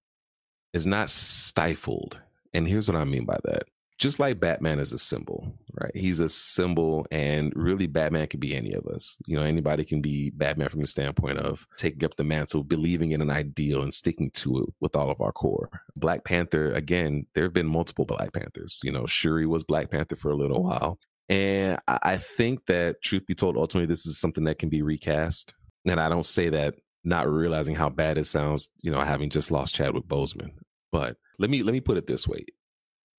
is 0.74 0.88
not 0.88 1.12
stifled. 1.12 2.20
And 2.56 2.68
here's 2.68 2.90
what 2.90 3.00
I 3.00 3.04
mean 3.04 3.26
by 3.26 3.38
that 3.44 3.66
just 3.98 4.20
like 4.20 4.40
Batman 4.40 4.80
is 4.80 4.92
a 4.92 4.98
symbol, 4.98 5.54
right? 5.80 5.96
He's 5.96 6.20
a 6.20 6.28
symbol, 6.28 7.06
and 7.12 7.54
really, 7.56 7.88
Batman 7.88 8.28
can 8.28 8.40
be 8.40 8.56
any 8.56 8.74
of 8.74 8.86
us. 8.88 9.18
You 9.26 9.38
know, 9.38 9.44
anybody 9.44 9.86
can 9.86 10.02
be 10.02 10.32
Batman 10.32 10.70
from 10.70 10.82
the 10.82 10.88
standpoint 10.88 11.40
of 11.40 11.66
taking 11.78 12.04
up 12.04 12.16
the 12.16 12.24
mantle, 12.24 12.64
believing 12.64 13.12
in 13.12 13.22
an 13.22 13.30
ideal, 13.30 13.82
and 13.82 13.94
sticking 13.94 14.32
to 14.32 14.60
it 14.60 14.74
with 14.80 14.96
all 14.96 15.10
of 15.10 15.22
our 15.22 15.32
core. 15.32 15.70
Black 15.96 16.26
Panther, 16.26 16.74
again, 16.74 17.26
there 17.34 17.46
have 17.46 17.54
been 17.54 17.68
multiple 17.68 18.06
Black 18.06 18.34
Panthers. 18.34 18.80
You 18.84 18.92
know, 18.92 19.06
Shuri 19.06 19.46
was 19.46 19.64
Black 19.64 19.90
Panther 19.92 20.16
for 20.16 20.32
a 20.32 20.36
little 20.36 20.64
while. 20.64 21.00
And 21.28 21.80
I 21.88 22.18
think 22.18 22.68
that, 22.68 23.02
truth 23.02 23.26
be 23.26 23.34
told, 23.34 23.58
ultimately, 23.58 23.88
this 23.88 24.06
is 24.06 24.20
something 24.20 24.44
that 24.44 24.60
can 24.60 24.70
be 24.70 24.84
recast. 24.84 25.56
And 25.86 26.00
I 26.00 26.10
don't 26.10 26.26
say 26.26 26.50
that 26.50 26.76
not 27.04 27.30
realizing 27.32 27.76
how 27.76 27.90
bad 27.90 28.18
it 28.18 28.26
sounds, 28.26 28.70
you 28.82 28.92
know, 28.92 29.02
having 29.02 29.30
just 29.30 29.52
lost 29.52 29.74
Chadwick 29.74 30.06
Boseman. 30.06 30.52
But 30.92 31.18
let 31.40 31.50
me 31.50 31.64
let 31.64 31.74
me 31.74 31.82
put 31.82 31.98
it 31.98 32.08
this 32.08 32.28
way 32.28 32.46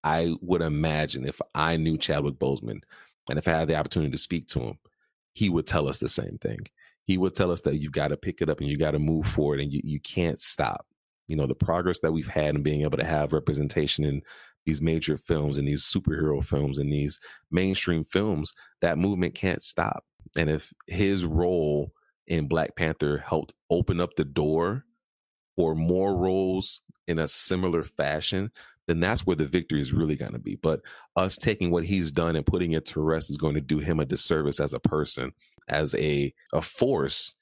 I 0.07 0.37
would 0.41 0.63
imagine 0.63 1.27
if 1.27 1.41
I 1.53 1.77
knew 1.77 1.99
Chadwick 1.99 2.37
Boseman 2.37 2.83
and 3.29 3.41
if 3.41 3.49
I 3.49 3.51
had 3.51 3.67
the 3.67 3.75
opportunity 3.75 4.13
to 4.13 4.17
speak 4.17 4.47
to 4.49 4.61
him, 4.61 4.79
he 5.33 5.49
would 5.51 5.67
tell 5.67 5.89
us 5.89 5.99
the 5.99 6.09
same 6.09 6.39
thing. 6.41 6.61
He 7.07 7.19
would 7.19 7.35
tell 7.35 7.51
us 7.51 7.63
that 7.63 7.83
you've 7.83 7.91
got 7.91 8.09
to 8.09 8.17
pick 8.17 8.41
it 8.41 8.49
up 8.49 8.61
and 8.61 8.69
you 8.69 8.79
got 8.79 8.93
to 8.93 9.01
move 9.01 9.27
forward 9.27 9.59
and 9.59 9.73
you, 9.73 9.81
you 9.83 9.99
can't 9.99 10.41
stop. 10.41 10.87
You 11.27 11.35
know, 11.35 11.49
the 11.49 11.57
progress 11.57 11.99
that 12.01 12.13
we've 12.13 12.29
had 12.29 12.55
in 12.55 12.63
being 12.63 12.83
able 12.83 12.99
to 12.99 13.05
have 13.05 13.33
representation 13.33 14.05
in 14.05 14.23
these 14.65 14.81
major 14.81 15.17
films 15.17 15.59
and 15.59 15.67
these 15.67 15.83
superhero 15.83 16.45
films 16.45 16.79
and 16.79 16.93
these 16.93 17.19
mainstream 17.51 18.05
films, 18.05 18.53
that 18.83 18.99
movement 18.99 19.35
can't 19.35 19.63
stop. 19.63 20.05
And 20.39 20.49
if 20.49 20.73
his 20.87 21.25
role 21.25 21.91
in 22.29 22.47
Black 22.47 22.77
Panther 22.77 23.19
helped 23.19 23.55
open 23.71 24.01
up 24.01 24.15
the 24.15 24.25
door 24.25 24.85
for 25.57 25.75
more 25.75 26.17
roles 26.17 26.83
in 27.09 27.19
a 27.19 27.27
similar 27.27 27.83
fashion, 27.83 28.53
then 28.87 29.01
that's 29.01 29.27
where 29.27 29.37
the 29.37 29.45
victory 29.45 29.81
is 29.81 29.93
really 29.93 30.17
going 30.17 30.33
to 30.33 30.39
be. 30.39 30.57
But 30.57 30.81
us 31.17 31.37
taking 31.37 31.71
what 31.71 31.85
he's 31.85 32.13
done 32.13 32.37
and 32.37 32.47
putting 32.47 32.73
it 32.73 32.85
to 32.87 33.01
rest 33.01 33.31
is 33.31 33.37
going 33.37 33.55
to 33.55 33.61
do 33.61 33.79
him 33.79 34.01
a 34.01 34.05
disservice 34.05 34.61
as 34.61 34.73
a 34.73 34.81
person, 34.81 35.33
as 35.69 35.95
a, 35.97 36.33
a 36.53 36.63
force 36.63 37.35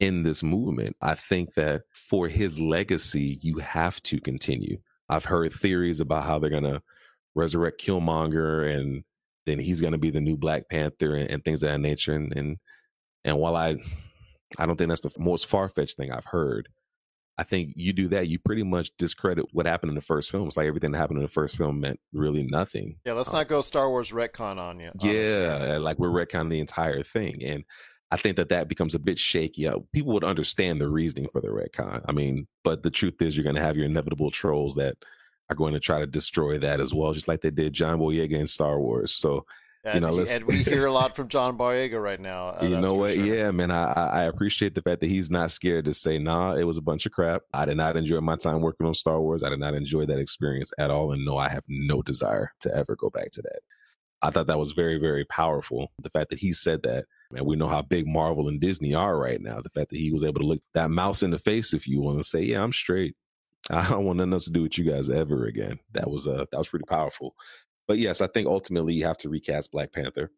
in 0.00 0.22
this 0.22 0.42
movement. 0.42 0.96
I 1.00 1.14
think 1.14 1.54
that 1.54 1.82
for 1.92 2.28
his 2.28 2.58
legacy, 2.58 3.38
you 3.40 3.58
have 3.58 4.02
to 4.04 4.20
continue. 4.20 4.78
I've 5.08 5.24
heard 5.24 5.52
theories 5.52 6.00
about 6.00 6.24
how 6.24 6.38
they're 6.38 6.50
going 6.50 6.62
to 6.64 6.82
resurrect 7.34 7.80
Killmonger 7.80 8.74
and 8.76 9.04
then 9.46 9.58
he's 9.58 9.80
going 9.80 9.92
to 9.92 9.98
be 9.98 10.10
the 10.10 10.20
new 10.20 10.36
Black 10.36 10.68
Panther 10.68 11.16
and, 11.16 11.30
and 11.30 11.44
things 11.44 11.62
of 11.62 11.70
that 11.70 11.78
nature. 11.78 12.14
And, 12.14 12.32
and, 12.36 12.58
and 13.24 13.38
while 13.38 13.56
I, 13.56 13.76
I 14.58 14.66
don't 14.66 14.76
think 14.76 14.88
that's 14.88 15.00
the 15.00 15.12
most 15.18 15.46
far 15.46 15.68
fetched 15.68 15.96
thing 15.96 16.12
I've 16.12 16.24
heard. 16.24 16.68
I 17.38 17.44
think 17.44 17.72
you 17.76 17.92
do 17.92 18.08
that, 18.08 18.28
you 18.28 18.38
pretty 18.38 18.62
much 18.62 18.90
discredit 18.98 19.46
what 19.52 19.66
happened 19.66 19.90
in 19.90 19.94
the 19.94 20.02
first 20.02 20.30
film. 20.30 20.46
It's 20.46 20.56
like 20.56 20.66
everything 20.66 20.92
that 20.92 20.98
happened 20.98 21.18
in 21.18 21.24
the 21.24 21.30
first 21.30 21.56
film 21.56 21.80
meant 21.80 21.98
really 22.12 22.42
nothing. 22.42 22.96
Yeah, 23.06 23.14
let's 23.14 23.30
um, 23.30 23.36
not 23.36 23.48
go 23.48 23.62
Star 23.62 23.88
Wars 23.88 24.10
retcon 24.10 24.58
on 24.58 24.78
you. 24.78 24.90
Honestly. 25.00 25.18
Yeah, 25.18 25.78
like 25.78 25.98
we're 25.98 26.08
retconning 26.08 26.50
the 26.50 26.60
entire 26.60 27.02
thing, 27.02 27.42
and 27.42 27.64
I 28.10 28.18
think 28.18 28.36
that 28.36 28.50
that 28.50 28.68
becomes 28.68 28.94
a 28.94 28.98
bit 28.98 29.18
shaky. 29.18 29.66
Uh, 29.66 29.78
people 29.94 30.12
would 30.12 30.24
understand 30.24 30.80
the 30.80 30.88
reasoning 30.88 31.30
for 31.32 31.40
the 31.40 31.48
retcon. 31.48 32.02
I 32.06 32.12
mean, 32.12 32.46
but 32.62 32.82
the 32.82 32.90
truth 32.90 33.22
is, 33.22 33.34
you're 33.34 33.44
going 33.44 33.56
to 33.56 33.62
have 33.62 33.76
your 33.76 33.86
inevitable 33.86 34.30
trolls 34.30 34.74
that 34.74 34.96
are 35.48 35.56
going 35.56 35.72
to 35.72 35.80
try 35.80 36.00
to 36.00 36.06
destroy 36.06 36.58
that 36.58 36.80
as 36.80 36.92
well, 36.92 37.14
just 37.14 37.28
like 37.28 37.40
they 37.40 37.50
did 37.50 37.72
John 37.72 37.98
Boyega 37.98 38.38
in 38.38 38.46
Star 38.46 38.78
Wars. 38.78 39.14
So 39.14 39.46
and, 39.84 39.94
you 39.94 40.00
know, 40.00 40.24
and 40.30 40.44
we 40.44 40.62
hear 40.62 40.86
a 40.86 40.92
lot 40.92 41.16
from 41.16 41.28
John 41.28 41.58
Boyega 41.58 42.00
right 42.00 42.20
now. 42.20 42.48
Uh, 42.50 42.66
you 42.68 42.80
know 42.80 42.94
what? 42.94 43.14
Sure. 43.14 43.24
Yeah, 43.24 43.50
man. 43.50 43.70
I, 43.70 43.92
I 43.92 44.22
appreciate 44.24 44.74
the 44.74 44.82
fact 44.82 45.00
that 45.00 45.10
he's 45.10 45.30
not 45.30 45.50
scared 45.50 45.86
to 45.86 45.94
say, 45.94 46.18
"Nah, 46.18 46.54
it 46.54 46.64
was 46.64 46.78
a 46.78 46.82
bunch 46.82 47.04
of 47.06 47.12
crap." 47.12 47.42
I 47.52 47.64
did 47.64 47.76
not 47.76 47.96
enjoy 47.96 48.20
my 48.20 48.36
time 48.36 48.60
working 48.60 48.86
on 48.86 48.94
Star 48.94 49.20
Wars. 49.20 49.42
I 49.42 49.48
did 49.48 49.58
not 49.58 49.74
enjoy 49.74 50.06
that 50.06 50.18
experience 50.18 50.72
at 50.78 50.90
all, 50.90 51.12
and 51.12 51.24
no, 51.24 51.36
I 51.36 51.48
have 51.48 51.64
no 51.66 52.00
desire 52.02 52.52
to 52.60 52.74
ever 52.74 52.94
go 52.94 53.10
back 53.10 53.30
to 53.32 53.42
that. 53.42 53.60
I 54.24 54.30
thought 54.30 54.46
that 54.46 54.58
was 54.58 54.70
very, 54.70 54.98
very 54.98 55.24
powerful. 55.24 55.90
The 56.00 56.10
fact 56.10 56.30
that 56.30 56.38
he 56.38 56.52
said 56.52 56.84
that, 56.84 57.06
man, 57.32 57.44
we 57.44 57.56
know 57.56 57.66
how 57.66 57.82
big 57.82 58.06
Marvel 58.06 58.46
and 58.46 58.60
Disney 58.60 58.94
are 58.94 59.18
right 59.18 59.40
now. 59.40 59.60
The 59.60 59.70
fact 59.70 59.90
that 59.90 59.98
he 59.98 60.12
was 60.12 60.24
able 60.24 60.40
to 60.40 60.46
look 60.46 60.62
that 60.74 60.90
mouse 60.90 61.24
in 61.24 61.32
the 61.32 61.38
face, 61.38 61.74
if 61.74 61.88
you 61.88 62.00
want 62.00 62.18
to 62.18 62.24
say, 62.24 62.42
"Yeah, 62.42 62.62
I'm 62.62 62.72
straight." 62.72 63.16
I 63.70 63.88
don't 63.88 64.04
want 64.04 64.18
nothing 64.18 64.32
else 64.32 64.46
to 64.46 64.52
do 64.52 64.62
with 64.62 64.78
you 64.78 64.84
guys 64.84 65.10
ever 65.10 65.46
again. 65.46 65.78
That 65.92 66.10
was 66.10 66.26
uh 66.26 66.46
that 66.50 66.58
was 66.58 66.68
pretty 66.68 66.84
powerful. 66.88 67.34
But 67.86 67.98
yes, 67.98 68.20
I 68.20 68.26
think 68.28 68.46
ultimately 68.46 68.94
you 68.94 69.04
have 69.06 69.18
to 69.18 69.28
recast 69.28 69.72
Black 69.72 69.92
Panther. 69.92 70.30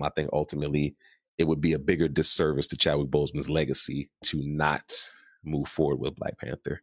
I 0.00 0.10
think 0.10 0.30
ultimately 0.32 0.96
it 1.38 1.44
would 1.44 1.60
be 1.60 1.72
a 1.72 1.78
bigger 1.78 2.08
disservice 2.08 2.66
to 2.68 2.76
Chadwick 2.76 3.08
Boseman's 3.08 3.48
legacy 3.48 4.10
to 4.24 4.42
not 4.42 4.92
move 5.44 5.68
forward 5.68 6.00
with 6.00 6.16
Black 6.16 6.38
Panther. 6.38 6.82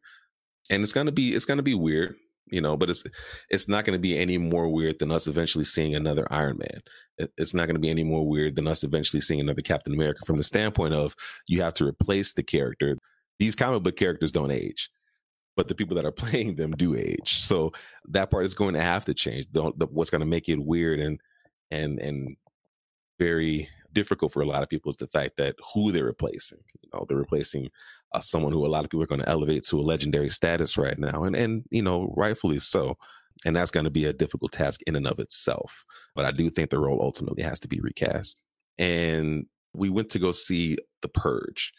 And 0.70 0.84
it's 0.84 0.93
gonna 0.93 1.11
be 1.11 1.36
it's 1.36 1.45
gonna 1.45 1.63
be 1.63 1.76
weird, 1.76 2.15
you 2.47 2.61
know, 2.61 2.76
but 2.76 2.89
it's 2.89 3.03
it's 3.49 3.68
not 3.68 3.86
gonna 3.86 3.99
be 3.99 4.18
any 4.18 4.38
more 4.38 4.68
weird 4.68 4.99
than 4.99 5.11
us 5.11 5.28
eventually 5.28 5.63
seeing 5.63 5.95
another 5.95 6.28
Iron 6.32 6.57
Man. 6.57 7.30
It's 7.38 7.53
not 7.53 7.68
gonna 7.68 7.80
be 7.80 7.89
any 7.89 8.03
more 8.03 8.28
weird 8.28 8.55
than 8.55 8.68
us 8.68 8.84
eventually 8.84 9.22
seeing 9.22 9.39
another 9.39 9.61
Captain 9.61 9.93
America 9.93 10.26
from 10.26 10.38
the 10.38 10.43
standpoint 10.43 10.93
of 10.93 11.15
you 11.47 11.61
have 11.61 11.76
to 11.76 11.86
replace 11.86 12.34
the 12.34 12.43
character. 12.43 12.97
These 13.39 13.55
comic 13.55 13.84
book 13.84 13.95
characters 13.95 14.32
don't 14.32 14.51
age 14.51 14.89
but 15.58 15.68
the 15.68 15.76
people 15.76 15.95
that 15.95 16.05
are 16.05 16.12
playing 16.24 16.55
them 16.55 16.72
do 16.72 16.95
age. 16.95 17.41
So 17.41 17.74
that 18.08 18.32
part 18.32 18.45
is 18.45 18.53
going 18.53 18.76
to 18.76 18.82
have 18.82 19.03
to 19.05 19.14
change. 19.14 19.47
The, 19.51 19.74
the, 19.76 19.88
what's 19.88 20.12
going 20.12 20.22
to 20.22 20.26
make 20.26 20.47
it 20.47 20.64
weird 20.64 21.01
and 21.01 21.20
and 21.70 21.99
and 21.99 22.38
very 23.20 23.68
difficult 23.91 24.32
for 24.32 24.41
a 24.41 24.45
lot 24.45 24.62
of 24.62 24.70
people 24.70 24.91
is 24.91 24.95
the 24.95 25.08
fact 25.08 25.38
that 25.38 25.55
who 25.74 25.91
they're 25.91 26.05
replacing. 26.05 26.60
You 26.82 26.89
know, 26.93 27.05
they're 27.10 27.18
replacing 27.18 27.70
uh, 28.14 28.20
someone 28.20 28.53
who 28.53 28.66
a 28.66 28.70
lot 28.70 28.86
of 28.86 28.91
people 28.91 29.03
are 29.03 29.08
going 29.08 29.22
to 29.22 29.30
elevate 29.30 29.66
to 29.66 29.80
a 29.80 29.82
legendary 29.82 30.30
status 30.30 30.78
right 30.78 30.97
now, 30.97 31.24
and 31.24 31.36
and 31.36 31.66
you 31.72 31.82
know, 31.82 32.14
rightfully 32.16 32.60
so. 32.60 32.95
And 33.45 33.55
that's 33.55 33.70
going 33.70 33.84
to 33.84 33.91
be 33.91 34.05
a 34.05 34.14
difficult 34.14 34.51
task 34.51 34.82
in 34.88 34.95
and 34.95 35.05
of 35.05 35.20
itself. 35.20 35.86
But 36.16 36.26
I 36.26 36.32
do 36.32 36.49
think 36.49 36.72
the 36.72 36.80
role 36.80 36.99
ultimately 36.99 37.43
has 37.43 37.60
to 37.60 37.68
be 37.68 37.80
recast. 37.80 38.41
And 38.80 39.45
we 39.76 39.89
went 39.89 40.10
to 40.10 40.20
go 40.20 40.32
see 40.32 40.78
The 41.03 41.08
Purge 41.08 41.72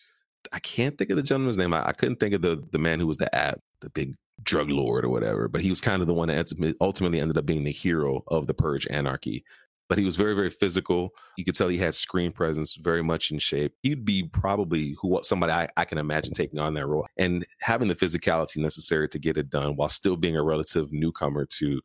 I 0.53 0.61
can't 0.61 0.97
think 0.97 1.11
of 1.11 1.17
the 1.17 1.23
gentleman's 1.23 1.57
name. 1.57 1.75
I, 1.75 1.89
I, 1.89 1.93
couldn't 1.93 2.17
think 2.17 2.35
of 2.35 2.43
the 2.43 2.63
the 2.73 2.79
man 2.79 3.01
who 3.01 3.07
was 3.07 3.17
the 3.17 3.33
app. 3.35 3.61
The 3.81 3.91
big 3.91 4.15
drug 4.43 4.71
lord 4.71 5.05
or 5.05 5.09
whatever. 5.09 5.49
But 5.49 5.63
he 5.63 5.71
was 5.71 5.81
kind 5.81 6.01
of 6.01 6.09
the 6.09 6.15
one 6.15 6.29
that 6.29 6.75
ultimately 6.81 7.21
ended 7.21 7.39
up 7.39 7.47
being 7.47 7.65
the 7.65 7.73
hero 7.73 8.23
of 8.29 8.47
the 8.47 8.55
Purge 8.55 8.87
Anarchy. 8.89 9.45
But 9.89 9.99
he 9.99 10.05
was 10.05 10.17
very, 10.17 10.35
very 10.35 10.51
physical. 10.51 11.11
You 11.39 11.47
could 11.47 11.55
tell 11.55 11.69
he 11.69 11.79
had 11.79 11.95
screen 11.95 12.31
presence, 12.31 12.75
very 12.75 13.03
much 13.03 13.31
in 13.31 13.39
shape. 13.39 13.73
He'd 13.83 14.05
be 14.05 14.25
probably 14.25 14.95
who 15.01 15.19
somebody 15.23 15.53
I, 15.53 15.69
I 15.79 15.87
can 15.87 15.97
imagine 15.97 16.35
taking 16.35 16.59
on 16.59 16.75
that 16.75 16.87
role 16.87 17.07
and 17.17 17.47
having 17.61 17.89
the 17.89 17.95
physicality 17.95 18.59
necessary 18.59 19.09
to 19.09 19.19
get 19.19 19.39
it 19.39 19.49
done 19.49 19.77
while 19.77 19.89
still 19.89 20.17
being 20.17 20.37
a 20.37 20.43
relative 20.43 20.93
newcomer 20.93 21.47
to 21.47 21.81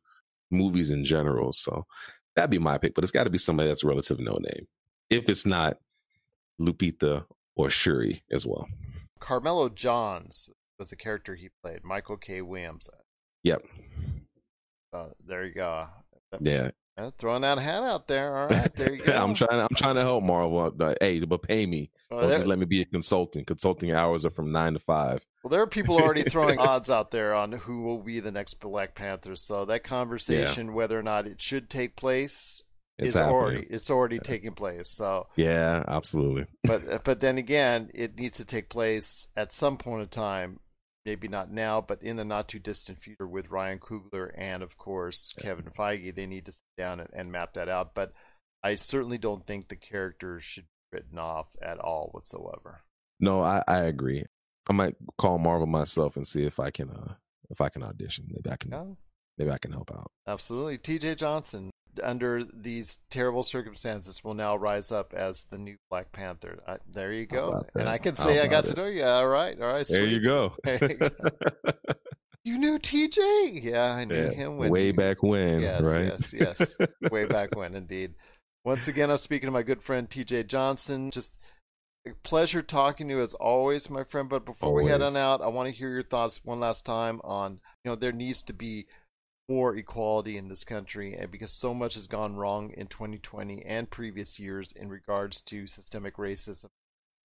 movies 0.51 0.91
in 0.91 1.05
general. 1.05 1.53
So 1.53 1.85
that'd 2.35 2.51
be 2.51 2.59
my 2.59 2.77
pick. 2.77 2.93
But 2.93 3.05
it's 3.05 3.11
got 3.11 3.23
to 3.23 3.29
be 3.29 3.37
somebody 3.37 3.69
that's 3.69 3.85
a 3.85 3.87
relative 3.87 4.19
no 4.19 4.37
name. 4.41 4.67
If 5.09 5.29
it's 5.29 5.45
not 5.45 5.77
Lupita 6.59 7.23
or 7.55 7.69
Shuri 7.69 8.23
as 8.31 8.45
well. 8.45 8.67
Carmelo 9.19 9.69
Johns 9.69 10.49
was 10.79 10.89
the 10.89 10.95
character 10.95 11.35
he 11.35 11.49
played. 11.63 11.83
Michael 11.83 12.17
K. 12.17 12.41
Williams. 12.41 12.89
Yep. 13.43 13.63
Uh, 14.93 15.07
there 15.25 15.45
you 15.45 15.53
go. 15.53 15.87
Yeah. 16.39 16.71
Yeah, 16.97 17.09
throwing 17.17 17.41
that 17.41 17.57
hat 17.57 17.81
out 17.81 18.07
there. 18.07 18.37
All 18.37 18.47
right, 18.49 18.73
there 18.75 18.93
you 18.93 19.01
go. 19.03 19.13
I'm 19.13 19.33
trying. 19.33 19.59
I'm 19.59 19.75
trying 19.75 19.95
to 19.95 20.01
help 20.01 20.23
Marvel. 20.23 20.69
But 20.69 20.99
hey, 21.01 21.19
but 21.21 21.41
pay 21.41 21.65
me. 21.65 21.89
Well, 22.11 22.29
just 22.29 22.45
let 22.45 22.59
me 22.59 22.65
be 22.65 22.81
a 22.81 22.85
consultant. 22.85 23.47
Consulting 23.47 23.91
hours 23.91 24.27
are 24.27 24.29
from 24.29 24.51
nine 24.51 24.73
to 24.73 24.79
five. 24.79 25.25
Well, 25.43 25.49
there 25.49 25.61
are 25.61 25.67
people 25.67 25.97
already 25.97 26.21
throwing 26.21 26.59
odds 26.59 26.91
out 26.91 27.09
there 27.09 27.33
on 27.33 27.51
who 27.51 27.81
will 27.81 27.97
be 27.97 28.19
the 28.19 28.31
next 28.31 28.59
Black 28.59 28.93
Panther. 28.93 29.35
So 29.35 29.65
that 29.65 29.83
conversation, 29.83 30.67
yeah. 30.67 30.73
whether 30.73 30.97
or 30.97 31.01
not 31.01 31.25
it 31.25 31.41
should 31.41 31.67
take 31.67 31.95
place, 31.95 32.63
it's 32.97 33.09
is 33.09 33.13
happening. 33.15 33.35
already 33.35 33.67
it's 33.69 33.89
already 33.89 34.15
yeah. 34.15 34.21
taking 34.21 34.53
place. 34.53 34.89
So 34.89 35.27
yeah, 35.35 35.83
absolutely. 35.87 36.45
But 36.63 37.03
but 37.03 37.19
then 37.19 37.37
again, 37.37 37.89
it 37.93 38.17
needs 38.17 38.37
to 38.37 38.45
take 38.45 38.69
place 38.69 39.27
at 39.35 39.51
some 39.51 39.77
point 39.77 40.03
in 40.03 40.07
time 40.09 40.59
maybe 41.05 41.27
not 41.27 41.51
now, 41.51 41.81
but 41.81 42.01
in 42.01 42.17
the 42.17 42.25
not 42.25 42.47
too 42.47 42.59
distant 42.59 42.97
future 42.97 43.27
with 43.27 43.49
Ryan 43.49 43.79
Coogler 43.79 44.31
and 44.37 44.63
of 44.63 44.77
course 44.77 45.33
Kevin 45.39 45.65
Feige, 45.65 46.15
they 46.15 46.25
need 46.25 46.45
to 46.45 46.51
sit 46.51 46.61
down 46.77 46.99
and, 46.99 47.09
and, 47.13 47.31
map 47.31 47.53
that 47.53 47.69
out. 47.69 47.93
But 47.93 48.13
I 48.63 48.75
certainly 48.75 49.17
don't 49.17 49.45
think 49.45 49.67
the 49.67 49.75
characters 49.75 50.43
should 50.43 50.63
be 50.63 50.97
written 50.97 51.19
off 51.19 51.47
at 51.61 51.79
all 51.79 52.09
whatsoever. 52.11 52.81
No, 53.19 53.41
I, 53.41 53.63
I 53.67 53.79
agree. 53.79 54.25
I 54.69 54.73
might 54.73 54.95
call 55.17 55.39
Marvel 55.39 55.67
myself 55.67 56.15
and 56.15 56.25
see 56.25 56.45
if 56.45 56.59
I 56.59 56.71
can 56.71 56.89
uh 56.89 57.15
if 57.49 57.59
I 57.59 57.69
can 57.69 57.83
audition. 57.83 58.27
Maybe 58.29 58.49
I 58.49 58.55
can 58.55 58.71
yeah. 58.71 58.83
maybe 59.37 59.51
I 59.51 59.57
can 59.57 59.71
help 59.71 59.91
out. 59.91 60.11
Absolutely. 60.27 60.77
TJ 60.77 61.17
Johnson, 61.17 61.69
under 62.01 62.43
these 62.43 62.99
terrible 63.09 63.43
circumstances 63.43 64.23
will 64.23 64.33
now 64.33 64.55
rise 64.55 64.91
up 64.91 65.13
as 65.13 65.45
the 65.49 65.57
new 65.57 65.77
Black 65.89 66.11
Panther. 66.11 66.59
I, 66.67 66.77
there 66.91 67.11
you 67.11 67.25
go. 67.25 67.63
And 67.75 67.87
I 67.87 67.97
can 67.97 68.15
say 68.15 68.39
I 68.39 68.47
got 68.47 68.65
it? 68.65 68.71
to 68.71 68.75
know 68.75 68.87
you. 68.87 69.03
All 69.03 69.27
right. 69.27 69.59
All 69.59 69.67
right. 69.67 69.85
Sweet. 69.85 69.97
There 70.03 70.07
you 70.07 70.19
go. 70.21 70.53
you, 72.43 72.57
knew 72.57 72.79
TJ? 72.79 73.63
Yeah, 73.63 73.93
I 73.93 74.05
knew 74.05 74.15
yeah, 74.15 74.31
him 74.31 74.57
when 74.57 74.71
way 74.71 74.91
back 74.91 75.23
when. 75.23 75.59
Yes, 75.59 75.81
right? 75.81 76.05
yes, 76.05 76.33
yes. 76.33 76.77
way 77.11 77.25
back 77.25 77.55
when, 77.55 77.75
indeed. 77.75 78.13
Once 78.65 78.87
again, 78.87 79.09
I'm 79.09 79.17
speaking 79.17 79.47
to 79.47 79.51
my 79.51 79.63
good 79.63 79.81
friend 79.81 80.09
TJ 80.09 80.47
Johnson. 80.47 81.11
Just 81.11 81.37
a 82.07 82.11
pleasure 82.23 82.61
talking 82.61 83.07
to 83.07 83.15
you 83.15 83.21
as 83.21 83.33
always, 83.33 83.89
my 83.89 84.03
friend. 84.03 84.29
But 84.29 84.45
before 84.45 84.69
always. 84.69 84.85
we 84.85 84.91
head 84.91 85.01
on 85.01 85.15
out, 85.15 85.41
I 85.41 85.47
want 85.47 85.69
to 85.69 85.75
hear 85.75 85.89
your 85.89 86.03
thoughts 86.03 86.41
one 86.43 86.59
last 86.59 86.85
time 86.85 87.21
on 87.23 87.59
you 87.83 87.91
know 87.91 87.95
there 87.95 88.11
needs 88.11 88.43
to 88.43 88.53
be 88.53 88.87
more 89.49 89.75
equality 89.75 90.37
in 90.37 90.47
this 90.47 90.63
country 90.63 91.15
and 91.15 91.29
because 91.29 91.51
so 91.51 91.73
much 91.73 91.95
has 91.95 92.07
gone 92.07 92.35
wrong 92.35 92.71
in 92.71 92.87
2020 92.87 93.63
and 93.65 93.89
previous 93.89 94.39
years 94.39 94.71
in 94.71 94.89
regards 94.89 95.41
to 95.41 95.67
systemic 95.67 96.15
racism. 96.15 96.69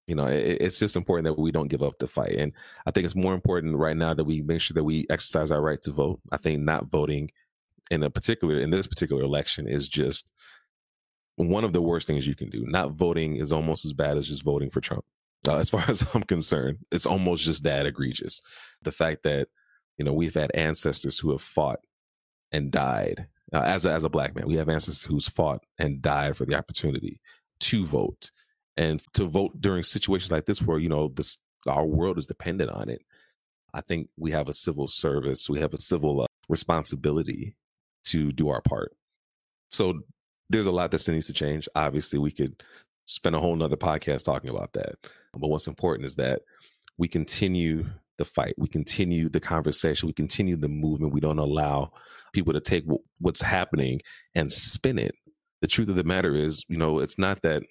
You 0.06 0.14
know 0.14 0.26
it, 0.26 0.58
it's 0.60 0.78
just 0.78 0.96
important 0.96 1.24
that 1.26 1.40
we 1.40 1.52
don't 1.52 1.68
give 1.68 1.82
up 1.82 1.98
the 1.98 2.08
fight 2.08 2.36
and 2.36 2.52
i 2.86 2.90
think 2.90 3.04
it's 3.04 3.14
more 3.14 3.34
important 3.34 3.76
right 3.76 3.96
now 3.96 4.14
that 4.14 4.24
we 4.24 4.40
make 4.40 4.60
sure 4.60 4.74
that 4.74 4.84
we 4.84 5.06
exercise 5.10 5.50
our 5.50 5.60
right 5.60 5.80
to 5.82 5.92
vote. 5.92 6.20
I 6.32 6.38
think 6.38 6.62
not 6.62 6.86
voting 6.86 7.30
in 7.90 8.02
a 8.02 8.10
particular 8.10 8.58
in 8.58 8.70
this 8.70 8.86
particular 8.86 9.22
election 9.22 9.68
is 9.68 9.88
just 9.88 10.32
one 11.36 11.62
of 11.62 11.72
the 11.72 11.82
worst 11.82 12.06
things 12.06 12.26
you 12.26 12.34
can 12.34 12.50
do. 12.50 12.64
Not 12.66 12.92
voting 12.92 13.36
is 13.36 13.52
almost 13.52 13.84
as 13.84 13.92
bad 13.92 14.16
as 14.16 14.26
just 14.26 14.42
voting 14.42 14.70
for 14.70 14.80
trump. 14.80 15.04
Uh, 15.46 15.58
as 15.58 15.70
far 15.70 15.84
as 15.88 16.04
i'm 16.14 16.24
concerned 16.24 16.78
it's 16.90 17.06
almost 17.06 17.44
just 17.44 17.62
that 17.62 17.86
egregious. 17.86 18.42
The 18.82 18.92
fact 18.92 19.22
that 19.22 19.48
you 19.98 20.04
know 20.04 20.14
we've 20.14 20.34
had 20.34 20.50
ancestors 20.54 21.18
who 21.18 21.30
have 21.30 21.42
fought 21.42 21.80
and 22.52 22.70
died 22.70 23.26
uh, 23.52 23.60
as 23.60 23.86
a, 23.86 23.92
as 23.92 24.04
a 24.04 24.08
black 24.08 24.34
man. 24.34 24.46
We 24.46 24.56
have 24.56 24.68
ancestors 24.68 25.04
who's 25.04 25.28
fought 25.28 25.64
and 25.78 26.02
died 26.02 26.36
for 26.36 26.44
the 26.44 26.54
opportunity 26.54 27.20
to 27.60 27.86
vote 27.86 28.30
and 28.76 29.02
to 29.14 29.24
vote 29.24 29.60
during 29.60 29.82
situations 29.82 30.30
like 30.30 30.46
this 30.46 30.62
where 30.62 30.78
you 30.78 30.88
know 30.88 31.08
this 31.08 31.38
our 31.66 31.84
world 31.84 32.18
is 32.18 32.26
dependent 32.26 32.70
on 32.70 32.88
it. 32.88 33.02
I 33.74 33.80
think 33.80 34.08
we 34.16 34.30
have 34.30 34.48
a 34.48 34.52
civil 34.52 34.88
service, 34.88 35.50
we 35.50 35.60
have 35.60 35.74
a 35.74 35.80
civil 35.80 36.22
uh, 36.22 36.26
responsibility 36.48 37.54
to 38.04 38.32
do 38.32 38.48
our 38.48 38.62
part. 38.62 38.92
So 39.70 40.00
there's 40.48 40.66
a 40.66 40.72
lot 40.72 40.90
that 40.90 41.00
still 41.00 41.14
needs 41.14 41.26
to 41.26 41.32
change. 41.32 41.68
Obviously, 41.74 42.18
we 42.18 42.30
could 42.30 42.62
spend 43.04 43.36
a 43.36 43.40
whole 43.40 43.56
nother 43.56 43.76
podcast 43.76 44.24
talking 44.24 44.50
about 44.50 44.72
that. 44.74 44.94
But 45.34 45.48
what's 45.48 45.66
important 45.66 46.06
is 46.06 46.16
that 46.16 46.42
we 46.96 47.08
continue 47.08 47.86
the 48.16 48.24
fight, 48.24 48.54
we 48.58 48.68
continue 48.68 49.28
the 49.28 49.40
conversation, 49.40 50.06
we 50.06 50.12
continue 50.12 50.56
the 50.56 50.68
movement. 50.68 51.12
We 51.12 51.20
don't 51.20 51.38
allow 51.38 51.92
people 52.38 52.52
to 52.52 52.60
take 52.60 52.84
w- 52.84 53.02
what's 53.20 53.42
happening 53.42 54.00
and 54.34 54.50
spin 54.50 54.98
it. 54.98 55.14
The 55.60 55.66
truth 55.66 55.88
of 55.88 55.96
the 55.96 56.04
matter 56.04 56.34
is, 56.34 56.64
you 56.68 56.76
know, 56.76 57.00
it's 57.00 57.18
not 57.18 57.42
that 57.42 57.62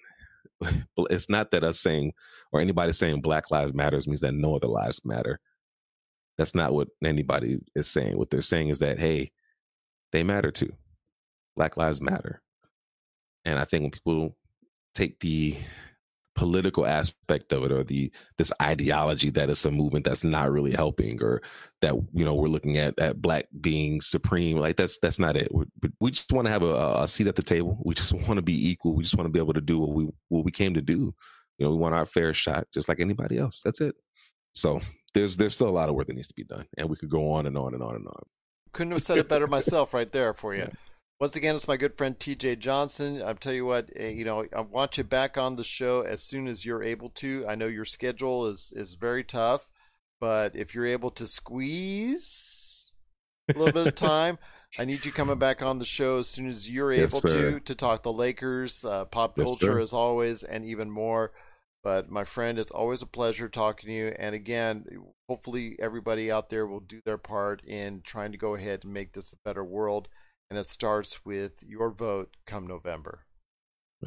it's 1.10 1.30
not 1.30 1.50
that 1.50 1.64
us 1.64 1.80
saying 1.80 2.12
or 2.52 2.60
anybody 2.60 2.92
saying 2.92 3.20
Black 3.20 3.50
Lives 3.50 3.74
Matters 3.74 4.06
means 4.06 4.20
that 4.20 4.34
no 4.34 4.56
other 4.56 4.68
lives 4.68 5.00
matter. 5.04 5.40
That's 6.36 6.54
not 6.54 6.72
what 6.72 6.88
anybody 7.04 7.58
is 7.74 7.88
saying. 7.88 8.16
What 8.16 8.30
they're 8.30 8.42
saying 8.42 8.68
is 8.68 8.78
that 8.80 8.98
hey, 8.98 9.32
they 10.12 10.22
matter 10.22 10.50
too. 10.50 10.72
Black 11.56 11.76
lives 11.76 12.00
matter. 12.00 12.40
And 13.44 13.58
I 13.58 13.64
think 13.64 13.82
when 13.82 13.90
people 13.90 14.36
take 14.94 15.18
the 15.20 15.56
political 16.38 16.86
aspect 16.86 17.52
of 17.52 17.64
it 17.64 17.72
or 17.72 17.82
the 17.82 18.12
this 18.36 18.52
ideology 18.62 19.28
that 19.28 19.50
it's 19.50 19.64
a 19.64 19.72
movement 19.72 20.04
that's 20.04 20.22
not 20.22 20.52
really 20.52 20.70
helping 20.70 21.20
or 21.20 21.42
that 21.82 21.94
you 22.14 22.24
know 22.24 22.32
we're 22.32 22.46
looking 22.46 22.76
at 22.78 22.96
at 23.00 23.20
black 23.20 23.48
being 23.60 24.00
supreme 24.00 24.56
like 24.56 24.76
that's 24.76 24.98
that's 25.00 25.18
not 25.18 25.36
it. 25.36 25.52
We 25.52 25.64
we 25.98 26.12
just 26.12 26.30
want 26.30 26.46
to 26.46 26.52
have 26.52 26.62
a, 26.62 27.02
a 27.02 27.08
seat 27.08 27.26
at 27.26 27.34
the 27.34 27.42
table. 27.42 27.76
We 27.84 27.94
just 27.94 28.12
want 28.28 28.36
to 28.36 28.42
be 28.42 28.70
equal. 28.70 28.94
We 28.94 29.02
just 29.02 29.16
want 29.16 29.26
to 29.26 29.32
be 29.32 29.40
able 29.40 29.54
to 29.54 29.60
do 29.60 29.80
what 29.80 29.90
we 29.90 30.08
what 30.28 30.44
we 30.44 30.52
came 30.52 30.74
to 30.74 30.80
do. 30.80 31.12
You 31.58 31.66
know 31.66 31.70
we 31.72 31.76
want 31.76 31.96
our 31.96 32.06
fair 32.06 32.32
shot 32.32 32.68
just 32.72 32.88
like 32.88 33.00
anybody 33.00 33.36
else. 33.36 33.60
That's 33.64 33.80
it. 33.80 33.96
So 34.54 34.80
there's 35.14 35.36
there's 35.36 35.54
still 35.54 35.68
a 35.68 35.70
lot 35.70 35.88
of 35.88 35.96
work 35.96 36.06
that 36.06 36.14
needs 36.14 36.28
to 36.28 36.34
be 36.34 36.44
done 36.44 36.66
and 36.76 36.88
we 36.88 36.94
could 36.94 37.10
go 37.10 37.32
on 37.32 37.46
and 37.46 37.58
on 37.58 37.74
and 37.74 37.82
on 37.82 37.96
and 37.96 38.06
on. 38.06 38.22
Couldn't 38.72 38.92
have 38.92 39.02
said 39.02 39.18
it 39.18 39.28
better 39.28 39.48
myself 39.48 39.92
right 39.92 40.12
there 40.12 40.34
for 40.34 40.54
you 40.54 40.70
once 41.20 41.34
again, 41.34 41.56
it's 41.56 41.66
my 41.66 41.76
good 41.76 41.96
friend 41.98 42.18
TJ 42.18 42.60
Johnson. 42.60 43.20
I'll 43.22 43.34
tell 43.34 43.52
you 43.52 43.66
what, 43.66 43.90
eh, 43.96 44.10
you 44.10 44.24
know, 44.24 44.46
I 44.56 44.60
want 44.60 44.98
you 44.98 45.04
back 45.04 45.36
on 45.36 45.56
the 45.56 45.64
show 45.64 46.02
as 46.02 46.22
soon 46.22 46.46
as 46.46 46.64
you're 46.64 46.82
able 46.82 47.10
to. 47.10 47.44
I 47.48 47.56
know 47.56 47.66
your 47.66 47.84
schedule 47.84 48.46
is 48.46 48.72
is 48.76 48.94
very 48.94 49.24
tough, 49.24 49.68
but 50.20 50.54
if 50.54 50.74
you're 50.74 50.86
able 50.86 51.10
to 51.12 51.26
squeeze 51.26 52.92
a 53.48 53.58
little 53.58 53.72
bit 53.72 53.88
of 53.88 53.94
time, 53.96 54.38
I 54.78 54.84
need 54.84 55.04
you 55.04 55.10
coming 55.10 55.38
back 55.38 55.60
on 55.60 55.80
the 55.80 55.84
show 55.84 56.18
as 56.18 56.28
soon 56.28 56.46
as 56.46 56.70
you're 56.70 56.92
able 56.92 57.02
yes, 57.02 57.22
to 57.22 57.60
to 57.60 57.74
talk 57.74 58.04
the 58.04 58.12
Lakers, 58.12 58.84
uh, 58.84 59.04
pop 59.06 59.34
culture 59.34 59.80
yes, 59.80 59.88
as 59.88 59.92
always, 59.92 60.44
and 60.44 60.64
even 60.64 60.88
more. 60.88 61.32
But 61.82 62.10
my 62.10 62.24
friend, 62.24 62.58
it's 62.58 62.72
always 62.72 63.02
a 63.02 63.06
pleasure 63.06 63.48
talking 63.48 63.88
to 63.88 63.94
you. 63.94 64.14
And 64.18 64.34
again, 64.34 64.84
hopefully 65.28 65.76
everybody 65.80 66.30
out 66.30 66.50
there 66.50 66.66
will 66.66 66.80
do 66.80 67.00
their 67.04 67.18
part 67.18 67.64
in 67.64 68.02
trying 68.04 68.32
to 68.32 68.38
go 68.38 68.54
ahead 68.54 68.84
and 68.84 68.92
make 68.92 69.14
this 69.14 69.32
a 69.32 69.36
better 69.44 69.64
world 69.64 70.08
and 70.50 70.58
it 70.58 70.66
starts 70.66 71.24
with 71.24 71.62
your 71.66 71.90
vote 71.90 72.36
come 72.46 72.66
November. 72.66 73.24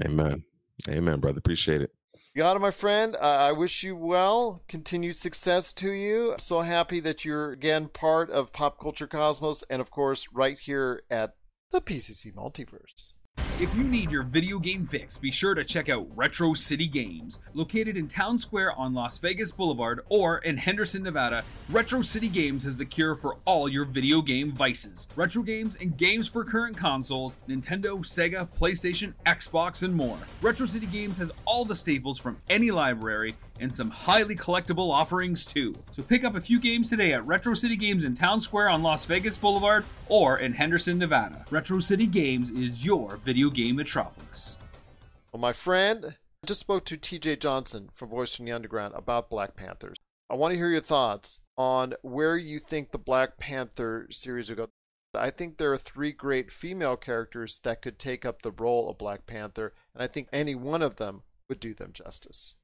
Amen. 0.03 0.43
Amen, 0.87 1.19
brother. 1.19 1.39
Appreciate 1.39 1.81
it. 1.81 1.91
You 2.33 2.43
got 2.43 2.55
it, 2.55 2.59
my 2.59 2.71
friend. 2.71 3.15
Uh, 3.15 3.19
I 3.19 3.51
wish 3.51 3.83
you 3.83 3.95
well. 3.95 4.63
Continued 4.69 5.17
success 5.17 5.73
to 5.73 5.91
you. 5.91 6.31
I'm 6.33 6.39
so 6.39 6.61
happy 6.61 7.01
that 7.01 7.25
you're 7.25 7.51
again 7.51 7.89
part 7.89 8.29
of 8.29 8.53
Pop 8.53 8.79
Culture 8.79 9.07
Cosmos 9.07 9.63
and, 9.69 9.81
of 9.81 9.91
course, 9.91 10.27
right 10.31 10.57
here 10.57 11.03
at 11.11 11.35
the 11.71 11.81
PCC 11.81 12.33
Multiverse. 12.33 13.13
If 13.62 13.76
you 13.76 13.84
need 13.84 14.12
your 14.12 14.24
video 14.24 14.57
game 14.57 14.88
fix, 14.88 15.20
be 15.20 15.30
sure 15.30 15.53
to 15.53 15.64
check 15.64 15.88
out 15.88 16.07
Retro 16.16 16.55
City 16.55 16.88
Games. 16.88 17.38
Located 17.53 17.95
in 17.95 18.07
Town 18.07 18.39
Square 18.39 18.72
on 18.72 18.95
Las 18.95 19.20
Vegas 19.20 19.51
Boulevard 19.51 20.01
or 20.09 20.39
in 20.39 20.57
Henderson, 20.57 21.03
Nevada, 21.03 21.43
Retro 21.70 22.01
City 22.01 22.28
Games 22.28 22.64
has 22.64 22.76
the 22.76 22.86
cure 22.86 23.16
for 23.16 23.38
all 23.45 23.70
your 23.70 23.86
video 23.86 24.24
game 24.24 24.51
vices. 24.51 25.07
Retro 25.16 25.43
games 25.43 25.78
and 25.80 25.95
games 25.95 26.28
for 26.28 26.43
current 26.43 26.76
consoles, 26.76 27.38
Nintendo, 27.47 27.99
Sega, 27.99 28.49
PlayStation, 28.59 29.14
Xbox, 29.28 29.84
and 29.84 29.93
more. 29.93 30.18
Retro 30.41 30.66
City 30.66 30.88
Games 30.88 31.20
has 31.20 31.32
all 31.45 31.64
the 31.64 31.76
staples 31.76 32.18
from 32.18 32.41
any 32.49 32.72
library 32.72 33.36
and 33.59 33.72
some 33.72 33.91
highly 33.91 34.36
collectible 34.36 34.91
offerings 34.91 35.45
too. 35.45 35.76
So 35.91 36.01
pick 36.01 36.24
up 36.24 36.36
a 36.36 36.41
few 36.41 36.59
games 36.59 36.89
today 36.89 37.14
at 37.14 37.26
Retro 37.28 37.53
City 37.53 37.76
Games 37.76 38.03
in 38.05 38.16
Town 38.16 38.41
Square 38.41 38.70
on 38.70 38.82
Las 38.82 39.05
Vegas 39.05 39.38
Boulevard 39.38 39.86
or 40.07 40.39
in 40.39 40.53
Henderson, 40.53 40.97
Nevada. 40.97 41.45
Retro 41.51 41.78
City 41.78 42.07
Games 42.07 42.49
is 42.49 42.84
your 42.84 43.18
video 43.18 43.50
game 43.53 43.75
metropolis. 43.75 44.57
Well, 45.31 45.41
my 45.41 45.53
friend, 45.53 46.17
I 46.43 46.47
just 46.47 46.59
spoke 46.59 46.85
to 46.85 46.97
TJ 46.97 47.39
Johnson 47.39 47.89
from 47.93 48.09
Voice 48.09 48.35
from 48.35 48.45
the 48.45 48.51
Underground 48.51 48.93
about 48.95 49.29
Black 49.29 49.55
Panthers. 49.55 49.97
I 50.29 50.35
want 50.35 50.53
to 50.53 50.57
hear 50.57 50.69
your 50.69 50.81
thoughts 50.81 51.39
on 51.57 51.93
where 52.01 52.37
you 52.37 52.59
think 52.59 52.91
the 52.91 52.97
Black 52.97 53.37
Panther 53.37 54.07
series 54.11 54.49
will 54.49 54.55
go. 54.55 54.67
I 55.13 55.29
think 55.29 55.57
there 55.57 55.73
are 55.73 55.77
three 55.77 56.11
great 56.11 56.51
female 56.51 56.95
characters 56.95 57.59
that 57.63 57.81
could 57.81 57.99
take 57.99 58.25
up 58.25 58.41
the 58.41 58.51
role 58.51 58.89
of 58.89 58.97
Black 58.97 59.27
Panther, 59.27 59.73
and 59.93 60.01
I 60.01 60.07
think 60.07 60.29
any 60.31 60.55
one 60.55 60.81
of 60.81 60.95
them 60.95 61.23
would 61.49 61.59
do 61.59 61.73
them 61.73 61.91
justice. 61.93 62.55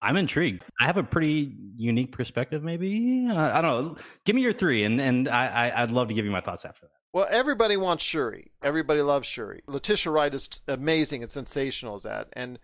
I'm 0.00 0.16
intrigued. 0.16 0.62
I 0.80 0.86
have 0.86 0.96
a 0.96 1.02
pretty 1.02 1.56
unique 1.76 2.12
perspective, 2.12 2.62
maybe. 2.62 3.28
I, 3.28 3.58
I 3.58 3.60
don't 3.60 3.84
know. 3.84 3.96
Give 4.24 4.36
me 4.36 4.42
your 4.42 4.52
three, 4.52 4.84
and 4.84 5.00
and 5.00 5.28
I, 5.28 5.70
I 5.70 5.80
would 5.82 5.92
love 5.92 6.08
to 6.08 6.14
give 6.14 6.24
you 6.24 6.30
my 6.30 6.40
thoughts 6.40 6.64
after 6.64 6.86
that. 6.86 6.97
Well, 7.12 7.26
everybody 7.30 7.76
wants 7.76 8.04
Shuri. 8.04 8.52
Everybody 8.62 9.00
loves 9.00 9.26
Shuri. 9.26 9.62
Letitia 9.66 10.12
Wright 10.12 10.34
is 10.34 10.60
amazing 10.68 11.22
and 11.22 11.32
sensational 11.32 11.96
as 11.96 12.02
that, 12.02 12.28
and 12.34 12.58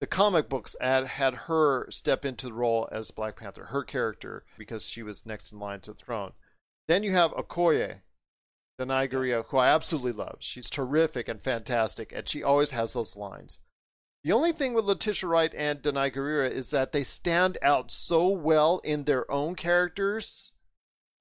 the 0.00 0.06
comic 0.06 0.48
books 0.48 0.74
had 0.80 1.06
had 1.06 1.34
her 1.34 1.86
step 1.90 2.24
into 2.24 2.46
the 2.46 2.52
role 2.52 2.88
as 2.90 3.12
Black 3.12 3.36
Panther, 3.36 3.66
her 3.66 3.84
character, 3.84 4.44
because 4.58 4.84
she 4.84 5.02
was 5.02 5.24
next 5.24 5.52
in 5.52 5.60
line 5.60 5.80
to 5.80 5.92
the 5.92 5.98
throne. 5.98 6.32
Then 6.88 7.04
you 7.04 7.12
have 7.12 7.30
Okoye, 7.32 8.00
Danai 8.80 9.10
Gurira, 9.10 9.44
who 9.46 9.56
I 9.58 9.68
absolutely 9.68 10.12
love. 10.12 10.38
She's 10.40 10.68
terrific 10.68 11.28
and 11.28 11.40
fantastic, 11.40 12.12
and 12.12 12.28
she 12.28 12.42
always 12.42 12.72
has 12.72 12.92
those 12.92 13.16
lines. 13.16 13.60
The 14.24 14.32
only 14.32 14.52
thing 14.52 14.74
with 14.74 14.86
Letitia 14.86 15.28
Wright 15.28 15.54
and 15.54 15.80
Danai 15.80 16.12
Gurira 16.12 16.50
is 16.50 16.70
that 16.70 16.92
they 16.92 17.04
stand 17.04 17.58
out 17.62 17.92
so 17.92 18.26
well 18.26 18.80
in 18.82 19.04
their 19.04 19.30
own 19.30 19.54
characters 19.54 20.50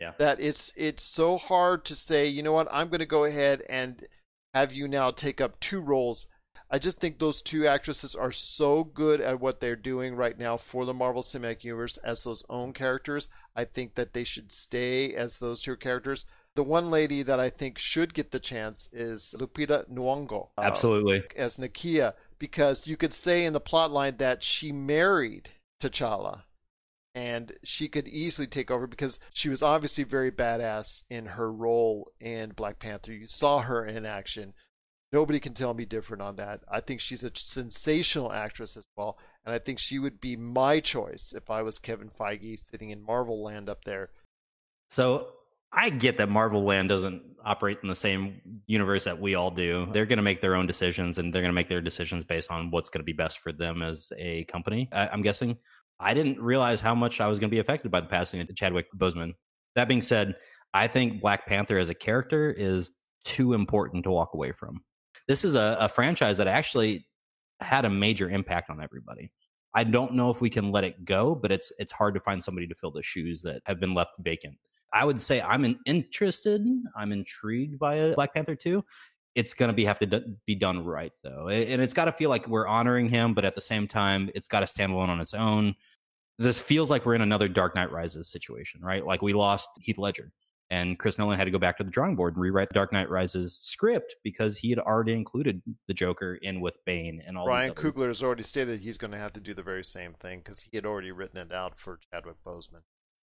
yeah. 0.04 0.12
that 0.18 0.40
it's 0.40 0.72
it's 0.76 1.04
so 1.04 1.38
hard 1.38 1.86
to 1.86 1.96
say, 1.96 2.28
you 2.28 2.44
know 2.44 2.52
what, 2.52 2.68
I'm 2.72 2.90
going 2.90 3.00
to 3.00 3.06
go 3.06 3.24
ahead 3.24 3.64
and 3.70 4.06
have 4.54 4.74
you 4.74 4.88
now 4.88 5.12
take 5.12 5.40
up 5.40 5.60
two 5.60 5.80
roles. 5.80 6.28
I 6.70 6.80
just 6.80 7.00
think 7.00 7.20
those 7.20 7.42
two 7.42 7.68
actresses 7.68 8.16
are 8.16 8.32
so 8.32 8.84
good 8.84 9.22
at 9.22 9.40
what 9.40 9.60
they're 9.60 9.76
doing 9.76 10.16
right 10.16 10.38
now 10.38 10.58
for 10.58 10.86
the 10.86 10.94
Marvel 10.94 11.22
Cinematic 11.22 11.64
Universe 11.64 11.98
as 11.98 12.24
those 12.24 12.44
own 12.50 12.74
characters. 12.74 13.28
I 13.56 13.66
think 13.66 13.96
that 13.96 14.14
they 14.14 14.24
should 14.24 14.52
stay 14.52 15.14
as 15.14 15.38
those 15.38 15.62
two 15.62 15.76
characters. 15.76 16.26
The 16.56 16.64
one 16.64 16.90
lady 16.90 17.22
that 17.24 17.40
I 17.40 17.50
think 17.50 17.78
should 17.78 18.14
get 18.14 18.32
the 18.32 18.40
chance 18.40 18.90
is 18.92 19.36
Lupita 19.38 19.88
Nyong'o. 19.90 20.50
Uh, 20.58 20.62
Absolutely. 20.62 21.24
As 21.36 21.58
Nakia 21.58 22.14
because 22.40 22.88
you 22.88 22.98
could 22.98 23.14
say 23.14 23.46
in 23.46 23.54
the 23.54 23.60
plot 23.60 23.92
line 23.92 24.18
that 24.18 24.44
she 24.44 24.72
married 24.72 25.50
T'Challa 25.82 26.42
and 27.16 27.54
she 27.64 27.88
could 27.88 28.08
easily 28.08 28.48
take 28.48 28.72
over 28.72 28.88
because 28.88 29.20
she 29.34 29.50
was 29.50 29.62
obviously 29.62 30.04
very 30.04 30.32
badass 30.32 31.04
in 31.10 31.26
her 31.28 31.52
role 31.52 32.12
in 32.20 32.52
Black 32.52 32.80
Panther. 32.80 33.14
You 33.14 33.28
saw 33.28 33.60
her 33.60 33.86
in 33.86 34.06
action. 34.06 34.54
Nobody 35.12 35.40
can 35.40 35.54
tell 35.54 35.76
me 35.76 35.86
different 35.86 36.24
on 36.24 36.38
that. 36.38 36.62
I 36.72 36.80
think 36.80 37.00
she's 37.00 37.24
a 37.24 37.32
sensational 37.36 38.32
actress 38.32 38.76
as 38.76 38.86
well, 38.98 39.18
and 39.46 39.54
I 39.54 39.60
think 39.60 39.78
she 39.78 40.00
would 40.00 40.20
be 40.20 40.36
my 40.36 40.80
choice 40.80 41.34
if 41.36 41.52
I 41.52 41.62
was 41.62 41.78
Kevin 41.78 42.10
Feige 42.10 42.60
sitting 42.60 42.90
in 42.90 43.04
Marvel 43.04 43.44
land 43.44 43.70
up 43.70 43.86
there. 43.86 44.10
So 44.90 45.28
I 45.76 45.90
get 45.90 46.18
that 46.18 46.30
Marvel 46.30 46.64
Land 46.64 46.90
doesn't 46.90 47.24
operate 47.44 47.80
in 47.82 47.90
the 47.90 47.96
same 47.96 48.40
universe 48.68 49.06
that 49.06 49.20
we 49.20 49.34
all 49.34 49.50
do. 49.50 49.88
They're 49.92 50.06
going 50.06 50.18
to 50.18 50.24
make 50.24 50.40
their 50.40 50.56
own 50.56 50.68
decisions 50.68 51.18
and 51.18 51.34
they're 51.34 51.42
going 51.42 51.50
to 51.50 51.56
make 51.56 51.68
their 51.68 51.82
decisions 51.82 52.24
based 52.24 52.52
on 52.52 52.70
what's 52.70 52.90
going 52.90 53.00
to 53.00 53.06
be 53.06 53.14
best 53.14 53.40
for 53.40 53.52
them 53.52 53.82
as 53.82 54.14
a 54.18 54.44
company. 54.46 54.88
I, 54.92 55.08
am 55.12 55.24
guessing. 55.24 55.58
I 56.04 56.14
didn't 56.14 56.40
realize 56.42 56.82
how 56.82 56.94
much 56.94 57.22
I 57.22 57.28
was 57.28 57.40
going 57.40 57.50
to 57.50 57.56
be 57.56 57.60
affected 57.60 57.92
by 57.92 58.02
the 58.02 58.08
passing 58.08 58.42
of 58.42 58.56
Chadwick 58.56 58.88
Boseman. 58.96 59.34
That 59.76 59.88
being 59.88 60.02
said, 60.02 60.36
I 60.74 60.88
think 60.88 61.22
Black 61.22 61.48
Panther 61.48 61.78
as 61.78 61.90
a 61.90 61.96
character 61.96 62.52
is 62.52 62.92
too 63.24 63.54
important 63.54 64.04
to 64.04 64.12
walk 64.12 64.34
away 64.34 64.52
from. 64.52 64.84
This 65.28 65.44
is 65.44 65.56
a, 65.56 65.78
a 65.80 65.90
franchise 65.90 66.38
that 66.38 66.48
actually 66.48 67.08
had 67.60 67.86
a 67.86 67.90
major 67.90 68.30
impact 68.30 68.70
on 68.70 68.82
everybody. 68.82 69.32
I 69.74 69.84
don't 69.84 70.14
know 70.14 70.30
if 70.30 70.42
we 70.42 70.50
can 70.50 70.72
let 70.72 70.84
it 70.84 71.06
go, 71.06 71.34
but 71.34 71.52
it's 71.52 71.72
it's 71.80 71.92
hard 71.92 72.14
to 72.14 72.20
find 72.20 72.44
somebody 72.44 72.68
to 72.68 72.76
fill 72.76 72.92
the 72.92 73.02
shoes 73.02 73.42
that 73.44 73.62
have 73.66 73.80
been 73.80 73.94
left 73.94 74.18
vacant. 74.20 74.58
I 74.92 75.06
would 75.06 75.20
say 75.20 75.42
I'm 75.42 75.80
interested. 75.86 76.62
I'm 76.96 77.12
intrigued 77.12 77.80
by 77.80 77.96
a 77.96 78.14
Black 78.14 78.34
Panther 78.34 78.56
2. 78.56 78.84
It's 79.34 79.56
going 79.56 79.70
to 79.70 79.74
be 79.74 79.86
have 79.86 79.98
to 80.00 80.06
d- 80.06 80.36
be 80.46 80.54
done 80.54 80.86
right 80.86 81.12
though, 81.24 81.50
and 81.50 81.82
it's 81.82 81.94
got 81.94 82.06
to 82.06 82.12
feel 82.12 82.30
like 82.30 82.48
we're 82.48 82.68
honoring 82.68 83.10
him, 83.10 83.34
but 83.34 83.46
at 83.46 83.56
the 83.56 83.62
same 83.62 83.88
time, 83.88 84.30
it's 84.36 84.48
got 84.48 84.60
to 84.60 84.68
stand 84.68 84.94
alone 84.94 85.10
on 85.10 85.20
its 85.20 85.34
own. 85.34 85.74
This 86.44 86.60
feels 86.60 86.90
like 86.90 87.06
we're 87.06 87.16
in 87.16 87.22
another 87.22 87.48
Dark 87.48 87.76
Knight 87.76 87.92
Rises 87.92 88.28
situation, 88.28 88.82
right? 88.82 89.06
Like 89.06 89.22
we 89.22 89.34
lost 89.34 89.70
Heath 89.82 89.98
Ledger, 89.98 90.32
and 90.70 91.00
Chris 91.00 91.18
Nolan 91.18 91.38
had 91.38 91.46
to 91.46 91.52
go 91.52 91.60
back 91.60 91.78
to 91.78 91.84
the 91.84 91.92
drawing 91.92 92.16
board 92.16 92.36
and 92.36 92.42
rewrite 92.42 92.70
the 92.70 92.74
Dark 92.74 92.92
Knight 92.92 93.10
Rises 93.10 93.56
script 93.58 94.16
because 94.24 94.58
he 94.58 94.70
had 94.70 94.80
already 94.80 95.14
included 95.14 95.62
the 95.88 95.94
Joker 95.94 96.36
in 96.42 96.62
with 96.62 96.78
Bane 96.86 97.22
and 97.26 97.38
all. 97.38 97.48
Ryan 97.48 97.72
other... 97.72 97.82
Coogler 97.82 98.08
has 98.08 98.22
already 98.22 98.44
stated 98.44 98.80
he's 98.80 98.98
going 98.98 99.12
to 99.12 99.18
have 99.18 99.34
to 99.34 99.40
do 99.40 99.54
the 99.54 99.64
very 99.64 99.84
same 99.84 100.14
thing 100.14 100.40
because 100.40 100.60
he 100.60 100.76
had 100.76 100.86
already 100.86 101.12
written 101.12 101.38
it 101.38 101.54
out 101.54 101.80
for 101.80 102.00
Chadwick 102.12 102.38
Boseman 102.46 102.82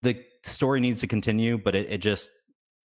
the 0.04 0.24
story 0.42 0.80
needs 0.80 1.00
to 1.00 1.06
continue, 1.08 1.58
but 1.58 1.74
it, 1.74 1.90
it 1.90 1.98
just 1.98 2.30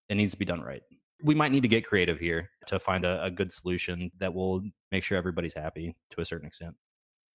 it 0.10 0.16
needs 0.16 0.32
to 0.34 0.38
be 0.38 0.46
done 0.46 0.62
right. 0.62 0.84
We 1.24 1.34
might 1.34 1.52
need 1.52 1.62
to 1.62 1.68
get 1.68 1.88
creative 1.88 2.20
here 2.20 2.52
to 2.68 2.78
find 2.78 3.06
a, 3.06 3.24
a 3.24 3.32
good 3.32 3.52
solution 3.52 4.12
that 4.20 4.34
will 4.34 4.62
make 4.92 5.04
sure 5.04 5.18
everybody's 5.18 5.56
happy 5.56 5.96
to 6.12 6.22
a 6.22 6.26
certain 6.26 6.46
extent. 6.46 6.76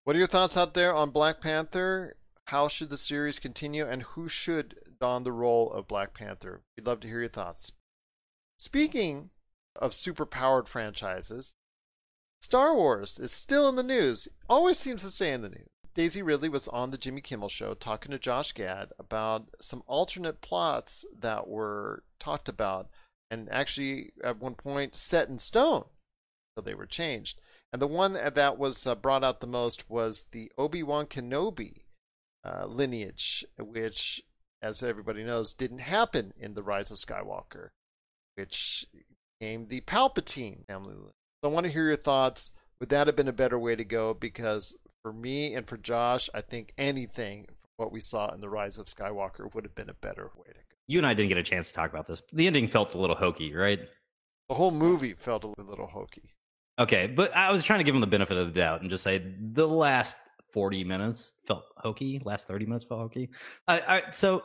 What 0.05 0.14
are 0.14 0.18
your 0.18 0.28
thoughts 0.28 0.57
out 0.57 0.74
there 0.74 0.95
on 0.95 1.11
Black 1.11 1.41
Panther? 1.41 2.16
How 2.51 2.66
should 2.66 2.90
the 2.90 2.98
series 2.98 3.38
continue, 3.38 3.86
and 3.86 4.03
who 4.03 4.28
should 4.28 4.74
don 4.98 5.22
the 5.22 5.30
role 5.30 5.70
of 5.70 5.86
Black 5.86 6.14
Panther? 6.14 6.62
We'd 6.76 6.84
love 6.84 6.98
to 6.98 7.07
hear 7.07 7.20
your 7.20 7.28
thoughts. 7.28 7.70
Speaking 8.59 9.30
of 9.76 9.92
superpowered 9.92 10.66
franchises, 10.66 11.55
Star 12.40 12.74
Wars 12.74 13.20
is 13.20 13.30
still 13.30 13.68
in 13.68 13.76
the 13.76 13.84
news. 13.84 14.26
Always 14.48 14.78
seems 14.78 15.03
to 15.03 15.12
stay 15.12 15.32
in 15.32 15.42
the 15.42 15.48
news. 15.48 15.68
Daisy 15.94 16.22
Ridley 16.22 16.48
was 16.48 16.66
on 16.66 16.90
the 16.90 16.98
Jimmy 16.98 17.20
Kimmel 17.20 17.51
show 17.51 17.74
talking 17.74 18.11
to 18.11 18.18
Josh 18.18 18.51
Gad 18.51 18.88
about 18.98 19.46
some 19.61 19.84
alternate 19.86 20.40
plots 20.40 21.05
that 21.16 21.46
were 21.46 22.03
talked 22.18 22.48
about 22.48 22.88
and 23.30 23.48
actually 23.53 24.11
at 24.24 24.40
one 24.40 24.57
point 24.57 24.96
set 24.96 25.28
in 25.28 25.38
stone. 25.38 25.84
So 26.59 26.62
they 26.62 26.74
were 26.74 26.86
changed. 26.86 27.40
And 27.72 27.80
the 27.80 27.86
one 27.86 28.14
that 28.14 28.59
was 28.59 28.88
uh, 28.88 28.96
brought 28.96 29.22
out 29.22 29.40
the 29.40 29.46
most 29.46 29.88
was 29.88 30.26
the 30.32 30.51
Obi 30.59 30.82
Wan 30.82 31.07
Kenobi 31.07 31.82
uh, 32.45 32.66
lineage, 32.66 33.45
which, 33.59 34.22
as 34.62 34.82
everybody 34.82 35.24
knows, 35.24 35.53
didn't 35.53 35.80
happen 35.80 36.32
in 36.38 36.55
The 36.55 36.62
Rise 36.62 36.91
of 36.91 36.99
Skywalker, 36.99 37.68
which 38.36 38.86
became 39.38 39.68
the 39.68 39.80
Palpatine 39.82 40.66
family. 40.66 40.95
So 41.43 41.51
I 41.51 41.53
want 41.53 41.66
to 41.66 41.72
hear 41.72 41.86
your 41.86 41.97
thoughts. 41.97 42.51
Would 42.80 42.91
that 42.91 43.07
have 43.07 43.16
been 43.16 43.28
a 43.28 43.32
better 43.32 43.59
way 43.59 43.76
to 43.76 43.84
go? 43.84 44.14
Because 44.14 44.76
for 45.03 45.12
me 45.12 45.55
and 45.55 45.66
for 45.66 45.76
Josh, 45.76 46.30
I 46.34 46.41
think 46.41 46.72
anything 46.78 47.45
from 47.47 47.57
what 47.76 47.93
we 47.93 48.01
saw 48.01 48.32
in 48.32 48.41
the 48.41 48.49
Rise 48.49 48.78
of 48.78 48.86
Skywalker 48.86 49.55
would 49.55 49.64
have 49.64 49.74
been 49.74 49.91
a 49.91 49.95
better 49.95 50.30
way 50.36 50.47
to 50.49 50.55
go. 50.55 50.76
You 50.86 50.99
and 50.99 51.07
I 51.07 51.14
didn't 51.14 51.28
get 51.28 51.38
a 51.38 51.43
chance 51.43 51.68
to 51.68 51.74
talk 51.74 51.91
about 51.91 52.07
this. 52.07 52.22
The 52.32 52.47
ending 52.47 52.68
felt 52.68 52.95
a 52.95 52.99
little 52.99 53.16
hokey, 53.16 53.55
right? 53.55 53.80
The 54.49 54.55
whole 54.55 54.72
movie 54.72 55.14
felt 55.14 55.45
a 55.45 55.53
little 55.62 55.86
hokey. 55.86 56.34
Okay, 56.78 57.07
but 57.07 57.36
I 57.36 57.51
was 57.51 57.62
trying 57.62 57.80
to 57.80 57.84
give 57.84 57.95
him 57.95 58.01
the 58.01 58.07
benefit 58.07 58.38
of 58.38 58.47
the 58.47 58.59
doubt 58.59 58.80
and 58.80 58.91
just 58.91 59.05
say 59.05 59.22
the 59.38 59.68
last 59.68 60.16
40 60.53 60.84
minutes 60.84 61.34
felt 61.46 61.64
hokey. 61.76 62.20
Last 62.24 62.46
30 62.48 62.66
minutes 62.66 62.84
felt 62.84 63.01
hokey. 63.01 63.30
All 63.68 63.80
right, 63.88 64.14
so 64.14 64.42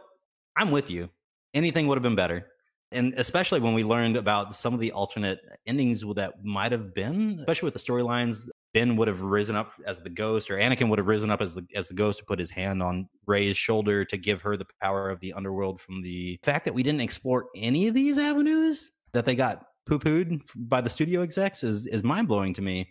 I'm 0.56 0.72
with 0.72 0.90
you. 0.90 1.10
Anything 1.54 1.88
would 1.88 1.98
have 1.98 2.04
been 2.04 2.16
better. 2.16 2.48
And 2.92 3.14
especially 3.18 3.60
when 3.60 3.74
we 3.74 3.84
learned 3.84 4.16
about 4.16 4.56
some 4.56 4.74
of 4.74 4.80
the 4.80 4.92
alternate 4.92 5.40
endings 5.66 6.04
that 6.16 6.44
might 6.44 6.72
have 6.72 6.94
been, 6.94 7.40
especially 7.40 7.68
with 7.68 7.74
the 7.74 7.80
storylines 7.80 8.48
Ben 8.76 8.98
would 8.98 9.08
have 9.08 9.22
risen 9.22 9.56
up 9.56 9.72
as 9.88 10.02
the 10.02 10.10
ghost, 10.10 10.52
or 10.52 10.58
Anakin 10.58 10.90
would 10.90 11.00
have 11.00 11.08
risen 11.08 11.32
up 11.32 11.42
as 11.42 11.56
the 11.56 11.66
as 11.76 11.88
the 11.88 11.94
ghost 11.94 12.20
to 12.20 12.26
put 12.26 12.38
his 12.38 12.50
hand 12.50 12.84
on 12.84 13.08
Rey's 13.26 13.56
shoulder 13.56 14.04
to 14.04 14.18
give 14.18 14.42
her 14.42 14.58
the 14.58 14.68
power 14.82 15.10
of 15.10 15.22
the 15.22 15.32
underworld. 15.32 15.80
From 15.80 16.02
the 16.02 16.38
fact 16.44 16.66
that 16.66 16.74
we 16.74 16.84
didn't 16.84 17.00
explore 17.00 17.46
any 17.56 17.88
of 17.88 17.94
these 17.94 18.18
avenues 18.18 18.92
that 19.14 19.26
they 19.26 19.34
got 19.34 19.66
poo 19.86 19.98
pooed 19.98 20.42
by 20.56 20.82
the 20.82 20.90
studio 20.90 21.22
execs 21.22 21.64
is 21.64 21.88
is 21.88 22.04
mind 22.04 22.28
blowing 22.28 22.54
to 22.54 22.62
me. 22.62 22.90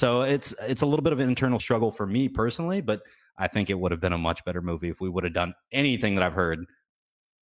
So 0.00 0.22
it's 0.22 0.54
it's 0.62 0.80
a 0.80 0.86
little 0.86 1.02
bit 1.02 1.12
of 1.12 1.20
an 1.20 1.28
internal 1.28 1.58
struggle 1.58 1.90
for 1.90 2.06
me 2.06 2.30
personally, 2.30 2.80
but 2.80 3.02
I 3.36 3.48
think 3.48 3.68
it 3.68 3.78
would 3.78 3.92
have 3.92 4.00
been 4.00 4.14
a 4.14 4.18
much 4.18 4.42
better 4.46 4.62
movie 4.62 4.88
if 4.88 4.98
we 4.98 5.10
would 5.10 5.24
have 5.24 5.34
done 5.34 5.52
anything 5.72 6.14
that 6.14 6.24
I've 6.24 6.32
heard, 6.32 6.64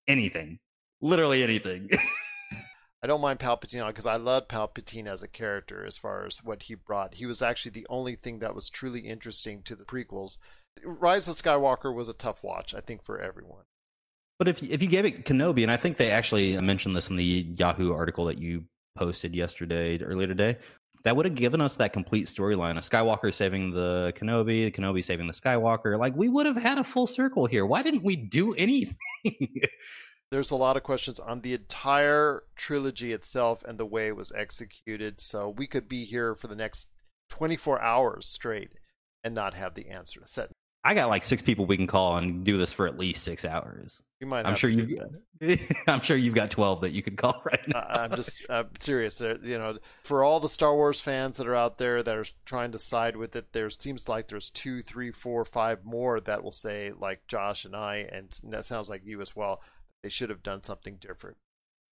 anything, 0.09 0.59
literally 0.99 1.41
anything. 1.41 1.89
I 3.01 3.07
don't 3.07 3.21
mind 3.21 3.39
Palpatine 3.39 3.81
uh, 3.81 3.87
because 3.87 4.05
I 4.05 4.17
love 4.17 4.49
Palpatine 4.49 5.07
as 5.07 5.23
a 5.23 5.27
character 5.29 5.85
as 5.85 5.95
far 5.95 6.25
as 6.25 6.43
what 6.43 6.63
he 6.63 6.75
brought. 6.75 7.13
He 7.13 7.25
was 7.25 7.41
actually 7.41 7.71
the 7.71 7.87
only 7.89 8.17
thing 8.17 8.39
that 8.39 8.53
was 8.53 8.69
truly 8.69 9.07
interesting 9.07 9.61
to 9.63 9.73
the 9.73 9.85
prequels. 9.85 10.37
Rise 10.83 11.29
of 11.29 11.37
Skywalker 11.37 11.95
was 11.95 12.09
a 12.09 12.13
tough 12.13 12.43
watch, 12.43 12.75
I 12.75 12.81
think, 12.81 13.05
for 13.05 13.21
everyone. 13.21 13.63
But 14.37 14.49
if 14.49 14.61
if 14.61 14.81
you 14.81 14.89
gave 14.89 15.05
it 15.05 15.23
Kenobi, 15.23 15.63
and 15.63 15.71
I 15.71 15.77
think 15.77 15.95
they 15.95 16.11
actually 16.11 16.59
mentioned 16.59 16.93
this 16.93 17.09
in 17.09 17.15
the 17.15 17.23
Yahoo 17.57 17.93
article 17.93 18.25
that 18.25 18.37
you 18.37 18.65
posted 18.97 19.33
yesterday, 19.33 19.97
earlier 20.01 20.27
today, 20.27 20.57
that 21.03 21.15
would 21.15 21.25
have 21.25 21.35
given 21.35 21.61
us 21.61 21.75
that 21.77 21.93
complete 21.93 22.27
storyline: 22.27 22.77
a 22.77 22.81
Skywalker 22.81 23.33
saving 23.33 23.71
the 23.71 24.13
Kenobi, 24.17 24.65
the 24.65 24.71
Kenobi 24.71 25.03
saving 25.03 25.27
the 25.27 25.33
Skywalker. 25.33 25.97
Like 25.97 26.15
we 26.15 26.29
would 26.29 26.45
have 26.45 26.57
had 26.57 26.77
a 26.77 26.83
full 26.83 27.07
circle 27.07 27.45
here. 27.45 27.65
Why 27.65 27.81
didn't 27.81 28.03
we 28.03 28.15
do 28.15 28.53
anything? 28.57 28.95
there's 30.31 30.51
a 30.51 30.55
lot 30.55 30.77
of 30.77 30.83
questions 30.83 31.19
on 31.19 31.41
the 31.41 31.53
entire 31.53 32.43
trilogy 32.55 33.13
itself 33.13 33.63
and 33.63 33.79
the 33.79 33.85
way 33.85 34.07
it 34.07 34.15
was 34.15 34.31
executed. 34.35 35.19
So 35.19 35.53
we 35.57 35.65
could 35.65 35.87
be 35.87 36.05
here 36.05 36.35
for 36.35 36.47
the 36.47 36.55
next 36.55 36.89
24 37.29 37.81
hours 37.81 38.27
straight 38.27 38.71
and 39.23 39.33
not 39.33 39.53
have 39.55 39.73
the 39.73 39.89
answer 39.89 40.21
set. 40.25 40.51
I 40.83 40.93
got 40.93 41.09
like 41.09 41.23
six 41.23 41.41
people 41.41 41.65
we 41.65 41.75
can 41.75 41.87
call 41.87 42.15
and 42.17 42.45
do 42.45 42.57
this 42.57 42.71
for 42.71 42.87
at 42.87 42.97
least 42.97 43.23
six 43.23 43.43
hours. 43.43 44.01
You 44.21 44.27
might. 44.27 44.45
I'm 44.45 44.55
sure 44.55 44.69
you've. 44.69 44.87
do. 44.87 45.57
I'm 45.87 45.99
sure 46.01 46.15
you've 46.15 46.35
got 46.35 46.51
twelve 46.51 46.81
that 46.81 46.91
you 46.91 47.01
could 47.01 47.17
call 47.17 47.41
right 47.45 47.67
now. 47.67 47.79
I- 47.79 48.03
I'm 48.05 48.11
just 48.11 48.45
I'm 48.49 48.69
serious. 48.79 49.17
There, 49.17 49.37
you 49.43 49.57
know, 49.57 49.77
for 50.03 50.23
all 50.23 50.39
the 50.39 50.47
Star 50.47 50.73
Wars 50.73 51.01
fans 51.01 51.35
that 51.37 51.47
are 51.47 51.55
out 51.55 51.79
there 51.79 52.01
that 52.01 52.15
are 52.15 52.25
trying 52.45 52.71
to 52.71 52.79
side 52.79 53.17
with 53.17 53.35
it, 53.35 53.51
there 53.51 53.69
seems 53.69 54.07
like 54.07 54.29
there's 54.29 54.49
two, 54.49 54.81
three, 54.81 55.11
four, 55.11 55.43
five 55.43 55.83
more 55.83 56.21
that 56.21 56.43
will 56.43 56.53
say 56.53 56.93
like 56.97 57.27
Josh 57.27 57.65
and 57.65 57.75
I, 57.75 58.07
and 58.11 58.37
that 58.45 58.65
sounds 58.65 58.89
like 58.89 59.01
you 59.05 59.19
as 59.19 59.35
well. 59.35 59.61
They 60.01 60.09
should 60.09 60.29
have 60.29 60.43
done 60.43 60.63
something 60.63 60.95
different. 61.01 61.35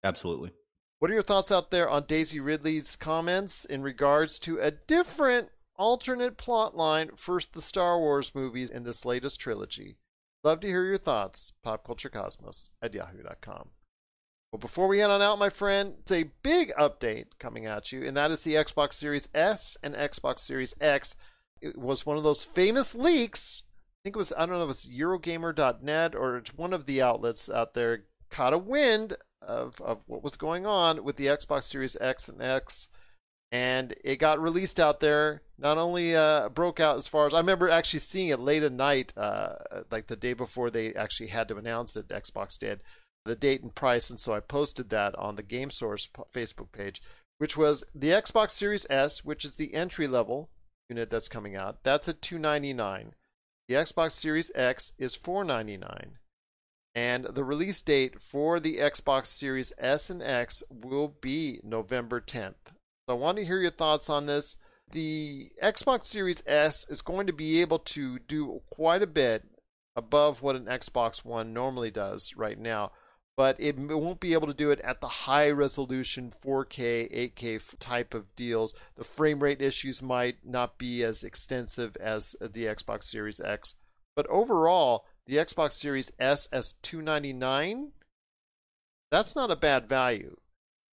Absolutely. 0.03 0.51
What 0.99 1.11
are 1.11 1.13
your 1.13 1.23
thoughts 1.23 1.51
out 1.51 1.71
there 1.71 1.89
on 1.89 2.05
Daisy 2.07 2.39
Ridley's 2.39 2.95
comments 2.95 3.65
in 3.65 3.81
regards 3.83 4.39
to 4.39 4.59
a 4.59 4.71
different 4.71 5.49
alternate 5.77 6.37
plot 6.37 6.75
line 6.75 7.11
for 7.15 7.39
the 7.53 7.61
Star 7.61 7.99
Wars 7.99 8.33
movies 8.33 8.69
in 8.69 8.83
this 8.83 9.05
latest 9.05 9.39
trilogy? 9.39 9.97
Love 10.43 10.59
to 10.61 10.67
hear 10.67 10.85
your 10.85 10.97
thoughts. 10.97 11.53
PopCultureCosmos 11.65 12.69
at 12.81 12.93
yahoo.com. 12.93 13.69
Well, 14.51 14.59
before 14.59 14.87
we 14.87 14.99
head 14.99 15.09
on 15.09 15.21
out, 15.21 15.39
my 15.39 15.49
friend, 15.49 15.95
it's 15.99 16.11
a 16.11 16.31
big 16.41 16.71
update 16.79 17.25
coming 17.37 17.65
at 17.65 17.91
you, 17.91 18.05
and 18.05 18.15
that 18.15 18.31
is 18.31 18.43
the 18.43 18.53
Xbox 18.53 18.93
Series 18.93 19.27
S 19.33 19.77
and 19.83 19.93
Xbox 19.93 20.39
Series 20.39 20.73
X. 20.79 21.15
It 21.61 21.77
was 21.77 22.05
one 22.05 22.17
of 22.17 22.23
those 22.23 22.45
famous 22.45 22.95
leaks. 22.95 23.65
I 23.67 23.99
think 24.03 24.15
it 24.15 24.19
was, 24.19 24.31
I 24.37 24.45
don't 24.45 24.57
know 24.57 24.63
if 24.63 24.69
it's 24.69 24.85
Eurogamer.net 24.85 26.15
or 26.15 26.37
it's 26.37 26.53
one 26.53 26.71
of 26.71 26.85
the 26.85 27.01
outlets 27.01 27.49
out 27.49 27.73
there 27.73 28.05
caught 28.29 28.53
a 28.53 28.57
wind 28.57 29.17
of, 29.41 29.81
of 29.81 29.99
what 30.05 30.23
was 30.23 30.37
going 30.37 30.65
on 30.65 31.03
with 31.03 31.17
the 31.17 31.25
Xbox 31.25 31.63
Series 31.63 31.97
X 31.99 32.29
and 32.29 32.41
X, 32.41 32.89
and 33.51 33.95
it 34.03 34.17
got 34.17 34.41
released 34.41 34.79
out 34.79 34.99
there. 34.99 35.41
Not 35.57 35.77
only 35.77 36.15
uh, 36.15 36.49
broke 36.49 36.79
out 36.79 36.97
as 36.97 37.07
far 37.07 37.25
as 37.25 37.33
I 37.33 37.39
remember 37.39 37.69
actually 37.69 37.99
seeing 37.99 38.29
it 38.29 38.39
late 38.39 38.63
at 38.63 38.71
night, 38.71 39.13
uh, 39.17 39.55
like 39.89 40.07
the 40.07 40.15
day 40.15 40.33
before 40.33 40.69
they 40.69 40.93
actually 40.93 41.27
had 41.27 41.47
to 41.47 41.57
announce 41.57 41.95
it, 41.95 42.09
Xbox 42.09 42.59
did 42.59 42.81
the 43.27 43.35
date 43.35 43.61
and 43.61 43.75
price, 43.75 44.09
and 44.09 44.19
so 44.19 44.33
I 44.33 44.39
posted 44.39 44.89
that 44.89 45.13
on 45.15 45.35
the 45.35 45.43
Game 45.43 45.69
Source 45.69 46.09
Facebook 46.33 46.71
page, 46.71 47.01
which 47.37 47.55
was 47.55 47.83
the 47.93 48.09
Xbox 48.09 48.51
Series 48.51 48.87
S, 48.89 49.23
which 49.23 49.45
is 49.45 49.57
the 49.57 49.73
entry 49.75 50.07
level 50.07 50.49
unit 50.89 51.09
that's 51.09 51.27
coming 51.27 51.55
out. 51.55 51.83
That's 51.83 52.07
at 52.07 52.21
299. 52.21 53.13
The 53.67 53.75
Xbox 53.75 54.13
Series 54.13 54.51
X 54.55 54.93
is 54.97 55.15
499. 55.15 56.17
And 56.95 57.25
the 57.25 57.43
release 57.43 57.81
date 57.81 58.21
for 58.21 58.59
the 58.59 58.77
Xbox 58.77 59.27
Series 59.27 59.73
S 59.77 60.09
and 60.09 60.23
X 60.23 60.63
will 60.71 61.13
be 61.21 61.59
November 61.63 62.19
10th. 62.19 62.73
So 63.07 63.15
I 63.15 63.19
want 63.19 63.37
to 63.37 63.45
hear 63.45 63.61
your 63.61 63.71
thoughts 63.71 64.09
on 64.09 64.25
this. 64.25 64.57
The 64.91 65.51
Xbox 65.63 66.05
Series 66.05 66.43
S 66.45 66.85
is 66.89 67.01
going 67.01 67.27
to 67.27 67.33
be 67.33 67.61
able 67.61 67.79
to 67.79 68.19
do 68.19 68.61
quite 68.69 69.01
a 69.01 69.07
bit 69.07 69.45
above 69.95 70.41
what 70.41 70.57
an 70.57 70.65
Xbox 70.65 71.23
One 71.23 71.53
normally 71.53 71.89
does 71.89 72.35
right 72.35 72.59
now, 72.59 72.91
but 73.37 73.55
it 73.59 73.77
won't 73.77 74.19
be 74.19 74.33
able 74.33 74.47
to 74.47 74.53
do 74.53 74.71
it 74.71 74.81
at 74.81 74.99
the 74.99 75.07
high 75.07 75.49
resolution 75.49 76.33
4K, 76.43 77.33
8K 77.33 77.61
type 77.79 78.13
of 78.13 78.35
deals. 78.35 78.73
The 78.97 79.05
frame 79.05 79.41
rate 79.41 79.61
issues 79.61 80.01
might 80.01 80.45
not 80.45 80.77
be 80.77 81.03
as 81.03 81.23
extensive 81.23 81.95
as 81.97 82.35
the 82.41 82.65
Xbox 82.65 83.05
Series 83.05 83.39
X, 83.39 83.75
but 84.15 84.27
overall, 84.27 85.05
the 85.25 85.37
Xbox 85.37 85.73
Series 85.73 86.11
S 86.19 86.47
as 86.51 86.73
299 86.81 87.93
that's 89.09 89.35
not 89.35 89.51
a 89.51 89.55
bad 89.55 89.87
value. 89.87 90.35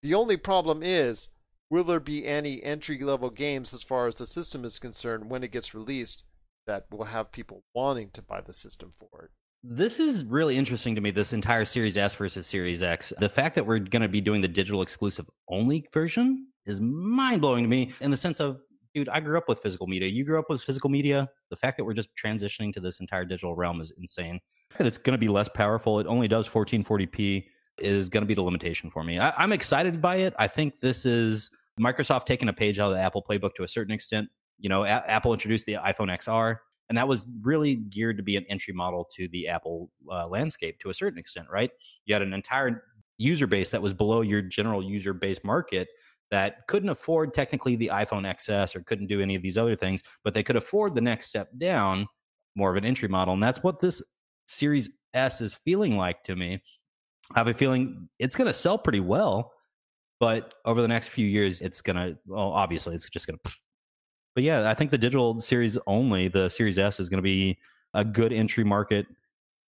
The 0.03 0.15
only 0.15 0.37
problem 0.37 0.83
is 0.83 1.31
will 1.71 1.85
there 1.85 2.01
be 2.01 2.27
any 2.27 2.63
entry 2.63 2.99
level 2.99 3.31
games 3.31 3.75
as 3.75 3.83
far 3.83 4.07
as 4.07 4.17
the 4.17 4.27
system 4.27 4.65
is 4.65 4.79
concerned 4.79 5.31
when 5.31 5.43
it 5.43 5.53
gets 5.53 5.75
released 5.75 6.25
that 6.67 6.87
will 6.91 7.05
have 7.05 7.33
people 7.33 7.63
wanting 7.75 8.11
to 8.11 8.23
buy 8.23 8.41
the 8.41 8.53
system 8.53 8.93
for 8.99 9.25
it? 9.25 9.31
This 9.67 9.99
is 9.99 10.25
really 10.25 10.59
interesting 10.59 10.95
to 10.95 11.01
me, 11.01 11.11
this 11.11 11.33
entire 11.33 11.65
Series 11.65 11.97
S 11.97 12.15
versus 12.15 12.47
Series 12.47 12.83
X. 12.83 13.15
The 13.19 13.31
fact 13.31 13.55
that 13.55 13.65
we're 13.65 13.79
going 13.79 14.03
to 14.03 14.09
be 14.09 14.21
doing 14.21 14.43
the 14.43 14.49
digital 14.49 14.83
exclusive 14.83 15.29
only 15.49 15.87
version 15.93 16.49
is 16.67 16.81
mind 16.83 17.41
blowing 17.41 17.65
to 17.65 17.69
me 17.69 17.93
in 18.03 18.11
the 18.11 18.17
sense 18.17 18.41
of, 18.41 18.61
dude, 18.95 19.09
I 19.09 19.21
grew 19.21 19.39
up 19.39 19.49
with 19.49 19.61
physical 19.61 19.87
media. 19.87 20.09
You 20.09 20.23
grew 20.23 20.39
up 20.39 20.51
with 20.51 20.63
physical 20.63 20.91
media. 20.91 21.31
The 21.49 21.57
fact 21.57 21.79
that 21.79 21.85
we're 21.85 21.95
just 21.95 22.11
transitioning 22.15 22.75
to 22.75 22.81
this 22.81 23.01
entire 23.01 23.25
digital 23.25 23.57
realm 23.57 23.81
is 23.81 23.91
insane. 23.97 24.39
And 24.79 24.87
it's 24.87 24.99
going 24.99 25.13
to 25.13 25.19
be 25.19 25.29
less 25.29 25.49
powerful. 25.49 25.99
It 25.99 26.07
only 26.07 26.29
does 26.29 26.47
1440p 26.47 27.47
is 27.79 28.09
going 28.09 28.23
to 28.23 28.27
be 28.27 28.35
the 28.35 28.43
limitation 28.43 28.91
for 28.91 29.05
me. 29.05 29.19
I, 29.19 29.31
I'm 29.37 29.53
excited 29.53 30.01
by 30.01 30.17
it. 30.17 30.35
I 30.39 30.49
think 30.49 30.81
this 30.81 31.05
is 31.05 31.51
Microsoft 31.81 32.27
taking 32.27 32.49
a 32.49 32.53
page 32.53 32.79
out 32.79 32.93
of 32.93 32.97
the 32.97 33.03
Apple 33.03 33.25
playbook 33.29 33.55
to 33.57 33.65
a 33.65 33.69
certain 33.69 33.93
extent. 33.93 34.29
You 34.59 34.69
know, 34.69 34.85
a- 34.85 34.89
Apple 34.89 35.33
introduced 35.33 35.67
the 35.67 35.75
iPhone 35.75 36.09
XR, 36.17 36.57
and 36.89 36.97
that 36.99 37.09
was 37.09 37.27
really 37.43 37.77
geared 37.77 38.17
to 38.19 38.23
be 38.23 38.37
an 38.37 38.45
entry 38.49 38.75
model 38.75 39.09
to 39.17 39.29
the 39.29 39.49
Apple 39.49 39.91
uh, 40.11 40.29
landscape 40.29 40.79
to 40.81 40.91
a 40.91 40.95
certain 40.95 41.19
extent, 41.19 41.49
right? 41.51 41.71
You 42.07 42.15
had 42.15 42.23
an 42.23 42.33
entire 42.33 42.85
user 43.19 43.47
base 43.47 43.71
that 43.71 43.83
was 43.83 43.95
below 43.95 44.21
your 44.21 44.43
general 44.43 44.83
user 44.83 45.13
base 45.13 45.43
market 45.45 45.89
that 46.31 46.67
couldn't 46.67 46.89
afford 46.89 47.33
technically 47.35 47.77
the 47.77 47.91
iPhone 47.93 48.27
XS 48.27 48.75
or 48.75 48.81
couldn't 48.81 49.07
do 49.07 49.21
any 49.21 49.35
of 49.35 49.43
these 49.43 49.59
other 49.59 49.77
things, 49.77 50.03
but 50.25 50.35
they 50.35 50.43
could 50.43 50.57
afford 50.57 50.95
the 50.95 51.01
next 51.01 51.27
step 51.27 51.49
down, 51.59 52.07
more 52.57 52.71
of 52.71 52.77
an 52.77 52.85
entry 52.85 53.09
model. 53.09 53.35
And 53.35 53.43
that's 53.43 53.63
what 53.63 53.81
this 53.81 54.03
Series 54.47 54.91
S 55.15 55.41
is 55.41 55.55
feeling 55.55 55.97
like 55.97 56.23
to 56.25 56.37
me. 56.37 56.63
I 57.35 57.41
have 57.41 57.49
a 57.49 57.55
feeling 57.55 58.09
it's 58.19 58.37
going 58.37 58.47
to 58.47 58.55
sell 58.55 58.79
pretty 58.79 59.01
well, 59.01 59.53
but 60.21 60.55
over 60.65 60.83
the 60.83 60.89
next 60.89 61.09
few 61.09 61.27
years, 61.27 61.61
it's 61.61 61.83
going 61.83 61.97
to, 61.97 62.19
well, 62.27 62.51
obviously, 62.51 62.95
it's 62.95 63.09
just 63.09 63.27
going 63.27 63.39
to. 63.45 63.53
But 64.35 64.45
yeah, 64.45 64.69
I 64.69 64.75
think 64.75 64.91
the 64.91 64.99
digital 64.99 65.41
series 65.41 65.79
only, 65.87 66.29
the 66.29 66.49
Series 66.49 66.79
S, 66.79 66.99
is 66.99 67.09
going 67.09 67.19
to 67.19 67.23
be 67.23 67.59
a 67.95 68.05
good 68.05 68.33
entry 68.33 68.65
market, 68.65 69.07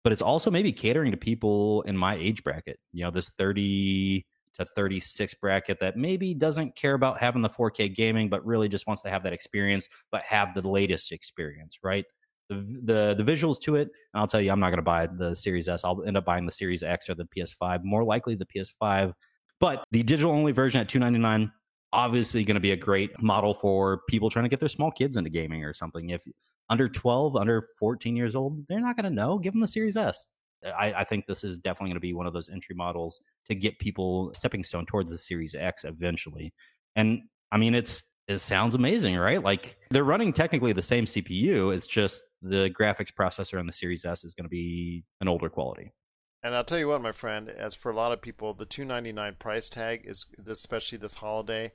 but 0.04 0.12
it's 0.12 0.22
also 0.22 0.50
maybe 0.50 0.72
catering 0.72 1.10
to 1.10 1.16
people 1.16 1.82
in 1.82 1.96
my 1.96 2.14
age 2.14 2.44
bracket. 2.44 2.78
You 2.92 3.04
know, 3.04 3.10
this 3.10 3.28
30 3.30 4.24
to 4.54 4.64
36 4.64 5.34
bracket 5.34 5.80
that 5.80 5.96
maybe 5.96 6.34
doesn't 6.34 6.76
care 6.76 6.94
about 6.94 7.18
having 7.18 7.42
the 7.42 7.48
4K 7.48 7.94
gaming, 7.94 8.28
but 8.28 8.44
really 8.44 8.68
just 8.68 8.86
wants 8.86 9.02
to 9.02 9.10
have 9.10 9.22
that 9.24 9.32
experience, 9.32 9.88
but 10.10 10.22
have 10.22 10.54
the 10.54 10.68
latest 10.68 11.10
experience, 11.12 11.78
right? 11.82 12.04
The, 12.52 13.14
the 13.14 13.24
visuals 13.24 13.60
to 13.62 13.76
it, 13.76 13.88
and 14.14 14.20
I'll 14.20 14.26
tell 14.26 14.40
you, 14.40 14.50
I'm 14.50 14.60
not 14.60 14.68
going 14.68 14.78
to 14.78 14.82
buy 14.82 15.06
the 15.06 15.34
Series 15.34 15.68
S. 15.68 15.84
I'll 15.84 16.02
end 16.04 16.16
up 16.16 16.24
buying 16.24 16.46
the 16.46 16.52
Series 16.52 16.82
X 16.82 17.08
or 17.08 17.14
the 17.14 17.24
PS5. 17.36 17.84
More 17.84 18.04
likely 18.04 18.34
the 18.34 18.46
PS5, 18.46 19.12
but 19.60 19.84
the 19.90 20.02
digital 20.02 20.32
only 20.32 20.52
version 20.52 20.80
at 20.80 20.88
299 20.88 21.50
obviously 21.92 22.42
going 22.44 22.54
to 22.54 22.60
be 22.60 22.72
a 22.72 22.76
great 22.76 23.20
model 23.22 23.54
for 23.54 24.00
people 24.08 24.30
trying 24.30 24.44
to 24.44 24.48
get 24.48 24.60
their 24.60 24.68
small 24.68 24.90
kids 24.90 25.16
into 25.16 25.30
gaming 25.30 25.64
or 25.64 25.74
something. 25.74 26.10
If 26.10 26.22
under 26.70 26.88
12, 26.88 27.36
under 27.36 27.66
14 27.78 28.16
years 28.16 28.34
old, 28.34 28.66
they're 28.68 28.80
not 28.80 28.96
going 28.96 29.04
to 29.04 29.14
know. 29.14 29.38
Give 29.38 29.52
them 29.52 29.60
the 29.60 29.68
Series 29.68 29.96
S. 29.96 30.26
I, 30.64 30.92
I 30.92 31.04
think 31.04 31.26
this 31.26 31.44
is 31.44 31.58
definitely 31.58 31.90
going 31.90 31.96
to 31.96 32.00
be 32.00 32.14
one 32.14 32.26
of 32.26 32.32
those 32.32 32.48
entry 32.48 32.74
models 32.74 33.20
to 33.48 33.54
get 33.54 33.78
people 33.78 34.32
stepping 34.34 34.62
stone 34.62 34.86
towards 34.86 35.10
the 35.10 35.18
Series 35.18 35.54
X 35.54 35.84
eventually. 35.84 36.54
And 36.96 37.22
I 37.50 37.58
mean, 37.58 37.74
it's 37.74 38.04
it 38.28 38.38
sounds 38.38 38.74
amazing, 38.74 39.16
right? 39.16 39.42
Like 39.42 39.76
they're 39.90 40.04
running 40.04 40.32
technically 40.32 40.72
the 40.72 40.82
same 40.82 41.04
CPU. 41.04 41.74
It's 41.74 41.86
just 41.86 42.22
the 42.40 42.70
graphics 42.70 43.12
processor 43.12 43.58
on 43.58 43.66
the 43.66 43.72
Series 43.72 44.04
S 44.04 44.24
is 44.24 44.34
going 44.34 44.44
to 44.44 44.50
be 44.50 45.04
an 45.20 45.28
older 45.28 45.48
quality. 45.48 45.92
And 46.42 46.56
I'll 46.56 46.64
tell 46.64 46.78
you 46.78 46.88
what, 46.88 47.02
my 47.02 47.12
friend, 47.12 47.48
as 47.48 47.74
for 47.74 47.92
a 47.92 47.94
lot 47.94 48.10
of 48.10 48.20
people, 48.20 48.52
the 48.52 48.66
299 48.66 49.36
price 49.38 49.68
tag 49.68 50.02
is 50.04 50.26
especially 50.46 50.98
this 50.98 51.14
holiday 51.14 51.72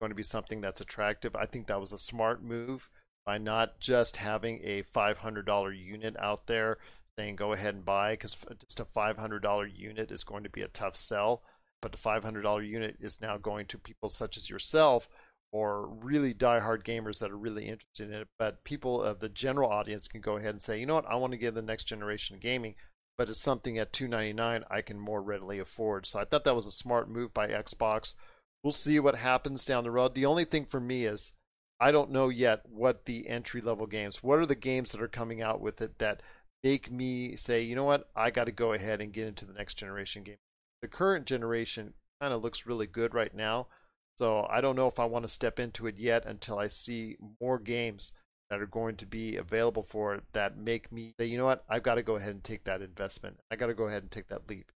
going 0.00 0.10
to 0.10 0.16
be 0.16 0.22
something 0.22 0.60
that's 0.60 0.80
attractive. 0.80 1.34
I 1.34 1.46
think 1.46 1.66
that 1.66 1.80
was 1.80 1.92
a 1.92 1.98
smart 1.98 2.42
move 2.42 2.88
by 3.26 3.38
not 3.38 3.80
just 3.80 4.16
having 4.16 4.60
a 4.62 4.82
$500 4.94 5.84
unit 5.84 6.14
out 6.18 6.46
there 6.46 6.78
saying 7.18 7.36
go 7.36 7.52
ahead 7.52 7.74
and 7.74 7.84
buy 7.84 8.12
because 8.12 8.36
just 8.60 8.80
a 8.80 8.84
$500 8.84 9.76
unit 9.76 10.10
is 10.10 10.24
going 10.24 10.44
to 10.44 10.50
be 10.50 10.62
a 10.62 10.68
tough 10.68 10.96
sell. 10.96 11.42
But 11.80 11.92
the 11.92 11.98
$500 11.98 12.68
unit 12.68 12.96
is 13.00 13.20
now 13.20 13.36
going 13.36 13.66
to 13.66 13.78
people 13.78 14.10
such 14.10 14.36
as 14.36 14.48
yourself 14.48 15.08
or 15.54 15.86
really 15.86 16.34
diehard 16.34 16.84
gamers 16.84 17.20
that 17.20 17.30
are 17.30 17.38
really 17.38 17.68
interested 17.68 18.08
in 18.08 18.14
it. 18.14 18.28
But 18.38 18.64
people 18.64 19.02
of 19.02 19.20
the 19.20 19.28
general 19.28 19.70
audience 19.70 20.08
can 20.08 20.20
go 20.20 20.36
ahead 20.36 20.50
and 20.50 20.60
say, 20.60 20.80
you 20.80 20.86
know 20.86 20.96
what, 20.96 21.06
I 21.08 21.14
want 21.14 21.32
to 21.32 21.38
get 21.38 21.54
the 21.54 21.62
next 21.62 21.84
generation 21.84 22.34
of 22.36 22.42
gaming 22.42 22.74
but 23.16 23.28
it's 23.28 23.40
something 23.40 23.78
at 23.78 23.92
299 23.92 24.64
I 24.70 24.80
can 24.80 24.98
more 24.98 25.22
readily 25.22 25.58
afford. 25.58 26.06
So 26.06 26.18
I 26.18 26.24
thought 26.24 26.44
that 26.44 26.56
was 26.56 26.66
a 26.66 26.72
smart 26.72 27.08
move 27.08 27.32
by 27.32 27.48
Xbox. 27.48 28.14
We'll 28.62 28.72
see 28.72 28.98
what 28.98 29.16
happens 29.16 29.64
down 29.64 29.84
the 29.84 29.90
road. 29.90 30.14
The 30.14 30.26
only 30.26 30.44
thing 30.44 30.66
for 30.66 30.80
me 30.80 31.04
is 31.04 31.32
I 31.80 31.92
don't 31.92 32.10
know 32.10 32.28
yet 32.28 32.62
what 32.68 33.04
the 33.04 33.28
entry 33.28 33.60
level 33.60 33.86
games, 33.86 34.22
what 34.22 34.38
are 34.38 34.46
the 34.46 34.54
games 34.54 34.92
that 34.92 35.02
are 35.02 35.08
coming 35.08 35.42
out 35.42 35.60
with 35.60 35.80
it 35.80 35.98
that 35.98 36.22
make 36.62 36.90
me 36.90 37.36
say, 37.36 37.62
you 37.62 37.76
know 37.76 37.84
what, 37.84 38.08
I 38.16 38.30
got 38.30 38.44
to 38.44 38.52
go 38.52 38.72
ahead 38.72 39.00
and 39.00 39.12
get 39.12 39.28
into 39.28 39.44
the 39.44 39.52
next 39.52 39.74
generation 39.74 40.22
game. 40.22 40.36
The 40.82 40.88
current 40.88 41.26
generation 41.26 41.94
kind 42.20 42.32
of 42.32 42.42
looks 42.42 42.66
really 42.66 42.86
good 42.86 43.14
right 43.14 43.34
now. 43.34 43.68
So 44.16 44.46
I 44.48 44.60
don't 44.60 44.76
know 44.76 44.86
if 44.86 44.98
I 44.98 45.06
want 45.06 45.24
to 45.24 45.32
step 45.32 45.58
into 45.58 45.86
it 45.86 45.98
yet 45.98 46.24
until 46.24 46.58
I 46.58 46.68
see 46.68 47.16
more 47.40 47.58
games 47.58 48.12
that 48.50 48.60
are 48.60 48.66
going 48.66 48.96
to 48.96 49.06
be 49.06 49.36
available 49.36 49.82
for 49.82 50.14
it 50.14 50.24
that 50.32 50.56
make 50.56 50.92
me 50.92 51.14
say, 51.18 51.26
you 51.26 51.38
know 51.38 51.46
what, 51.46 51.64
I've 51.68 51.82
got 51.82 51.96
to 51.96 52.02
go 52.02 52.16
ahead 52.16 52.34
and 52.34 52.44
take 52.44 52.64
that 52.64 52.82
investment. 52.82 53.40
I 53.50 53.56
got 53.56 53.66
to 53.66 53.74
go 53.74 53.84
ahead 53.84 54.02
and 54.02 54.10
take 54.10 54.28
that 54.28 54.48
leap. 54.48 54.70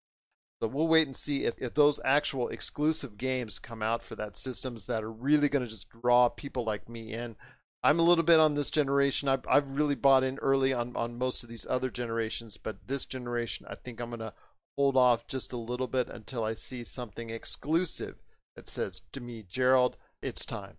So 0.61 0.67
we'll 0.67 0.89
wait 0.89 1.07
and 1.07 1.15
see 1.15 1.45
if, 1.45 1.55
if 1.59 1.75
those 1.75 2.01
actual 2.05 2.49
exclusive 2.49 3.17
games 3.17 3.61
come 3.61 3.81
out 3.83 4.03
for 4.03 4.17
that 4.17 4.37
systems 4.37 4.87
that 4.87 5.05
are 5.05 5.13
really 5.13 5.49
going 5.49 5.65
to 5.65 5.71
just 5.71 5.89
draw 5.91 6.29
people 6.29 6.65
like 6.65 6.89
me 6.89 7.13
in. 7.13 7.37
I'm 7.85 8.01
a 8.01 8.05
little 8.05 8.25
bit 8.25 8.41
on 8.41 8.57
this 8.57 8.71
generation. 8.71 9.29
I've, 9.29 9.47
I've 9.49 9.69
really 9.69 9.95
bought 9.95 10.25
in 10.25 10.39
early 10.39 10.73
on, 10.73 10.97
on 10.97 11.17
most 11.17 11.45
of 11.45 11.49
these 11.49 11.67
other 11.71 11.91
generations, 11.91 12.57
but 12.57 12.89
this 12.89 13.05
generation, 13.05 13.67
I 13.71 13.77
think 13.77 14.01
I'm 14.01 14.11
going 14.11 14.19
to 14.19 14.33
hold 14.77 14.97
off 14.97 15.29
just 15.29 15.53
a 15.53 15.57
little 15.57 15.87
bit 15.87 16.09
until 16.09 16.43
I 16.43 16.55
see 16.55 16.83
something 16.83 17.31
exclusive 17.31 18.17
that 18.59 18.69
says 18.69 19.03
to 19.13 19.21
me, 19.21 19.45
Gerald, 19.49 19.97
it's 20.21 20.45
time. 20.45 20.79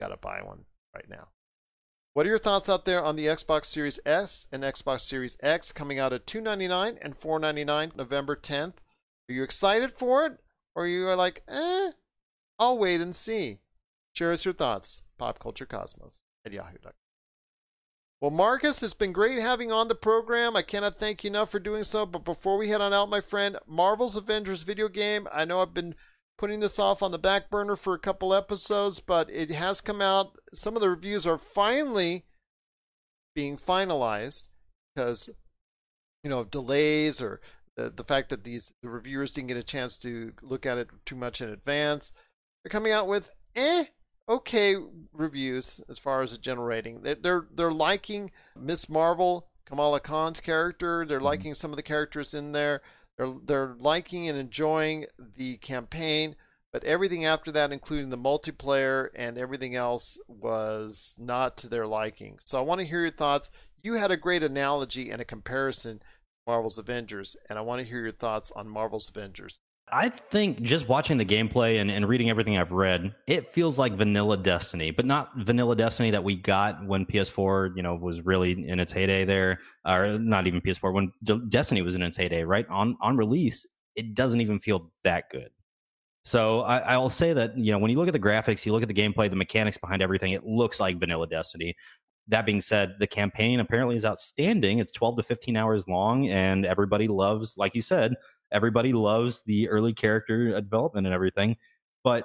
Got 0.00 0.08
to 0.08 0.16
buy 0.16 0.40
one 0.42 0.64
right 0.94 1.08
now. 1.10 1.28
What 2.14 2.24
are 2.24 2.30
your 2.30 2.38
thoughts 2.38 2.70
out 2.70 2.86
there 2.86 3.04
on 3.04 3.16
the 3.16 3.26
Xbox 3.26 3.66
Series 3.66 4.00
S 4.06 4.46
and 4.50 4.62
Xbox 4.62 5.02
Series 5.02 5.36
X 5.42 5.70
coming 5.70 5.98
out 5.98 6.14
at 6.14 6.26
299 6.26 6.98
and 7.02 7.14
499 7.14 7.92
November 7.96 8.34
10th? 8.34 8.76
Are 9.28 9.32
you 9.34 9.42
excited 9.42 9.92
for 9.92 10.24
it? 10.24 10.38
Or 10.74 10.84
are 10.84 10.88
you 10.88 11.06
like, 11.12 11.42
eh, 11.46 11.90
I'll 12.58 12.78
wait 12.78 13.02
and 13.02 13.14
see? 13.14 13.58
Share 14.14 14.32
us 14.32 14.46
your 14.46 14.54
thoughts. 14.54 15.02
Pop 15.18 15.38
Culture 15.38 15.66
Cosmos 15.66 16.22
at 16.46 16.52
yahoo.com. 16.52 16.92
Well, 18.22 18.30
Marcus, 18.30 18.82
it's 18.82 18.94
been 18.94 19.12
great 19.12 19.38
having 19.38 19.70
on 19.70 19.88
the 19.88 19.94
program. 19.94 20.56
I 20.56 20.62
cannot 20.62 20.98
thank 20.98 21.22
you 21.22 21.28
enough 21.28 21.50
for 21.50 21.60
doing 21.60 21.84
so. 21.84 22.06
But 22.06 22.24
before 22.24 22.56
we 22.56 22.70
head 22.70 22.80
on 22.80 22.94
out, 22.94 23.10
my 23.10 23.20
friend, 23.20 23.58
Marvel's 23.66 24.16
Avengers 24.16 24.62
video 24.62 24.88
game. 24.88 25.28
I 25.30 25.44
know 25.44 25.60
I've 25.60 25.74
been 25.74 25.94
putting 26.38 26.60
this 26.60 26.78
off 26.78 27.02
on 27.02 27.10
the 27.10 27.18
back 27.18 27.50
burner 27.50 27.76
for 27.76 27.94
a 27.94 27.98
couple 27.98 28.32
episodes, 28.32 29.00
but 29.00 29.28
it 29.30 29.50
has 29.50 29.80
come 29.80 30.00
out. 30.00 30.38
Some 30.54 30.76
of 30.76 30.80
the 30.80 30.88
reviews 30.88 31.26
are 31.26 31.36
finally 31.36 32.24
being 33.34 33.56
finalized 33.56 34.44
because, 34.94 35.28
you 36.22 36.30
know, 36.30 36.44
delays 36.44 37.20
or 37.20 37.40
the, 37.76 37.90
the 37.90 38.04
fact 38.04 38.30
that 38.30 38.44
these 38.44 38.72
the 38.82 38.88
reviewers 38.88 39.32
didn't 39.32 39.48
get 39.48 39.56
a 39.56 39.62
chance 39.62 39.98
to 39.98 40.32
look 40.40 40.64
at 40.64 40.78
it 40.78 40.88
too 41.04 41.16
much 41.16 41.40
in 41.40 41.50
advance. 41.50 42.12
They're 42.62 42.70
coming 42.70 42.92
out 42.92 43.08
with 43.08 43.30
eh 43.54 43.86
okay 44.28 44.76
reviews 45.12 45.80
as 45.88 45.98
far 45.98 46.22
as 46.22 46.32
a 46.32 46.38
general 46.38 46.66
rating. 46.66 47.02
They're 47.02 47.16
they're, 47.16 47.46
they're 47.54 47.72
liking 47.72 48.30
Miss 48.56 48.88
Marvel, 48.88 49.48
Kamala 49.66 50.00
Khan's 50.00 50.40
character. 50.40 51.04
They're 51.06 51.18
mm-hmm. 51.18 51.26
liking 51.26 51.54
some 51.54 51.70
of 51.70 51.76
the 51.76 51.82
characters 51.82 52.32
in 52.32 52.52
there. 52.52 52.82
They're 53.18 53.34
they're 53.44 53.76
liking 53.78 54.28
and 54.28 54.38
enjoying 54.38 55.06
the 55.36 55.56
campaign, 55.58 56.36
but 56.72 56.84
everything 56.84 57.24
after 57.24 57.52
that, 57.52 57.72
including 57.72 58.10
the 58.10 58.18
multiplayer 58.18 59.08
and 59.14 59.36
everything 59.36 59.74
else, 59.74 60.20
was 60.28 61.14
not 61.18 61.56
to 61.58 61.68
their 61.68 61.86
liking. 61.86 62.38
So 62.44 62.58
I 62.58 62.62
want 62.62 62.80
to 62.80 62.86
hear 62.86 63.02
your 63.02 63.10
thoughts. 63.10 63.50
You 63.82 63.94
had 63.94 64.10
a 64.10 64.16
great 64.16 64.42
analogy 64.42 65.10
and 65.10 65.20
a 65.20 65.24
comparison 65.24 66.00
Marvel's 66.46 66.78
Avengers, 66.78 67.36
and 67.48 67.58
I 67.58 67.62
want 67.62 67.80
to 67.80 67.86
hear 67.86 68.00
your 68.00 68.12
thoughts 68.12 68.50
on 68.56 68.68
Marvel's 68.68 69.10
Avengers. 69.10 69.60
I 69.92 70.08
think 70.08 70.62
just 70.62 70.88
watching 70.88 71.18
the 71.18 71.24
gameplay 71.24 71.80
and, 71.80 71.90
and 71.90 72.08
reading 72.08 72.30
everything 72.30 72.56
I've 72.56 72.72
read, 72.72 73.14
it 73.26 73.48
feels 73.48 73.78
like 73.78 73.94
vanilla 73.94 74.36
Destiny, 74.36 74.90
but 74.90 75.04
not 75.04 75.30
vanilla 75.36 75.76
Destiny 75.76 76.10
that 76.10 76.22
we 76.22 76.36
got 76.36 76.84
when 76.86 77.06
PS4, 77.06 77.76
you 77.76 77.82
know, 77.82 77.94
was 77.94 78.20
really 78.22 78.68
in 78.68 78.80
its 78.80 78.92
heyday 78.92 79.24
there, 79.24 79.58
or 79.86 80.18
not 80.18 80.46
even 80.46 80.60
PS4 80.60 80.92
when 80.92 81.12
Destiny 81.48 81.82
was 81.82 81.94
in 81.94 82.02
its 82.02 82.16
heyday. 82.16 82.44
Right 82.44 82.66
on 82.68 82.96
on 83.00 83.16
release, 83.16 83.66
it 83.94 84.14
doesn't 84.14 84.40
even 84.40 84.58
feel 84.58 84.90
that 85.04 85.30
good. 85.30 85.50
So 86.24 86.62
I, 86.62 86.78
I 86.78 86.96
will 86.98 87.10
say 87.10 87.32
that 87.32 87.56
you 87.56 87.72
know 87.72 87.78
when 87.78 87.90
you 87.90 87.98
look 87.98 88.08
at 88.08 88.12
the 88.12 88.20
graphics, 88.20 88.66
you 88.66 88.72
look 88.72 88.82
at 88.82 88.88
the 88.88 88.94
gameplay, 88.94 89.30
the 89.30 89.36
mechanics 89.36 89.78
behind 89.78 90.02
everything, 90.02 90.32
it 90.32 90.44
looks 90.44 90.80
like 90.80 90.98
vanilla 90.98 91.26
Destiny. 91.26 91.74
That 92.30 92.44
being 92.44 92.60
said, 92.60 92.96
the 92.98 93.06
campaign 93.06 93.58
apparently 93.58 93.96
is 93.96 94.04
outstanding. 94.04 94.80
It's 94.80 94.92
12 94.92 95.16
to 95.16 95.22
15 95.22 95.56
hours 95.56 95.88
long, 95.88 96.28
and 96.28 96.66
everybody 96.66 97.08
loves, 97.08 97.56
like 97.56 97.74
you 97.74 97.80
said, 97.80 98.16
Everybody 98.52 98.92
loves 98.92 99.42
the 99.44 99.68
early 99.68 99.92
character 99.92 100.54
uh, 100.56 100.60
development 100.60 101.06
and 101.06 101.14
everything, 101.14 101.56
but 102.04 102.24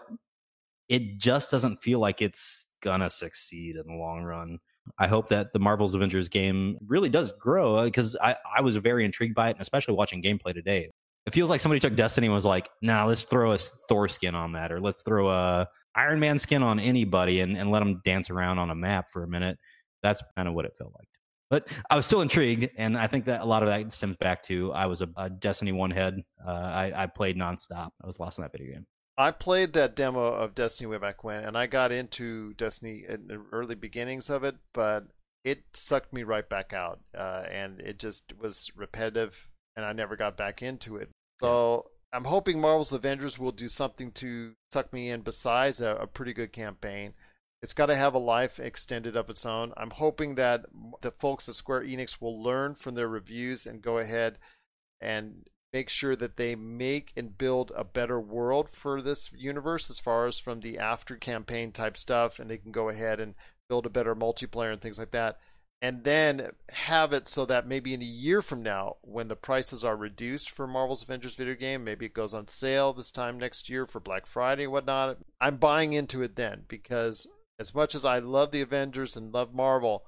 it 0.89 1.17
just 1.17 1.51
doesn't 1.51 1.81
feel 1.81 1.99
like 1.99 2.21
it's 2.21 2.67
gonna 2.81 3.09
succeed 3.09 3.75
in 3.75 3.87
the 3.87 3.93
long 3.93 4.23
run. 4.23 4.59
I 4.97 5.07
hope 5.07 5.29
that 5.29 5.53
the 5.53 5.59
Marvel's 5.59 5.95
Avengers 5.95 6.27
game 6.27 6.77
really 6.85 7.09
does 7.09 7.31
grow 7.39 7.75
uh, 7.75 7.85
because 7.85 8.17
I, 8.21 8.35
I 8.55 8.61
was 8.61 8.75
very 8.75 9.05
intrigued 9.05 9.35
by 9.35 9.49
it, 9.49 9.51
and 9.51 9.61
especially 9.61 9.95
watching 9.95 10.21
gameplay 10.21 10.53
today. 10.53 10.89
It 11.25 11.33
feels 11.33 11.49
like 11.49 11.61
somebody 11.61 11.79
took 11.79 11.95
Destiny 11.95 12.27
and 12.27 12.33
was 12.33 12.43
like, 12.43 12.69
nah, 12.81 13.05
let's 13.05 13.23
throw 13.23 13.53
a 13.53 13.57
Thor 13.57 14.09
skin 14.09 14.35
on 14.35 14.51
that, 14.53 14.73
or 14.73 14.81
let's 14.81 15.01
throw 15.03 15.29
a 15.29 15.69
Iron 15.95 16.19
Man 16.19 16.37
skin 16.37 16.61
on 16.61 16.79
anybody 16.79 17.39
and, 17.39 17.57
and 17.57 17.71
let 17.71 17.79
them 17.79 18.01
dance 18.03 18.29
around 18.29 18.59
on 18.59 18.69
a 18.69 18.75
map 18.75 19.09
for 19.09 19.23
a 19.23 19.27
minute. 19.27 19.57
That's 20.01 20.21
kind 20.35 20.49
of 20.49 20.53
what 20.53 20.65
it 20.65 20.73
felt 20.77 20.91
like. 20.99 21.07
But 21.53 21.67
I 21.87 21.95
was 21.95 22.07
still 22.07 22.21
intrigued, 22.21 22.71
and 22.77 22.97
I 22.97 23.05
think 23.05 23.25
that 23.25 23.41
a 23.41 23.45
lot 23.45 23.61
of 23.61 23.69
that 23.69 23.93
stems 23.93 24.17
back 24.17 24.41
to 24.45 24.73
I 24.73 24.87
was 24.87 25.01
a, 25.01 25.09
a 25.15 25.29
Destiny 25.29 25.71
one 25.71 25.91
head. 25.91 26.23
Uh, 26.43 26.49
I, 26.49 27.03
I 27.03 27.05
played 27.05 27.37
nonstop. 27.37 27.91
I 28.03 28.07
was 28.07 28.19
lost 28.19 28.39
in 28.39 28.41
that 28.41 28.51
video 28.51 28.73
game. 28.73 28.87
I 29.19 29.29
played 29.29 29.73
that 29.73 29.95
demo 29.95 30.19
of 30.19 30.55
Destiny 30.55 30.87
way 30.87 30.97
back 30.97 31.23
when, 31.23 31.43
and 31.43 31.55
I 31.55 31.67
got 31.67 31.91
into 31.91 32.55
Destiny 32.55 33.05
in 33.07 33.27
the 33.27 33.39
early 33.51 33.75
beginnings 33.75 34.31
of 34.31 34.43
it, 34.43 34.55
but 34.73 35.05
it 35.43 35.61
sucked 35.73 36.11
me 36.11 36.23
right 36.23 36.49
back 36.49 36.73
out, 36.73 37.01
uh, 37.15 37.43
and 37.51 37.79
it 37.81 37.99
just 37.99 38.33
was 38.35 38.71
repetitive, 38.75 39.47
and 39.75 39.85
I 39.85 39.93
never 39.93 40.15
got 40.15 40.35
back 40.35 40.63
into 40.63 40.97
it. 40.97 41.09
So. 41.39 41.85
I'm 42.15 42.25
hoping 42.25 42.61
Marvel's 42.61 42.93
Avengers 42.93 43.39
will 43.39 43.51
do 43.51 43.67
something 43.67 44.11
to 44.11 44.51
suck 44.71 44.93
me 44.93 45.09
in 45.09 45.21
besides 45.21 45.81
a, 45.81 45.95
a 45.95 46.05
pretty 46.05 46.31
good 46.31 46.53
campaign. 46.53 47.15
It's 47.63 47.73
got 47.73 47.85
to 47.85 47.95
have 47.95 48.13
a 48.13 48.19
life 48.19 48.59
extended 48.59 49.15
of 49.15 49.29
its 49.29 49.45
own. 49.45 49.71
I'm 49.77 49.91
hoping 49.91 50.35
that 50.35 50.65
the 51.01 51.11
folks 51.11 51.47
at 51.47 51.55
Square 51.55 51.85
Enix 51.85 52.19
will 52.19 52.43
learn 52.43 52.75
from 52.75 52.95
their 52.95 53.07
reviews 53.07 53.65
and 53.65 53.81
go 53.81 53.99
ahead 53.99 54.37
and 54.99 55.47
make 55.71 55.87
sure 55.87 56.13
that 56.17 56.35
they 56.35 56.55
make 56.55 57.13
and 57.15 57.37
build 57.37 57.71
a 57.73 57.85
better 57.85 58.19
world 58.19 58.69
for 58.69 59.01
this 59.01 59.31
universe 59.31 59.89
as 59.89 59.97
far 59.97 60.27
as 60.27 60.37
from 60.37 60.59
the 60.59 60.77
after 60.77 61.15
campaign 61.15 61.71
type 61.71 61.95
stuff 61.95 62.37
and 62.37 62.49
they 62.49 62.57
can 62.57 62.73
go 62.73 62.89
ahead 62.89 63.21
and 63.21 63.33
build 63.69 63.85
a 63.85 63.89
better 63.89 64.13
multiplayer 64.13 64.73
and 64.73 64.81
things 64.81 64.99
like 64.99 65.11
that 65.11 65.39
and 65.81 66.03
then 66.03 66.51
have 66.69 67.11
it 67.11 67.27
so 67.27 67.45
that 67.45 67.65
maybe 67.65 67.93
in 67.93 68.01
a 68.01 68.05
year 68.05 68.41
from 68.41 68.61
now 68.61 68.97
when 69.01 69.29
the 69.29 69.35
prices 69.35 69.83
are 69.83 69.97
reduced 69.97 70.51
for 70.51 70.67
marvel's 70.67 71.01
avengers 71.01 71.33
video 71.33 71.55
game 71.55 71.83
maybe 71.83 72.05
it 72.05 72.13
goes 72.13 72.35
on 72.35 72.47
sale 72.47 72.93
this 72.93 73.09
time 73.09 73.39
next 73.39 73.67
year 73.67 73.87
for 73.87 73.99
black 73.99 74.27
friday 74.27 74.63
and 74.63 74.71
whatnot 74.71 75.17
i'm 75.41 75.57
buying 75.57 75.93
into 75.93 76.21
it 76.21 76.35
then 76.35 76.61
because 76.67 77.27
as 77.59 77.73
much 77.73 77.95
as 77.95 78.05
I 78.05 78.19
love 78.19 78.51
the 78.51 78.61
Avengers 78.61 79.15
and 79.15 79.33
love 79.33 79.53
Marvel, 79.53 80.03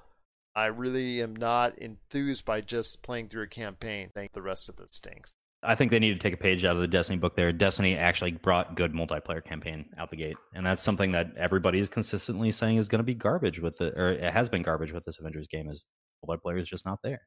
I 0.56 0.66
really 0.68 1.22
am 1.22 1.36
not 1.36 1.78
enthused 1.78 2.46
by 2.46 2.62
just 2.62 3.04
playing 3.04 3.30
through 3.30 3.44
a 3.44 3.48
campaign. 3.48 4.10
The 4.16 4.42
rest 4.42 4.70
of 4.70 4.80
it 4.80 4.94
stinks. 4.94 5.34
I 5.64 5.76
think 5.76 5.92
they 5.92 6.00
need 6.00 6.14
to 6.14 6.20
take 6.20 6.34
a 6.34 6.38
page 6.38 6.64
out 6.64 6.76
of 6.76 6.82
the 6.82 6.88
Destiny 6.88 7.18
book 7.18 7.36
there. 7.36 7.52
Destiny 7.52 7.96
actually 7.98 8.34
brought 8.34 8.76
good 8.76 8.94
multiplayer 8.94 9.44
campaign 9.44 9.86
out 9.98 10.12
the 10.12 10.16
gate. 10.16 10.38
And 10.54 10.66
that's 10.66 10.84
something 10.84 11.12
that 11.14 11.32
everybody 11.38 11.80
is 11.80 11.90
consistently 11.90 12.52
saying 12.52 12.78
is 12.78 12.88
going 12.88 13.00
to 13.00 13.04
be 13.04 13.16
garbage 13.16 13.60
with 13.60 13.78
the, 13.78 13.98
or 14.00 14.12
it 14.12 14.32
has 14.32 14.48
been 14.48 14.62
garbage 14.62 14.92
with 14.92 15.04
this 15.06 15.20
Avengers 15.20 15.48
game 15.48 15.70
is 15.70 15.86
multiplayer 16.28 16.60
is 16.60 16.70
just 16.70 16.86
not 16.86 17.00
there. 17.04 17.22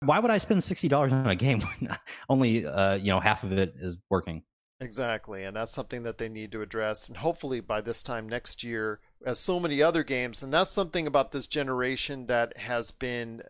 Why 0.00 0.18
would 0.18 0.30
I 0.30 0.38
spend 0.38 0.60
$60 0.60 1.12
on 1.12 1.28
a 1.28 1.36
game 1.36 1.60
when 1.78 1.96
only, 2.28 2.66
uh, 2.66 2.94
you 2.94 3.08
know, 3.08 3.20
half 3.20 3.44
of 3.44 3.52
it 3.52 3.74
is 3.76 3.96
working? 4.10 4.42
Exactly, 4.82 5.44
and 5.44 5.56
that's 5.56 5.72
something 5.72 6.02
that 6.02 6.18
they 6.18 6.28
need 6.28 6.50
to 6.52 6.62
address. 6.62 7.08
And 7.08 7.18
hopefully 7.18 7.60
by 7.60 7.80
this 7.80 8.02
time 8.02 8.28
next 8.28 8.64
year, 8.64 9.00
as 9.24 9.38
so 9.38 9.60
many 9.60 9.80
other 9.80 10.02
games, 10.02 10.42
and 10.42 10.52
that's 10.52 10.72
something 10.72 11.06
about 11.06 11.32
this 11.32 11.46
generation 11.46 12.26
that 12.26 12.56
has 12.56 12.90
been 12.90 13.42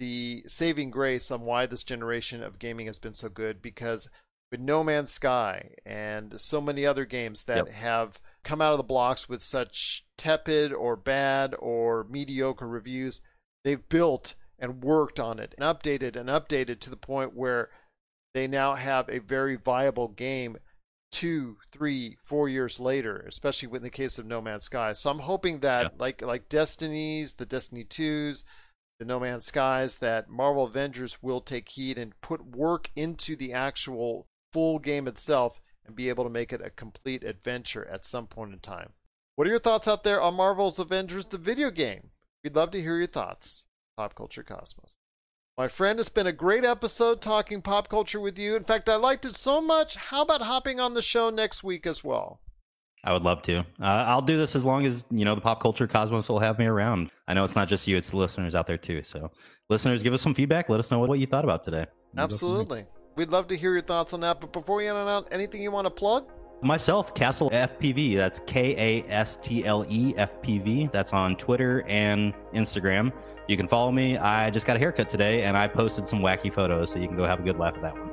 the 0.00 0.42
saving 0.46 0.90
grace 0.90 1.30
on 1.30 1.42
why 1.42 1.66
this 1.66 1.84
generation 1.84 2.42
of 2.42 2.58
gaming 2.58 2.86
has 2.86 2.98
been 2.98 3.14
so 3.14 3.28
good 3.28 3.62
because 3.62 4.08
with 4.50 4.60
No 4.60 4.82
Man's 4.82 5.12
Sky 5.12 5.70
and 5.86 6.40
so 6.40 6.60
many 6.60 6.84
other 6.84 7.04
games 7.04 7.44
that 7.44 7.66
yep. 7.66 7.68
have 7.68 8.20
come 8.42 8.60
out 8.60 8.72
of 8.72 8.78
the 8.78 8.82
blocks 8.82 9.28
with 9.28 9.40
such 9.40 10.04
tepid 10.16 10.72
or 10.72 10.96
bad 10.96 11.54
or 11.58 12.04
mediocre 12.10 12.66
reviews, 12.66 13.20
they've 13.62 13.88
built 13.88 14.34
and 14.58 14.82
worked 14.82 15.20
on 15.20 15.38
it 15.38 15.54
and 15.58 15.64
updated 15.64 16.16
and 16.16 16.28
updated 16.28 16.80
to 16.80 16.90
the 16.90 16.96
point 16.96 17.34
where 17.34 17.70
they 18.34 18.46
now 18.46 18.74
have 18.74 19.08
a 19.08 19.20
very 19.20 19.56
viable 19.56 20.08
game 20.08 20.58
two, 21.14 21.56
three, 21.72 22.18
four 22.24 22.48
years 22.48 22.80
later, 22.80 23.24
especially 23.28 23.68
in 23.74 23.82
the 23.84 23.90
case 23.90 24.18
of 24.18 24.26
No 24.26 24.40
Man's 24.40 24.64
Sky. 24.64 24.92
So 24.92 25.08
I'm 25.10 25.20
hoping 25.20 25.60
that 25.60 25.82
yeah. 25.84 25.88
like 25.98 26.20
like 26.20 26.48
Destiny's, 26.48 27.34
the 27.34 27.46
Destiny 27.46 27.84
2s, 27.84 28.44
the 28.98 29.04
No 29.04 29.20
Man's 29.20 29.46
Skies, 29.46 29.98
that 29.98 30.28
Marvel 30.28 30.64
Avengers 30.64 31.22
will 31.22 31.40
take 31.40 31.68
heed 31.68 31.96
and 31.96 32.20
put 32.20 32.44
work 32.44 32.90
into 32.96 33.36
the 33.36 33.52
actual 33.52 34.26
full 34.52 34.80
game 34.80 35.06
itself 35.06 35.60
and 35.86 35.94
be 35.94 36.08
able 36.08 36.24
to 36.24 36.30
make 36.30 36.52
it 36.52 36.60
a 36.64 36.70
complete 36.70 37.22
adventure 37.22 37.86
at 37.86 38.04
some 38.04 38.26
point 38.26 38.52
in 38.52 38.58
time. 38.58 38.90
What 39.36 39.46
are 39.46 39.50
your 39.50 39.60
thoughts 39.60 39.86
out 39.86 40.02
there 40.02 40.20
on 40.20 40.34
Marvel's 40.34 40.78
Avengers, 40.78 41.26
the 41.26 41.38
video 41.38 41.70
game? 41.70 42.10
We'd 42.42 42.56
love 42.56 42.72
to 42.72 42.80
hear 42.80 42.98
your 42.98 43.06
thoughts. 43.06 43.64
Pop 43.96 44.14
Culture 44.14 44.42
Cosmos. 44.42 44.96
My 45.56 45.68
friend, 45.68 46.00
it's 46.00 46.08
been 46.08 46.26
a 46.26 46.32
great 46.32 46.64
episode 46.64 47.22
talking 47.22 47.62
pop 47.62 47.88
culture 47.88 48.18
with 48.18 48.36
you. 48.40 48.56
In 48.56 48.64
fact, 48.64 48.88
I 48.88 48.96
liked 48.96 49.24
it 49.24 49.36
so 49.36 49.60
much. 49.60 49.94
How 49.94 50.22
about 50.22 50.42
hopping 50.42 50.80
on 50.80 50.94
the 50.94 51.02
show 51.02 51.30
next 51.30 51.62
week 51.62 51.86
as 51.86 52.02
well? 52.02 52.40
I 53.04 53.12
would 53.12 53.22
love 53.22 53.40
to. 53.42 53.58
Uh, 53.58 53.62
I'll 53.80 54.20
do 54.20 54.36
this 54.36 54.56
as 54.56 54.64
long 54.64 54.84
as 54.84 55.04
you 55.12 55.24
know 55.24 55.36
the 55.36 55.40
pop 55.40 55.62
culture 55.62 55.86
cosmos 55.86 56.28
will 56.28 56.40
have 56.40 56.58
me 56.58 56.66
around. 56.66 57.12
I 57.28 57.34
know 57.34 57.44
it's 57.44 57.54
not 57.54 57.68
just 57.68 57.86
you; 57.86 57.96
it's 57.96 58.10
the 58.10 58.16
listeners 58.16 58.56
out 58.56 58.66
there 58.66 58.78
too. 58.78 59.04
So, 59.04 59.30
listeners, 59.68 60.02
give 60.02 60.12
us 60.12 60.22
some 60.22 60.34
feedback. 60.34 60.68
Let 60.68 60.80
us 60.80 60.90
know 60.90 60.98
what 60.98 61.20
you 61.20 61.26
thought 61.26 61.44
about 61.44 61.62
today. 61.62 61.86
Absolutely, 62.16 62.86
we'd 63.14 63.28
love 63.28 63.46
to 63.48 63.56
hear 63.56 63.74
your 63.74 63.82
thoughts 63.82 64.12
on 64.12 64.20
that. 64.22 64.40
But 64.40 64.52
before 64.52 64.76
we 64.76 64.88
end 64.88 64.96
on 64.96 65.06
out, 65.06 65.28
anything 65.30 65.62
you 65.62 65.70
want 65.70 65.86
to 65.86 65.90
plug? 65.90 66.32
Myself, 66.62 67.14
Kastle 67.14 67.52
FPV. 67.52 68.16
That's 68.16 68.40
K 68.40 68.74
A 69.04 69.08
S 69.08 69.36
T 69.36 69.64
L 69.64 69.86
E 69.88 70.14
F 70.16 70.40
P 70.42 70.58
V. 70.58 70.88
That's 70.90 71.12
on 71.12 71.36
Twitter 71.36 71.84
and 71.86 72.34
Instagram. 72.54 73.12
You 73.46 73.56
can 73.56 73.68
follow 73.68 73.92
me. 73.92 74.16
I 74.16 74.50
just 74.50 74.66
got 74.66 74.76
a 74.76 74.78
haircut 74.78 75.08
today 75.08 75.44
and 75.44 75.56
I 75.56 75.68
posted 75.68 76.06
some 76.06 76.20
wacky 76.20 76.52
photos, 76.52 76.90
so 76.90 76.98
you 76.98 77.06
can 77.06 77.16
go 77.16 77.26
have 77.26 77.40
a 77.40 77.42
good 77.42 77.58
laugh 77.58 77.74
at 77.74 77.82
that 77.82 77.94
one. 77.94 78.10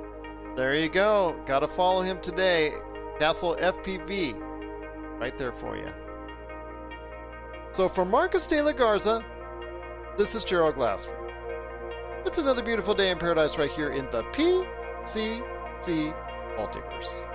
There 0.55 0.75
you 0.75 0.89
go. 0.89 1.35
Got 1.45 1.59
to 1.59 1.67
follow 1.67 2.01
him 2.01 2.19
today. 2.21 2.73
Kastle 3.19 3.57
FPV. 3.59 4.39
Right 5.19 5.37
there 5.37 5.53
for 5.53 5.77
you. 5.77 5.87
So 7.71 7.87
for 7.87 8.03
Marcus 8.03 8.47
de 8.47 8.61
la 8.61 8.73
Garza, 8.73 9.23
this 10.17 10.35
is 10.35 10.43
Gerald 10.43 10.75
Glassford. 10.75 11.15
It's 12.25 12.37
another 12.37 12.61
beautiful 12.61 12.93
day 12.93 13.11
in 13.11 13.17
paradise 13.17 13.57
right 13.57 13.71
here 13.71 13.91
in 13.91 14.05
the 14.11 14.23
PCC 14.33 15.41
Multiverse. 16.57 17.27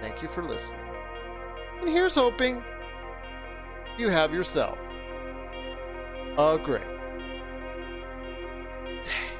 Thank 0.00 0.22
you 0.22 0.28
for 0.28 0.44
listening. 0.44 0.80
And 1.80 1.90
here's 1.90 2.14
hoping 2.14 2.62
you 3.98 4.08
have 4.08 4.32
yourself 4.32 4.78
a 6.38 6.58
great 6.62 6.95
day. 9.06 9.35